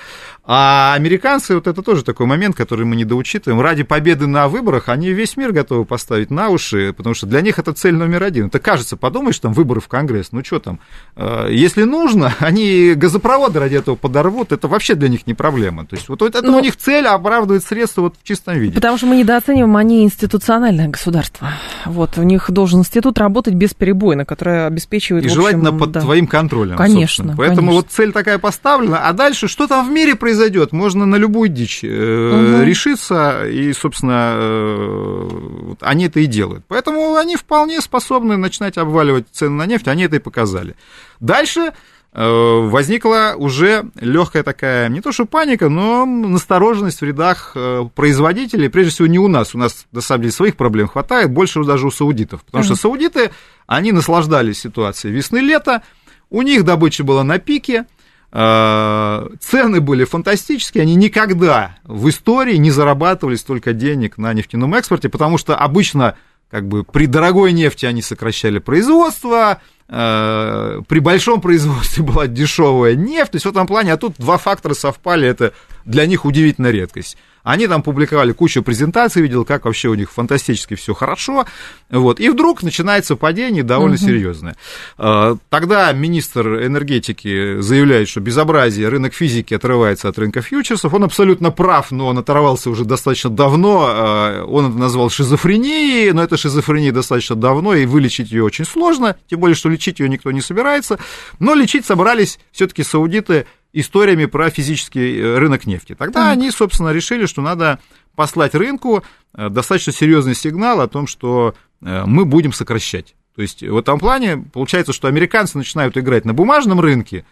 А 0.45 0.93
американцы, 0.93 1.55
вот 1.55 1.67
это 1.67 1.81
тоже 1.81 2.05
такой 2.05 2.27
момент, 2.27 2.57
который 2.57 2.85
мы 2.85 2.95
недоучитываем. 2.97 3.59
Ради 3.63 3.85
победы 3.85 4.27
на 4.27 4.49
выборах 4.49 4.91
они 4.91 5.13
весь 5.13 5.39
мир 5.39 5.53
готовы 5.53 5.87
поставить 5.87 6.31
на 6.31 6.51
уши, 6.51 6.93
потому 6.95 7.15
что 7.15 7.27
для 7.27 7.41
них 7.41 7.59
это 7.59 7.73
цель 7.73 7.95
номер 7.95 8.23
один. 8.23 8.49
Это 8.49 8.59
кажется, 8.59 8.99
подумаешь, 8.99 9.39
там 9.39 9.55
выборы 9.55 9.81
в 9.81 9.89
Конгресс, 9.89 10.29
ну 10.31 10.45
что 10.45 10.59
там, 10.59 10.79
э, 11.17 11.49
если 11.51 11.85
нужно, 11.85 12.35
они 12.39 12.93
газопроводы 12.95 13.61
ради 13.61 13.77
этого 13.77 13.97
подорвут, 13.97 14.53
это 14.53 14.69
вообще 14.69 14.95
для 14.95 15.09
них 15.09 15.27
не 15.27 15.33
проблема. 15.33 15.87
То 15.87 15.97
есть 15.97 16.11
вот 16.11 16.21
это 16.21 16.43
ну, 16.43 16.59
у 16.59 16.61
них 16.61 16.77
цель 16.77 17.07
оправдывает 17.07 17.65
средства 17.65 18.03
вот 18.03 18.17
в 18.23 18.27
чистом 18.27 18.59
виде. 18.59 18.75
Потому 18.75 18.99
что 18.99 19.07
мы 19.07 19.17
недооцениваем, 19.17 19.75
они 19.79 20.05
институциональное 20.05 20.89
государство 20.89 21.14
государства. 21.15 21.53
Вот, 21.87 22.19
у 22.19 22.23
них 22.23 22.51
должен 22.51 22.81
институт 22.81 23.19
работать 23.19 23.55
бесперебойно, 23.55 24.25
который 24.25 24.67
обеспечивает... 24.67 25.25
И 25.25 25.27
общем, 25.27 25.37
желательно 25.37 25.73
под 25.73 25.93
да. 25.93 26.01
твоим 26.01 26.27
контролем. 26.27 26.77
Конечно, 26.77 27.25
собственно. 27.25 27.37
Поэтому 27.37 27.69
конечно. 27.69 27.77
вот 27.77 27.87
цель 27.91 28.13
такая 28.13 28.39
поставлена. 28.39 29.09
А 29.09 29.13
дальше 29.13 29.49
что 29.49 29.67
там 29.67 29.89
в 29.89 29.93
мире 29.93 30.17
произойдет? 30.17 30.73
Можно 30.73 31.07
на 31.07 31.17
любую 31.17 31.49
дичь 31.49 31.81
э, 31.83 31.89
Мгм. 31.89 32.65
решиться, 32.65 33.47
и, 33.47 33.73
собственно, 33.73 34.33
э, 34.35 35.29
вот 35.69 35.79
они 35.81 36.07
это 36.07 36.21
и 36.21 36.27
делают. 36.27 36.65
Поэтому 36.69 37.17
они 37.17 37.37
вполне 37.37 37.81
способны 37.81 38.37
начинать 38.37 38.77
обваливать 38.79 39.27
цены 39.31 39.55
на 39.55 39.67
нефть, 39.67 39.89
они 39.89 40.05
это 40.05 40.17
и 40.17 40.21
показали. 40.21 40.75
Дальше 41.21 41.73
возникла 42.15 43.35
уже 43.37 43.87
легкая 44.01 44.45
такая, 44.45 44.89
не 44.89 45.01
то 45.01 45.11
что 45.11 45.25
паника, 45.27 45.69
но 45.69 46.07
настороженность 46.07 47.01
в 47.01 47.05
рядах 47.05 47.53
э, 47.57 47.85
производителей, 47.93 48.69
прежде 48.69 48.93
всего 48.93 49.09
не 49.09 49.19
у 49.19 49.27
нас, 49.27 49.55
у 49.55 49.59
нас 49.59 49.87
на 49.91 50.01
самом 50.01 50.23
деле 50.23 50.33
своих 50.33 50.57
проблем 50.57 50.87
хватает, 50.87 51.33
больше 51.33 51.65
даже 51.65 51.89
у 51.89 51.91
саудитов, 51.91 52.45
потому 52.45 52.63
что 52.63 52.75
Мгм. 52.75 52.81
саудиты, 52.81 53.31
они 53.67 53.91
наслаждались 53.91 54.61
ситуацией 54.61 55.13
весны-лета, 55.13 55.83
у 56.31 56.43
них 56.43 56.65
добыча 56.65 57.03
была 57.03 57.25
на 57.25 57.39
пике, 57.41 57.87
э, 58.31 59.29
цены 59.41 59.81
были 59.81 60.05
фантастические, 60.05 60.83
они 60.83 60.95
никогда 60.95 61.79
в 61.83 62.09
истории 62.09 62.57
не 62.57 62.71
зарабатывали 62.71 63.35
столько 63.35 63.73
денег 63.73 64.19
на 64.19 64.33
нефтяном 64.33 64.75
экспорте, 64.75 65.09
потому 65.09 65.37
что 65.37 65.57
обычно 65.57 66.17
как 66.49 66.69
бы 66.69 66.85
при 66.85 67.07
дорогой 67.07 67.53
нефти 67.53 67.87
они 67.87 68.03
сокращали 68.03 68.61
производство, 68.61 69.61
э, 69.61 69.74
при 69.87 70.99
большом 70.99 71.41
производстве 71.41 72.03
была 72.05 72.27
дешевая 72.27 72.95
нефть, 72.95 73.33
то 73.33 73.37
есть 73.37 73.47
в 73.47 73.51
этом 73.51 73.67
плане, 73.67 73.93
а 73.93 73.97
тут 73.97 74.15
два 74.19 74.39
фактора 74.39 74.75
совпали, 74.75 75.29
это 75.29 75.53
для 75.85 76.07
них 76.07 76.25
удивительная 76.25 76.71
редкость. 76.71 77.17
Они 77.45 77.67
там 77.69 77.83
публиковали 77.83 78.33
кучу 78.33 78.63
презентаций, 78.63 79.23
видел, 79.23 79.45
как 79.45 79.67
вообще 79.67 79.89
у 79.89 79.95
них 79.95 80.11
фантастически 80.11 80.75
все 80.75 80.95
хорошо, 80.95 81.45
вот, 81.91 82.19
и 82.19 82.31
вдруг 82.31 82.63
начинается 82.63 83.17
падение 83.17 83.63
довольно 83.63 83.97
Мгм. 83.97 84.05
серьезное. 84.05 84.57
Э, 84.99 85.37
Тогда 85.51 85.93
министр 85.93 86.67
энергетики 86.67 87.61
заявляет, 87.61 88.09
что 88.09 88.21
безобразие, 88.21 88.89
рынок 88.89 89.13
физики 89.15 89.55
отрывается 89.55 90.09
от 90.09 90.19
рынка 90.19 90.41
фьючерсов, 90.43 90.93
он 90.95 91.05
абсолютно 91.05 91.51
прав, 91.51 91.91
но 91.91 92.07
он 92.09 92.19
оторвался 92.19 92.71
уже 92.71 92.85
достаточно 92.85 93.29
давно, 93.31 93.89
э, 93.91 94.43
он 94.45 94.71
это 94.71 94.79
назвал 94.79 95.11
шизофренией, 95.11 96.13
но 96.13 96.23
это 96.23 96.37
шизофрения 96.39 96.93
достаточно 96.93 97.37
давно, 97.37 97.75
и 97.75 97.85
вылечить 97.85 98.33
ее 98.33 98.43
очень 98.43 98.65
сложно, 98.65 99.17
тем 99.29 99.41
более, 99.41 99.55
что 99.55 99.69
лечить 99.69 100.01
ее 100.01 100.09
никто 100.09 100.31
не 100.33 100.41
собирается, 100.41 100.99
но 101.39 101.55
лечить 101.55 101.85
собрались 101.85 102.39
все-таки 102.53 102.83
саудиты 102.83 103.47
историями 103.75 104.25
про 104.27 104.49
физический 104.51 105.19
э, 105.19 105.39
рынок 105.39 105.67
нефти. 105.67 105.95
Тогда 105.95 106.21
Так. 106.21 106.33
они, 106.33 106.51
собственно, 106.51 106.91
решили, 106.91 107.27
что 107.27 107.43
надо 107.43 107.81
послать 108.15 108.55
рынку 108.55 109.03
э, 109.37 109.49
достаточно 109.51 109.93
серьезный 109.93 110.35
сигнал 110.35 110.81
о 110.81 110.89
том, 110.89 111.07
что 111.07 111.55
э, 111.83 112.05
мы 112.07 112.25
будем 112.25 112.53
сокращать. 112.53 113.15
То 113.35 113.43
есть 113.43 113.63
в 113.63 113.77
этом 113.77 113.99
плане 113.99 114.39
получается, 114.53 114.93
что 114.93 115.09
американцы 115.09 115.59
начинают 115.59 115.99
играть 115.99 116.25
на 116.25 116.33
бумажном 116.33 116.81
рынке, 116.81 117.27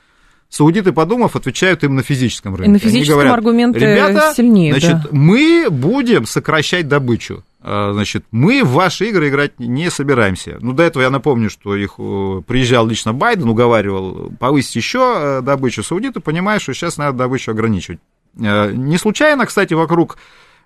саудиты, 0.53 0.93
подумав, 0.93 1.35
отвечают 1.35 1.83
им 1.83 1.97
на 1.97 2.03
физическом 2.03 2.55
рынке. 2.55 2.67
И 2.67 2.73
на 2.73 2.79
Они 2.79 2.79
физическом 2.79 3.15
говорят, 3.15 3.35
аргументы 3.35 3.79
Ребята, 3.79 4.33
сильнее, 4.37 4.73
значит, 4.73 5.03
да. 5.03 5.09
мы 5.11 5.67
будем 5.71 6.27
сокращать 6.27 6.89
добычу. 6.89 7.43
А, 7.63 7.93
Значит, 7.95 8.27
мы 8.31 8.63
в 8.63 8.73
ваши 8.73 9.09
игры 9.09 9.31
играть 9.31 9.59
не 9.59 9.91
собираемся. 9.91 10.59
Ну, 10.61 10.73
до 10.75 10.83
этого 10.83 11.03
я 11.03 11.11
напомню, 11.11 11.49
что 11.49 11.75
их 11.75 11.95
э, 11.99 12.43
приезжал 12.47 12.87
лично 12.87 13.15
Байден, 13.15 13.49
уговаривал 13.49 14.33
повысить 14.39 14.77
еще 14.77 15.15
э, 15.17 15.41
добычу. 15.41 15.83
Саудиты 15.83 16.21
понимают, 16.21 16.63
что 16.63 16.75
сейчас 16.75 16.99
надо 16.99 17.17
добычу 17.17 17.53
ограничивать. 17.53 18.01
Э, 18.39 18.73
Не 18.73 18.99
случайно, 18.99 19.47
кстати, 19.47 19.75
вокруг 19.75 20.19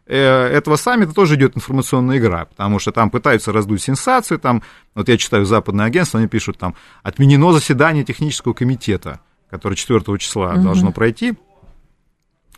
этого 0.09 0.76
саммита 0.76 1.12
тоже 1.12 1.34
идет 1.34 1.57
информационная 1.57 2.18
игра, 2.18 2.45
потому 2.45 2.78
что 2.78 2.93
там 2.93 3.11
пытаются 3.11 3.51
раздуть 3.51 3.82
сенсацию, 3.82 4.39
там, 4.39 4.62
вот 4.95 5.09
я 5.09 5.16
читаю 5.16 5.45
западное 5.45 5.87
агентство, 5.87 6.20
они 6.20 6.28
пишут, 6.28 6.59
там, 6.59 6.76
отменено 7.03 7.53
заседание 7.53 8.05
технического 8.05 8.53
комитета, 8.53 9.18
которое 9.51 9.76
4 9.76 10.18
числа 10.18 10.53
Мгм. 10.55 10.62
должно 10.64 10.92
пройти, 10.92 11.34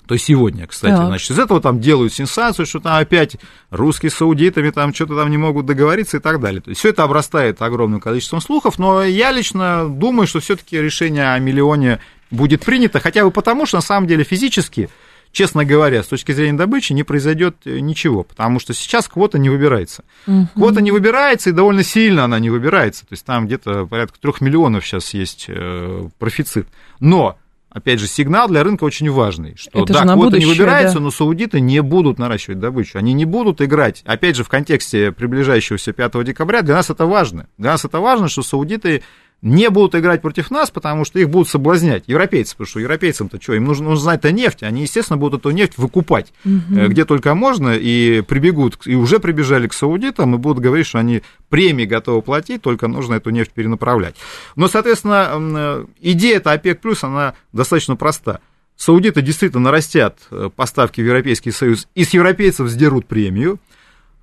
то 0.06 0.14
есть 0.14 0.24
сегодня, 0.24 0.66
кстати, 0.66 0.94
Так. 0.96 1.06
значит, 1.06 1.30
из 1.32 1.38
этого 1.38 1.60
там 1.60 1.80
делают 1.80 2.14
сенсацию, 2.14 2.64
что 2.64 2.80
там 2.80 2.96
опять 2.96 3.36
русские 3.68 4.10
с 4.10 4.14
саудитами 4.14 4.70
там 4.70 4.94
что-то 4.94 5.14
там 5.16 5.30
не 5.30 5.36
могут 5.36 5.66
договориться 5.66 6.16
и 6.16 6.20
так 6.20 6.40
далее. 6.40 6.62
То 6.62 6.70
есть 6.70 6.80
все 6.80 6.88
это 6.88 7.02
обрастает 7.04 7.60
огромным 7.60 8.00
количеством 8.00 8.40
слухов, 8.40 8.78
но 8.78 9.02
я 9.04 9.32
лично 9.32 9.86
думаю, 9.86 10.26
что 10.26 10.40
все-таки 10.40 10.80
решение 10.80 11.34
о 11.34 11.38
миллионе 11.38 12.00
будет 12.30 12.64
принято, 12.64 13.00
хотя 13.00 13.22
бы 13.22 13.30
потому, 13.30 13.66
что 13.66 13.76
на 13.76 13.82
самом 13.82 14.06
деле 14.06 14.24
физически, 14.24 14.88
честно 15.32 15.64
говоря, 15.64 16.02
с 16.02 16.06
точки 16.06 16.32
зрения 16.32 16.58
добычи 16.58 16.92
не 16.92 17.02
произойдет 17.02 17.56
э, 17.64 17.78
ничего, 17.80 18.22
потому 18.22 18.60
что 18.60 18.74
сейчас 18.74 19.08
квота 19.08 19.38
не 19.38 19.50
выбирается. 19.50 20.04
Мгм. 20.26 20.48
Квота 20.54 20.80
не 20.80 20.90
выбирается, 20.90 21.50
и 21.50 21.52
довольно 21.52 21.82
сильно 21.82 22.24
она 22.24 22.38
не 22.38 22.50
выбирается. 22.50 23.02
То 23.02 23.12
есть 23.12 23.24
там 23.24 23.46
где-то 23.46 23.86
порядка 23.86 24.18
трех 24.20 24.40
миллионов 24.40 24.86
сейчас 24.86 25.14
есть 25.14 25.46
э, 25.48 26.08
профицит. 26.18 26.66
Но, 27.00 27.38
опять 27.70 28.00
же, 28.00 28.06
сигнал 28.06 28.48
для 28.48 28.64
рынка 28.64 28.84
очень 28.84 29.10
важный, 29.10 29.54
что 29.56 29.84
Это 29.84 29.92
да, 29.92 30.02
квота 30.02 30.14
не 30.14 30.22
будущее, 30.22 30.48
выбирается, 30.48 30.98
да. 30.98 31.04
но 31.04 31.10
саудиты 31.10 31.60
не 31.60 31.82
будут 31.82 32.18
наращивать 32.18 32.58
добычу. 32.58 32.98
Они 32.98 33.12
не 33.12 33.24
будут 33.24 33.60
играть. 33.60 34.02
Опять 34.04 34.36
же, 34.36 34.44
в 34.44 34.48
контексте 34.48 35.12
приближающегося 35.12 35.92
5 35.92 36.24
декабря 36.24 36.62
для 36.62 36.74
нас 36.74 36.90
это 36.90 37.06
важно. 37.06 37.48
Для 37.58 37.72
нас 37.72 37.84
это 37.84 38.00
важно, 38.00 38.28
что 38.28 38.42
саудиты 38.42 39.02
не 39.40 39.70
будут 39.70 39.94
играть 39.94 40.20
против 40.20 40.50
нас, 40.50 40.70
потому 40.70 41.04
что 41.04 41.18
их 41.20 41.30
будут 41.30 41.48
соблазнять. 41.48 42.04
Европейцы, 42.06 42.54
потому 42.54 42.66
что 42.66 42.80
европейцам-то 42.80 43.40
что, 43.40 43.54
им 43.54 43.64
нужно, 43.64 43.84
нужно 43.90 44.02
знать-то 44.02 44.32
нефть, 44.32 44.62
они, 44.62 44.82
естественно, 44.82 45.16
будут 45.16 45.40
эту 45.40 45.50
нефть 45.50 45.74
выкупать 45.78 46.32
э, 46.44 46.88
где 46.88 47.04
только 47.04 47.34
можно, 47.34 47.76
и 47.76 48.20
прибегут, 48.22 48.78
и 48.86 48.96
уже 48.96 49.20
прибежали 49.20 49.68
к 49.68 49.72
саудитам, 49.72 50.34
и 50.34 50.38
будут 50.38 50.62
говорить, 50.62 50.86
что 50.86 50.98
они 50.98 51.22
премии 51.48 51.84
готовы 51.84 52.22
платить, 52.22 52.62
только 52.62 52.88
нужно 52.88 53.14
эту 53.14 53.30
нефть 53.30 53.52
перенаправлять. 53.52 54.16
Но, 54.56 54.66
соответственно, 54.66 55.28
э, 55.30 55.84
идея 56.00 56.38
эта 56.38 56.52
ОПЕК+, 56.52 56.80
плюс, 56.80 57.04
она 57.04 57.34
достаточно 57.52 57.94
проста. 57.94 58.40
Саудиты 58.76 59.22
действительно 59.22 59.62
нарастят 59.62 60.18
э, 60.30 60.50
поставки 60.54 61.00
в 61.00 61.04
Европейский 61.04 61.52
Союз, 61.52 61.86
и 61.94 62.04
с 62.04 62.10
европейцев 62.10 62.68
сдерут 62.68 63.06
премию, 63.06 63.60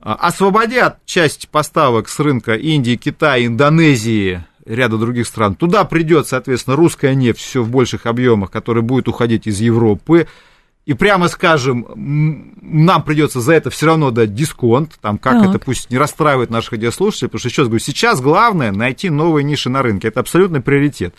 освободят 0.01 0.97
часть 1.05 1.49
поставок 1.49 2.09
с 2.09 2.19
рынка 2.19 2.53
Индии, 2.53 2.95
Китая, 2.95 3.43
Индонезии, 3.43 4.43
ряда 4.65 4.97
других 4.97 5.27
стран. 5.27 5.55
Туда 5.55 5.83
придет, 5.85 6.27
соответственно, 6.27 6.75
русская 6.75 7.13
нефть 7.15 7.39
все 7.41 7.61
в 7.63 7.69
больших 7.69 8.05
объемах, 8.05 8.51
которая 8.51 8.83
будет 8.83 9.07
уходить 9.07 9.47
из 9.47 9.59
Европы. 9.61 10.27
И 10.85 10.93
прямо 10.93 11.29
скажем, 11.29 11.87
нам 12.61 13.01
придется 13.01 13.41
за 13.41 13.53
это 13.53 13.71
все 13.71 13.87
равно 13.87 14.11
дать 14.11 14.35
дисконт, 14.35 14.91
там 15.01 15.17
как 15.17 15.33
Так. 15.41 15.49
это 15.49 15.57
пусть 15.59 15.89
не 15.89 15.97
расстраивает 15.97 16.51
наших 16.51 16.73
радиослушателей, 16.73 17.27
потому 17.29 17.39
что 17.39 17.49
еще 17.49 17.61
раз 17.63 17.69
говорю, 17.69 17.83
сейчас 17.83 18.21
главное 18.21 18.71
найти 18.71 19.09
новые 19.09 19.43
ниши 19.43 19.69
на 19.71 19.81
рынке, 19.81 20.09
это 20.09 20.19
абсолютный 20.19 20.61
приоритет. 20.61 21.15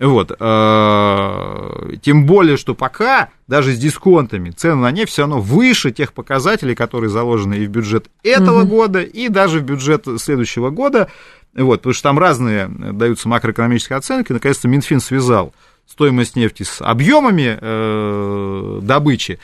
Вот. 0.00 0.32
э, 0.36 1.96
Тем 2.02 2.26
более, 2.26 2.56
что 2.56 2.74
пока 2.74 3.28
даже 3.46 3.72
с 3.72 3.78
дисконтами 3.78 4.50
цены 4.50 4.76
на 4.82 4.90
нефть 4.90 5.12
все 5.12 5.22
равно 5.22 5.40
выше 5.40 5.92
тех 5.92 6.12
показателей, 6.12 6.74
которые 6.74 7.10
заложены 7.10 7.54
и 7.54 7.66
в 7.66 7.70
бюджет 7.70 8.06
этого 8.24 8.60
Мгм. 8.60 8.68
года, 8.68 9.00
и 9.02 9.28
даже 9.28 9.60
в 9.60 9.62
бюджет 9.62 10.06
следующего 10.18 10.70
года. 10.70 11.08
Вот, 11.56 11.80
потому 11.80 11.94
что 11.94 12.02
там 12.02 12.18
разные 12.18 12.68
даются 12.68 13.28
макроэкономические 13.28 13.96
оценки. 13.96 14.32
Наконец-то 14.32 14.68
Минфин 14.68 15.00
связал 15.00 15.54
стоимость 15.86 16.36
нефти 16.36 16.62
с 16.64 16.80
объемами 16.80 17.58
э, 17.60 18.80
добычи. 18.82 19.38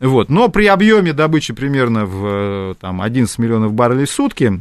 Вот. 0.00 0.28
Но 0.28 0.48
при 0.48 0.66
объеме 0.66 1.12
добычи 1.12 1.52
примерно 1.52 2.06
в 2.06 2.26
э, 2.26 2.74
там, 2.80 3.00
11 3.00 3.38
миллионов 3.38 3.72
баррелей 3.72 4.06
в 4.06 4.10
сутки, 4.10 4.60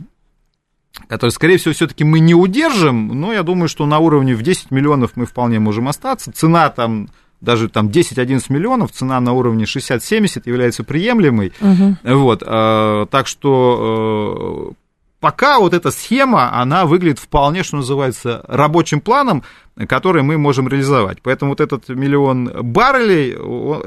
который, 1.08 1.32
скорее 1.32 1.58
всего, 1.58 1.74
все-таки 1.74 2.04
мы 2.04 2.20
не 2.20 2.36
удержим, 2.36 3.08
но 3.08 3.34
я 3.34 3.42
думаю, 3.42 3.68
что 3.68 3.86
на 3.86 3.98
уровне 4.00 4.36
в 4.36 4.44
10 4.44 4.70
миллионов 4.72 5.12
мы 5.16 5.26
вполне 5.26 5.60
можем 5.60 5.88
остаться. 5.88 6.32
Цена 6.32 6.70
там 6.70 7.10
даже 7.40 7.70
там 7.70 7.88
10-11 7.88 8.46
миллионов, 8.50 8.92
цена 8.92 9.20
на 9.20 9.34
уровне 9.34 9.64
60-70 9.64 10.44
является 10.46 10.84
приемлемой. 10.84 11.54
Мгм. 11.60 11.98
Вот, 12.04 12.44
э, 12.46 13.06
так 13.10 13.26
что 13.28 14.70
э, 14.70 14.81
пока 15.22 15.60
вот 15.60 15.74
эта 15.74 15.92
схема, 15.92 16.60
она 16.60 16.86
выглядит 16.86 17.20
вполне, 17.20 17.64
что 17.64 17.78
называется, 17.78 18.44
рабочим 18.48 19.00
планом, 19.00 19.44
который 19.88 20.24
мы 20.24 20.38
можем 20.38 20.68
реализовать. 20.68 21.22
Поэтому 21.22 21.52
вот 21.52 21.62
этот 21.62 21.88
миллион 21.88 22.52
баррелей, 22.52 23.32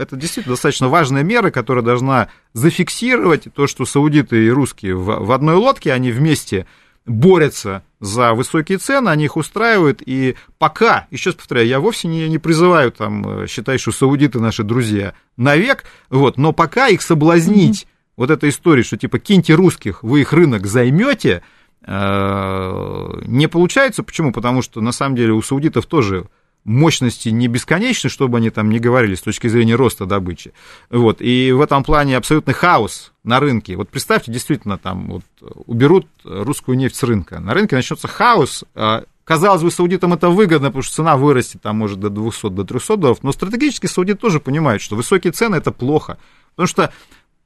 это 0.01 0.17
действительно 0.17 0.55
достаточно 0.55 0.89
важная 0.89 1.25
мера, 1.25 1.51
которая 1.51 1.85
должна 1.85 2.29
зафиксировать 2.55 3.53
то, 3.53 3.67
что 3.67 3.85
саудиты 3.85 4.47
и 4.47 4.49
русские 4.49 4.95
в, 4.95 5.31
одной 5.33 5.57
лодке, 5.57 5.93
они 5.93 6.13
вместе 6.13 6.67
борются 7.05 7.83
за 8.01 8.33
высокие 8.33 8.79
цены, 8.79 9.11
они 9.11 9.25
их 9.25 9.37
устраивают, 9.37 10.03
и 10.07 10.37
пока, 10.59 11.07
еще 11.11 11.31
раз 11.31 11.37
повторяю, 11.37 11.67
я 11.69 11.81
вовсе 11.81 12.09
не, 12.09 12.29
не 12.29 12.39
призываю 12.39 12.93
там 12.93 13.43
э, 13.43 13.47
считать, 13.47 13.81
что 13.81 13.93
саудиты 13.93 14.41
наши 14.41 14.63
друзья 14.63 15.13
навек, 15.37 15.85
вот, 16.09 16.39
но 16.39 16.53
пока 16.53 16.89
их 16.89 17.03
соблазнить 17.03 17.87
вот 18.17 18.31
этой 18.31 18.51
историей, 18.51 18.85
что 18.85 18.97
типа 18.97 19.19
киньте 19.19 19.55
русских, 19.55 20.03
вы 20.03 20.23
их 20.23 20.33
рынок 20.33 20.67
займете, 20.67 21.43
э, 21.85 23.21
не 23.27 23.49
получается. 23.49 24.03
Почему? 24.03 24.33
Потому 24.33 24.63
что 24.63 24.81
на 24.81 24.93
самом 24.93 25.17
деле 25.17 25.33
у 25.33 25.43
саудитов 25.43 25.87
тоже 25.87 26.27
мощности 26.65 27.29
не 27.29 27.47
бесконечны, 27.47 28.09
чтобы 28.09 28.39
они 28.39 28.51
там 28.51 28.71
не 28.71 28.79
говорили 28.79 29.15
с 29.15 29.21
точки 29.21 29.49
зрения 29.49 29.75
роста 29.75 30.07
добычи. 30.07 30.53
Вот. 30.91 31.21
И 31.21 31.53
в 31.53 31.61
этом 31.61 31.85
плане 31.85 32.17
абсолютный 32.17 32.55
хаос 32.55 33.13
на 33.23 33.39
рынке. 33.39 33.77
Вот 33.77 33.91
представьте, 33.91 34.33
действительно, 34.33 34.79
там 34.79 35.09
вот 35.09 35.25
уберут 35.67 36.07
русскую 36.25 36.79
нефть 36.79 36.97
с 36.97 37.03
рынка. 37.03 37.39
На 37.39 37.53
рынке 37.53 37.77
начнется 37.77 38.09
хаос, 38.09 38.65
а, 38.75 39.05
Казалось 39.25 39.63
бы, 39.63 39.71
саудитам 39.71 40.13
это 40.13 40.29
выгодно, 40.29 40.69
потому 40.69 40.83
что 40.83 40.97
цена 40.97 41.17
вырастет 41.17 41.63
там, 41.63 41.79
может, 41.79 41.99
до 41.99 42.11
200, 42.11 42.51
до 42.51 42.65
300 42.65 42.97
долларов, 42.99 43.23
но 43.23 43.33
стратегически 43.33 43.87
саудиты 43.87 44.21
тоже 44.21 44.39
понимают, 44.39 44.83
что 44.83 44.97
высокие 44.97 45.33
цены– 45.33 45.57
это 45.57 45.73
плохо, 45.73 46.19
потому 46.51 46.67
что 46.67 46.93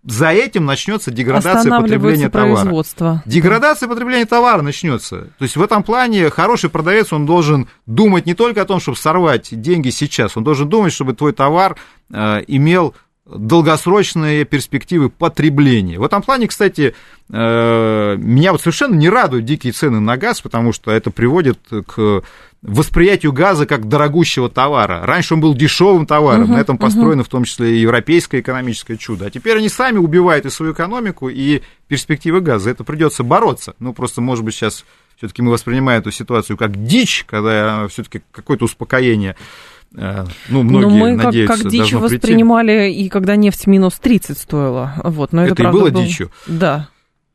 за 0.04 0.28
этим 0.28 0.64
начнется 0.64 1.10
деградация 1.10 1.70
потребления 1.80 2.28
товара. 2.30 2.70
Деградация 3.26 3.88
потребления 3.88 4.26
товара 4.26 4.62
начнется. 4.62 5.28
То 5.38 5.42
есть 5.42 5.56
в 5.56 5.62
этом 5.62 5.82
плане 5.82 6.30
хороший 6.30 6.70
продавец, 6.70 7.12
он 7.12 7.26
должен 7.26 7.68
думать 7.86 8.24
не 8.26 8.34
только 8.34 8.62
о 8.62 8.64
том, 8.64 8.80
чтобы 8.80 8.96
сорвать 8.96 9.48
деньги 9.50 9.90
сейчас, 9.90 10.36
он 10.36 10.44
должен 10.44 10.68
думать, 10.68 10.92
чтобы 10.92 11.14
твой 11.14 11.32
товар 11.32 11.76
э, 12.12 12.42
имел 12.46 12.94
долгосрочные 13.26 14.44
перспективы 14.44 15.10
потребления. 15.10 15.98
В 15.98 16.02
этом 16.02 16.22
плане, 16.22 16.48
кстати, 16.48 16.94
э, 17.30 18.16
меня 18.16 18.52
вот 18.52 18.62
совершенно 18.62 18.94
не 18.94 19.10
радуют 19.10 19.44
дикие 19.44 19.72
цены 19.72 20.00
на 20.00 20.16
газ, 20.16 20.40
потому 20.40 20.72
что 20.72 20.90
это 20.90 21.10
приводит 21.10 21.58
к 21.86 22.22
восприятию 22.62 23.32
газа 23.32 23.66
как 23.66 23.88
дорогущего 23.88 24.48
товара. 24.48 25.06
Раньше 25.06 25.34
он 25.34 25.40
был 25.40 25.54
дешевым 25.54 26.06
товаром, 26.06 26.50
uh-huh, 26.50 26.56
на 26.56 26.60
этом 26.60 26.76
построено 26.76 27.20
uh-huh. 27.20 27.24
в 27.24 27.28
том 27.28 27.44
числе 27.44 27.76
и 27.76 27.80
европейское 27.80 28.40
экономическое 28.40 28.96
чудо. 28.96 29.26
А 29.26 29.30
теперь 29.30 29.58
они 29.58 29.68
сами 29.68 29.98
убивают 29.98 30.44
и 30.44 30.50
свою 30.50 30.72
экономику, 30.72 31.28
и 31.28 31.62
перспективы 31.86 32.40
газа. 32.40 32.70
Это 32.70 32.82
придется 32.82 33.22
бороться. 33.22 33.74
Ну, 33.78 33.92
просто, 33.92 34.20
может 34.20 34.44
быть, 34.44 34.54
сейчас 34.54 34.84
все-таки 35.16 35.42
мы 35.42 35.52
воспринимаем 35.52 36.00
эту 36.00 36.10
ситуацию 36.10 36.56
как 36.56 36.84
дичь, 36.84 37.24
когда 37.28 37.86
все-таки 37.88 38.22
какое-то 38.32 38.64
успокоение 38.64 39.36
э, 39.94 40.24
ну, 40.48 40.62
многие 40.62 40.82
но 40.82 40.90
мы 40.90 41.12
надеются, 41.14 41.54
как, 41.54 41.62
как 41.62 41.72
дичь 41.72 41.92
воспринимали, 41.92 42.90
и 42.90 43.08
когда 43.08 43.36
нефть 43.36 43.66
минус 43.68 43.94
30 44.00 44.36
стоила. 44.36 44.94
Вот, 45.04 45.32
но 45.32 45.44
это, 45.44 45.54
это 45.54 45.62
и 45.64 45.72
было 45.72 45.90
был... 45.90 46.02
дичью? 46.02 46.30
Да. 46.46 46.88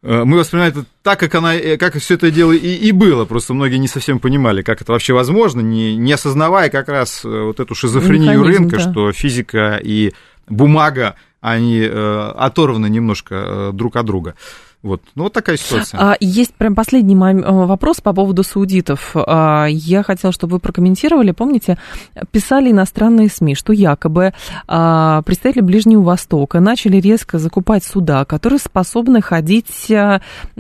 Э, 0.03 0.25
мы 0.25 0.37
воспринимаем 0.37 0.73
это 0.73 0.85
так, 1.01 1.19
как, 1.19 1.33
она, 1.35 1.55
э, 1.55 1.77
как 1.77 1.97
все 1.97 2.15
это 2.15 2.29
дело 2.29 2.51
и, 2.51 2.75
и 2.75 2.91
было. 2.91 3.25
Просто 3.25 3.53
многие 3.53 3.77
не 3.77 3.87
совсем 3.87 4.19
понимали, 4.19 4.61
как 4.61 4.81
это 4.81 4.91
вообще 4.91 5.13
возможно, 5.13 5.61
не, 5.61 5.95
не 5.95 6.11
осознавая 6.11 6.69
как 6.69 6.89
раз 6.89 7.23
э, 7.23 7.27
вот 7.27 7.59
эту 7.59 7.73
шизофрению 7.73 8.39
Механизм, 8.39 8.63
рынка, 8.63 8.75
да. 8.77 8.91
что 8.91 9.11
физика 9.13 9.79
и 9.81 10.13
бумага, 10.47 11.15
они 11.39 11.81
оторваны 11.83 12.89
немножко 12.89 13.71
друг 13.73 13.97
от 13.97 14.05
друга. 14.05 14.35
Вот, 14.83 15.01
ну 15.15 15.23
вот 15.23 15.33
такая 15.33 15.55
ситуация. 15.55 15.97
А, 15.97 16.17
есть 16.19 16.53
прям 16.55 16.75
последний 16.75 17.15
э, 17.15 17.41
вопрос 17.41 18.01
по 18.01 18.11
поводу 18.11 18.43
саудитов. 18.43 19.15
А, 19.15 19.65
я 19.65 20.03
хотела, 20.03 20.33
чтобы 20.33 20.55
вы 20.55 20.59
прокомментировали. 20.59 21.31
Помните, 21.31 21.77
писали 22.31 22.69
иностранные 22.69 23.29
СМИ, 23.29 23.55
что 23.55 23.71
якобы 23.71 24.33
а, 24.67 25.21
представители 25.21 25.61
Ближнего 25.61 26.01
Востока 26.01 26.59
начали 26.59 26.97
резко 26.97 27.39
закупать 27.39 27.85
суда, 27.85 28.25
которые 28.25 28.59
способны 28.59 29.21
ходить 29.21 29.89
а, 29.89 30.19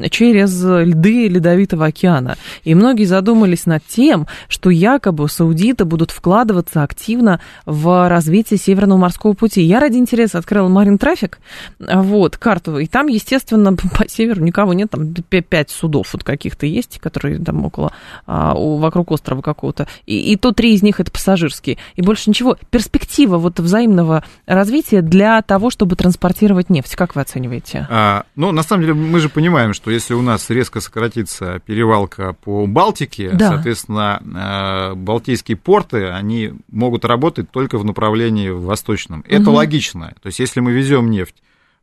через 0.09 0.63
льды 0.63 1.27
Ледовитого 1.27 1.87
океана. 1.87 2.37
И 2.63 2.75
многие 2.75 3.03
задумались 3.03 3.65
над 3.65 3.85
тем, 3.85 4.27
что 4.47 4.69
якобы 4.69 5.27
саудиты 5.27 5.83
будут 5.83 6.11
вкладываться 6.11 6.83
активно 6.83 7.41
в 7.65 8.07
развитие 8.07 8.57
Северного 8.57 8.99
морского 8.99 9.33
пути. 9.33 9.63
Я 9.63 9.81
ради 9.81 9.97
интереса 9.97 10.37
открыла 10.37 10.69
Марин 10.69 10.97
Трафик, 10.97 11.39
вот, 11.77 12.37
карту, 12.37 12.77
и 12.77 12.87
там, 12.87 13.07
естественно, 13.07 13.75
северу 14.13 14.43
никого 14.43 14.73
нет, 14.73 14.91
там 14.91 15.13
пять 15.13 15.69
судов 15.69 16.13
вот 16.13 16.23
каких-то 16.23 16.65
есть, 16.65 16.99
которые 16.99 17.39
там 17.39 17.65
около, 17.65 17.91
а, 18.25 18.53
вокруг 18.53 19.11
острова 19.11 19.41
какого-то, 19.41 19.87
и, 20.05 20.33
и 20.33 20.35
то 20.35 20.51
три 20.51 20.73
из 20.73 20.83
них 20.83 20.99
это 20.99 21.11
пассажирские, 21.11 21.77
и 21.95 22.01
больше 22.01 22.29
ничего. 22.29 22.57
Перспектива 22.69 23.37
вот 23.37 23.59
взаимного 23.59 24.23
развития 24.45 25.01
для 25.01 25.41
того, 25.41 25.69
чтобы 25.69 25.95
транспортировать 25.95 26.69
нефть, 26.69 26.95
как 26.95 27.15
вы 27.15 27.21
оцениваете? 27.21 27.87
А, 27.89 28.23
ну, 28.35 28.51
на 28.51 28.63
самом 28.63 28.83
деле, 28.83 28.93
мы 28.93 29.19
же 29.19 29.29
понимаем, 29.29 29.73
что 29.73 29.91
если 29.91 30.13
у 30.13 30.21
нас 30.21 30.49
резко 30.49 30.79
сократится 30.79 31.59
перевалка 31.65 32.33
по 32.33 32.65
Балтике, 32.67 33.31
да. 33.31 33.49
соответственно, 33.49 34.21
а, 34.35 34.95
балтийские 34.95 35.57
порты, 35.57 36.09
они 36.09 36.53
могут 36.71 37.05
работать 37.05 37.51
только 37.51 37.77
в 37.77 37.85
направлении 37.85 38.49
восточном. 38.49 39.23
Это 39.27 39.49
угу. 39.49 39.57
логично. 39.57 40.13
То 40.21 40.27
есть, 40.27 40.39
если 40.39 40.59
мы 40.59 40.71
везем 40.71 41.09
нефть 41.09 41.35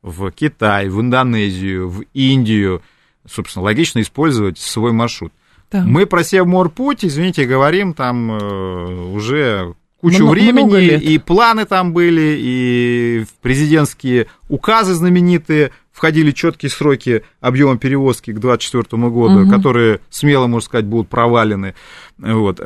в 0.02 0.30
Китай, 0.30 0.88
в 0.88 1.00
Индонезию, 1.00 1.88
в 1.88 2.02
Индию. 2.14 2.82
Собственно, 3.28 3.64
логично 3.64 4.00
использовать 4.00 4.58
свой 4.58 4.92
маршрут. 4.92 5.32
Да. 5.70 5.82
Мы 5.82 6.06
про 6.06 6.24
Севморпуть, 6.24 7.04
извините, 7.04 7.44
говорим 7.44 7.94
там 7.94 8.32
э, 8.32 9.12
уже 9.12 9.74
кучу 10.00 10.24
много, 10.24 10.30
времени, 10.32 10.64
много 10.64 10.78
и 10.78 11.18
планы 11.18 11.64
там 11.64 11.92
были, 11.92 12.36
и 12.38 13.24
президентские 13.40 14.26
указы 14.48 14.94
знаменитые 14.94 15.70
входили 15.92 16.30
четкие 16.30 16.70
сроки 16.70 17.24
объема 17.40 17.78
перевозки 17.78 18.32
к 18.32 18.40
2024 18.40 19.10
году, 19.10 19.42
угу. 19.42 19.50
которые, 19.50 20.00
смело 20.08 20.46
можно 20.46 20.64
сказать, 20.66 20.86
будут 20.86 21.08
провалены. 21.08 21.74
Вот. 22.18 22.58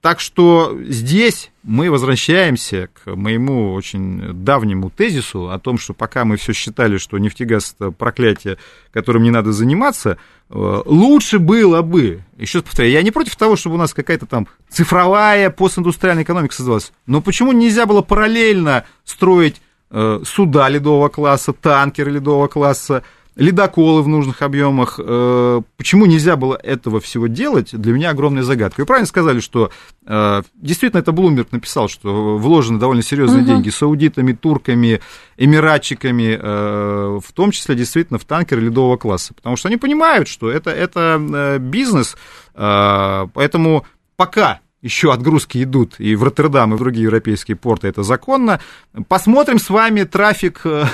Так 0.00 0.20
что 0.20 0.78
здесь 0.86 1.50
мы 1.64 1.90
возвращаемся 1.90 2.88
к 2.92 3.16
моему 3.16 3.72
очень 3.72 4.32
давнему 4.44 4.90
тезису 4.90 5.50
о 5.50 5.58
том, 5.58 5.76
что 5.76 5.92
пока 5.92 6.24
мы 6.24 6.36
все 6.36 6.52
считали, 6.52 6.98
что 6.98 7.18
нефтегаз 7.18 7.74
это 7.76 7.90
проклятие, 7.90 8.58
которым 8.92 9.24
не 9.24 9.32
надо 9.32 9.52
заниматься, 9.52 10.18
э, 10.50 10.82
лучше 10.86 11.40
было 11.40 11.82
бы, 11.82 12.22
еще 12.36 12.58
раз 12.58 12.64
повторяю, 12.64 12.92
я 12.92 13.02
не 13.02 13.10
против 13.10 13.34
того, 13.34 13.56
чтобы 13.56 13.74
у 13.74 13.78
нас 13.78 13.92
какая-то 13.92 14.26
там 14.26 14.46
цифровая 14.70 15.50
постиндустриальная 15.50 16.22
экономика 16.22 16.54
создалась, 16.54 16.92
но 17.06 17.20
почему 17.20 17.50
нельзя 17.50 17.84
было 17.84 18.00
параллельно 18.00 18.84
строить 19.04 19.60
э, 19.90 20.20
суда 20.24 20.68
ледового 20.68 21.08
класса, 21.08 21.52
танкеры 21.52 22.12
ледового 22.12 22.46
класса, 22.46 23.02
ледоколы 23.38 24.02
в 24.02 24.08
нужных 24.08 24.42
объемах. 24.42 24.98
Э, 25.02 25.62
почему 25.76 26.06
нельзя 26.06 26.36
было 26.36 26.58
этого 26.60 27.00
всего 27.00 27.28
делать, 27.28 27.70
для 27.72 27.92
меня 27.92 28.10
огромная 28.10 28.42
загадка. 28.42 28.80
Вы 28.80 28.86
правильно 28.86 29.06
сказали, 29.06 29.38
что 29.38 29.70
э, 30.06 30.42
действительно 30.54 31.00
это 31.00 31.12
Блумберг 31.12 31.52
написал, 31.52 31.88
что 31.88 32.36
вложены 32.36 32.80
довольно 32.80 33.02
серьезные 33.02 33.42
угу. 33.42 33.48
деньги 33.48 33.70
саудитами, 33.70 34.32
турками, 34.32 35.00
эмиратчиками, 35.36 36.36
э, 36.38 37.20
в 37.24 37.32
том 37.32 37.52
числе 37.52 37.76
действительно 37.76 38.18
в 38.18 38.24
танкеры 38.24 38.60
ледового 38.60 38.96
класса, 38.96 39.34
потому 39.34 39.56
что 39.56 39.68
они 39.68 39.76
понимают, 39.76 40.26
что 40.26 40.50
это, 40.50 40.70
это 40.70 41.58
бизнес, 41.60 42.16
поэтому 42.54 43.86
пока 44.16 44.58
еще 44.82 45.12
отгрузки 45.12 45.62
идут 45.62 45.94
и 45.98 46.14
в 46.14 46.22
Роттердам, 46.22 46.72
и 46.72 46.76
в 46.76 46.78
другие 46.78 47.04
европейские 47.04 47.56
порты, 47.56 47.88
это 47.88 48.02
законно. 48.02 48.60
Посмотрим 49.08 49.58
с 49.58 49.70
вами 49.70 50.04
трафик, 50.04 50.60
э, 50.64 50.84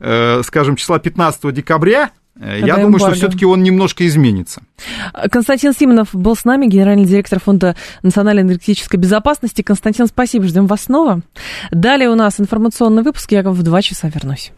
э, 0.00 0.42
скажем, 0.42 0.76
числа 0.76 0.98
15 0.98 1.52
декабря. 1.52 2.10
Э, 2.36 2.58
Я 2.60 2.74
думаю, 2.76 2.86
эмбарго. 2.88 3.06
что 3.06 3.14
все-таки 3.14 3.44
он 3.44 3.62
немножко 3.62 4.06
изменится. 4.06 4.62
Константин 5.30 5.72
Симонов 5.72 6.08
был 6.12 6.34
с 6.34 6.44
нами, 6.44 6.66
генеральный 6.66 7.04
директор 7.04 7.40
Фонда 7.40 7.76
национальной 8.02 8.42
энергетической 8.42 8.96
безопасности. 8.96 9.62
Константин, 9.62 10.06
спасибо, 10.06 10.46
ждем 10.46 10.66
вас 10.66 10.84
снова. 10.84 11.20
Далее 11.70 12.08
у 12.08 12.14
нас 12.14 12.40
информационный 12.40 13.02
выпуск. 13.02 13.30
Я 13.32 13.42
в 13.42 13.62
два 13.62 13.82
часа 13.82 14.08
вернусь. 14.08 14.52